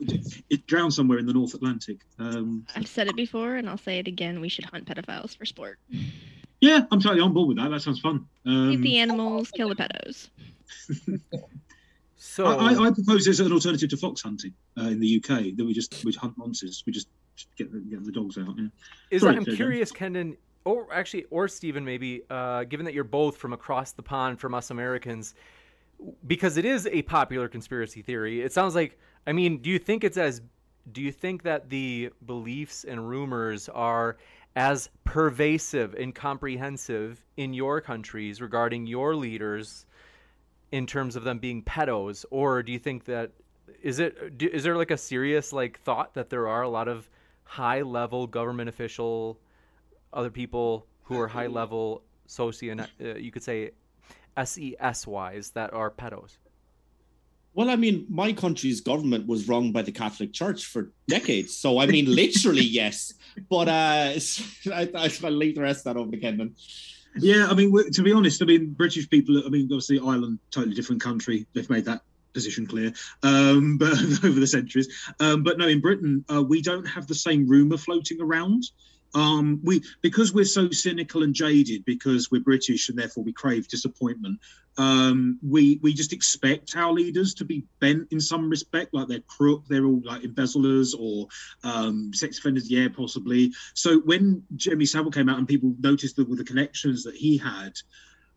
[0.51, 1.99] It, drowned somewhere in the North Atlantic.
[2.19, 4.41] Um, I've said it before and I'll say it again.
[4.41, 5.79] We should hunt pedophiles for sport.
[6.61, 7.71] yeah, I'm totally on board with that.
[7.71, 8.27] That sounds fun.
[8.47, 10.29] Eat Um, the animals, kill the pedos.
[12.27, 15.57] So I, I, I propose there's an alternative to fox hunting uh, in the UK
[15.57, 16.83] that we just we hunt monsters.
[16.87, 17.09] We just
[17.57, 18.55] get the, get the dogs out.
[18.57, 18.69] Yeah.
[19.11, 23.37] is Sorry, I'm curious, Kendon, or actually, or Stephen, maybe, uh, given that you're both
[23.37, 25.35] from across the pond from us Americans,
[26.27, 28.41] because it is a popular conspiracy theory.
[28.41, 28.99] It sounds like.
[29.27, 30.41] I mean, do you think it's as?
[30.93, 34.17] Do you think that the beliefs and rumors are
[34.57, 39.85] as pervasive and comprehensive in your countries regarding your leaders
[40.75, 43.31] in terms of them being pedos, or do you think that
[43.81, 44.37] is it?
[44.37, 47.09] do- Is there like a serious like thought that there are a lot of
[47.45, 49.39] high level government official,
[50.13, 53.71] other people who are high level socio, uh, you could say,
[54.43, 56.39] SES wise that are pedos?
[57.57, 61.57] Well, I mean, my country's government was run by the Catholic Church for decades.
[61.57, 63.15] So, I mean, literally, yes.
[63.49, 64.19] But uh,
[64.73, 66.51] I, I, I'll leave the rest of that over to Kendon.
[67.17, 69.43] Yeah, I mean, to be honest, I mean, British people.
[69.45, 71.47] I mean, obviously, Ireland, totally different country.
[71.55, 72.93] They've made that position clear,
[73.23, 73.93] um, but
[74.25, 74.89] over the centuries.
[75.21, 78.65] Um, but no, in Britain, uh, we don't have the same rumor floating around.
[79.15, 83.69] Um, we because we're so cynical and jaded because we're British and therefore we crave
[83.69, 84.41] disappointment.
[84.77, 89.21] Um, we we just expect our leaders to be bent in some respect, like they're
[89.21, 91.29] crook, they're all like embezzlers or
[91.63, 93.53] um, sex offenders, yeah, possibly.
[93.75, 97.75] So when Jimmy Savile came out and people noticed with the connections that he had,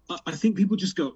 [0.10, 1.16] I, I think people just go.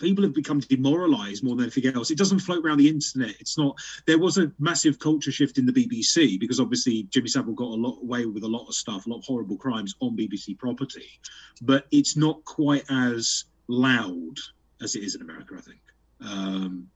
[0.00, 2.10] People have become demoralised more than anything else.
[2.10, 3.34] It doesn't float around the internet.
[3.38, 3.76] It's not.
[4.06, 7.74] There was a massive culture shift in the BBC because obviously Jimmy Savile got a
[7.74, 11.20] lot away with a lot of stuff, a lot of horrible crimes on BBC property,
[11.62, 14.36] but it's not quite as loud
[14.82, 15.54] as it is in America.
[15.56, 15.80] I think.
[16.22, 16.88] Um,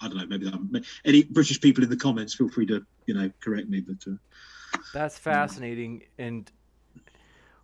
[0.00, 0.26] I don't know.
[0.26, 3.80] Maybe any British people in the comments, feel free to you know correct me.
[3.80, 4.16] But uh,
[4.92, 6.50] That's fascinating, and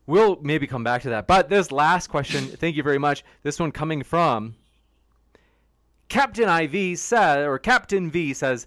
[0.06, 1.26] we'll maybe come back to that.
[1.26, 3.24] But this last question, thank you very much.
[3.42, 4.56] This one coming from
[6.10, 8.66] Captain IV said, or Captain V says,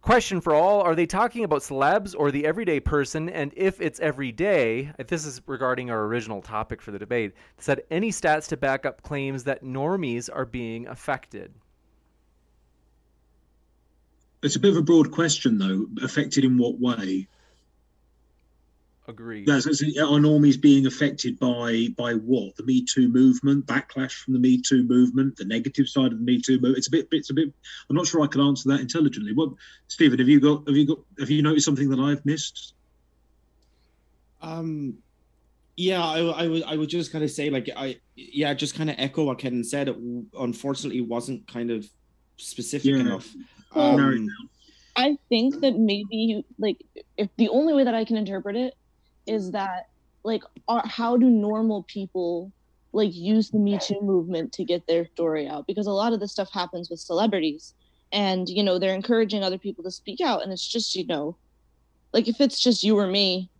[0.00, 3.28] question for all: Are they talking about celebs or the everyday person?
[3.28, 7.34] And if it's everyday, this is regarding our original topic for the debate.
[7.58, 11.52] Said any stats to back up claims that normies are being affected.
[14.44, 15.86] it's a bit of a broad question, though.
[16.02, 17.26] Affected in what way?
[19.06, 19.46] Agreed.
[19.46, 22.56] That's, that's, are normies being affected by by what?
[22.56, 26.24] The Me Too movement, backlash from the Me Too movement, the negative side of the
[26.24, 26.78] Me Too movement.
[26.78, 27.08] It's a bit.
[27.12, 27.52] It's a bit.
[27.90, 29.34] I'm not sure I can answer that intelligently.
[29.34, 29.50] What,
[29.88, 30.18] Stephen?
[30.18, 30.66] Have you got?
[30.66, 30.98] Have you got?
[31.18, 32.72] Have you noticed something that I've missed?
[34.40, 34.94] Um,
[35.76, 38.88] yeah, I, I would I would just kind of say like I yeah just kind
[38.88, 39.88] of echo what Ken said.
[39.88, 41.86] It w- unfortunately wasn't kind of
[42.36, 43.00] specific Yeah.
[43.00, 43.28] enough.
[43.74, 44.28] Well, Um, down.
[44.96, 46.78] I think that maybe like
[47.16, 48.74] if the only way that I can interpret it
[49.26, 49.52] is mm-hmm.
[49.52, 49.88] that
[50.22, 52.50] like are, how do normal people
[52.92, 55.66] like use the Me Too movement to get their story out?
[55.66, 57.74] Because a lot of this stuff happens with celebrities,
[58.12, 61.36] and you know they're encouraging other people to speak out, and it's just you know,
[62.12, 63.50] like if it's just you or me,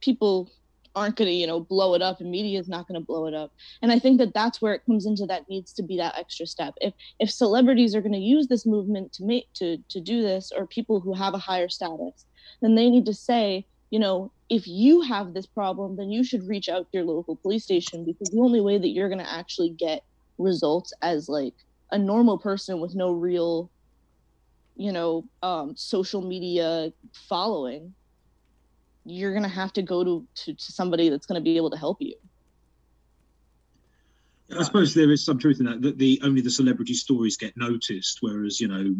[0.00, 0.50] people
[0.94, 3.26] aren't going to you know blow it up and media is not going to blow
[3.26, 3.52] it up.
[3.80, 6.46] And i think that that's where it comes into that needs to be that extra
[6.46, 6.74] step.
[6.80, 10.52] If if celebrities are going to use this movement to make to to do this
[10.54, 12.26] or people who have a higher status
[12.60, 16.48] then they need to say you know if you have this problem then you should
[16.48, 19.32] reach out to your local police station because the only way that you're going to
[19.32, 20.02] actually get
[20.38, 21.54] results as like
[21.92, 23.70] a normal person with no real
[24.76, 26.90] you know um, social media
[27.28, 27.94] following
[29.04, 31.70] you're going to have to go to, to to somebody that's going to be able
[31.70, 32.14] to help you
[34.58, 35.80] I suppose there is some truth in that.
[35.80, 38.94] That the only the celebrity stories get noticed, whereas you know,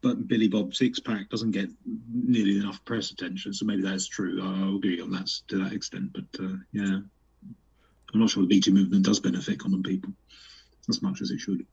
[0.00, 1.68] but Billy Bob Six Pack doesn't get
[2.12, 3.52] nearly enough press attention.
[3.52, 4.40] So maybe that's true.
[4.42, 6.12] I'll agree on that to that extent.
[6.12, 7.00] But uh, yeah,
[8.14, 10.12] I'm not sure the Too movement does benefit common people
[10.88, 11.66] as much as it should.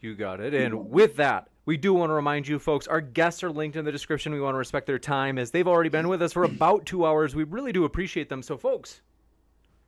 [0.00, 0.54] You got it.
[0.54, 3.84] And with that, we do want to remind you folks, our guests are linked in
[3.84, 4.32] the description.
[4.32, 7.04] We want to respect their time as they've already been with us for about two
[7.04, 7.34] hours.
[7.34, 8.42] We really do appreciate them.
[8.42, 9.00] So, folks,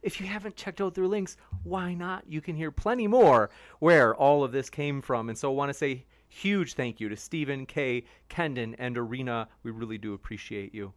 [0.02, 2.24] if you haven't checked out their links, why not?
[2.28, 3.50] You can hear plenty more
[3.80, 5.28] where all of this came from.
[5.28, 9.48] And so I want to say huge thank you to Stephen, Kay, Kendon, and Irina.
[9.62, 10.92] We really do appreciate you.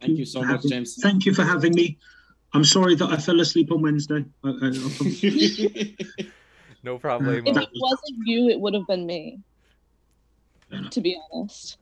[0.00, 0.96] Thank you so much, James.
[1.00, 1.98] Thank you for having me.
[2.52, 4.24] I'm sorry that I fell asleep on Wednesday.
[4.44, 4.70] I, I,
[6.82, 7.46] no problem.
[7.46, 9.40] If it wasn't you, it would have been me.
[10.90, 11.78] To be honest.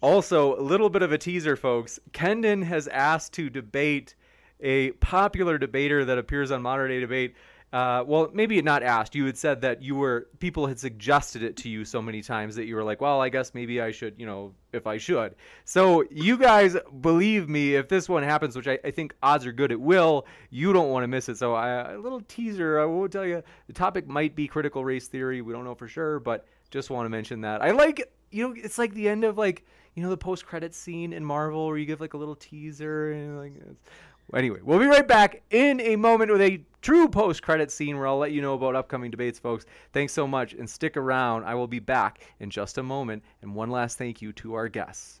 [0.00, 2.00] Also, a little bit of a teaser, folks.
[2.12, 4.14] Kendon has asked to debate
[4.60, 7.34] a popular debater that appears on Modern Day Debate.
[7.72, 9.14] Uh, well, maybe not asked.
[9.14, 12.54] You had said that you were people had suggested it to you so many times
[12.56, 15.36] that you were like, well, I guess maybe I should, you know, if I should.
[15.64, 19.52] So you guys believe me, if this one happens, which I, I think odds are
[19.52, 21.38] good it will, you don't want to miss it.
[21.38, 25.08] So I, a little teaser, I will tell you, the topic might be critical race
[25.08, 25.40] theory.
[25.40, 27.62] We don't know for sure, but just want to mention that.
[27.62, 30.74] I like, you know, it's like the end of like, you know, the post credit
[30.74, 33.54] scene in Marvel where you give like a little teaser and like.
[34.34, 38.06] Anyway, we'll be right back in a moment with a true post credit scene where
[38.06, 39.66] I'll let you know about upcoming debates, folks.
[39.92, 41.44] Thanks so much and stick around.
[41.44, 43.22] I will be back in just a moment.
[43.42, 45.20] And one last thank you to our guests.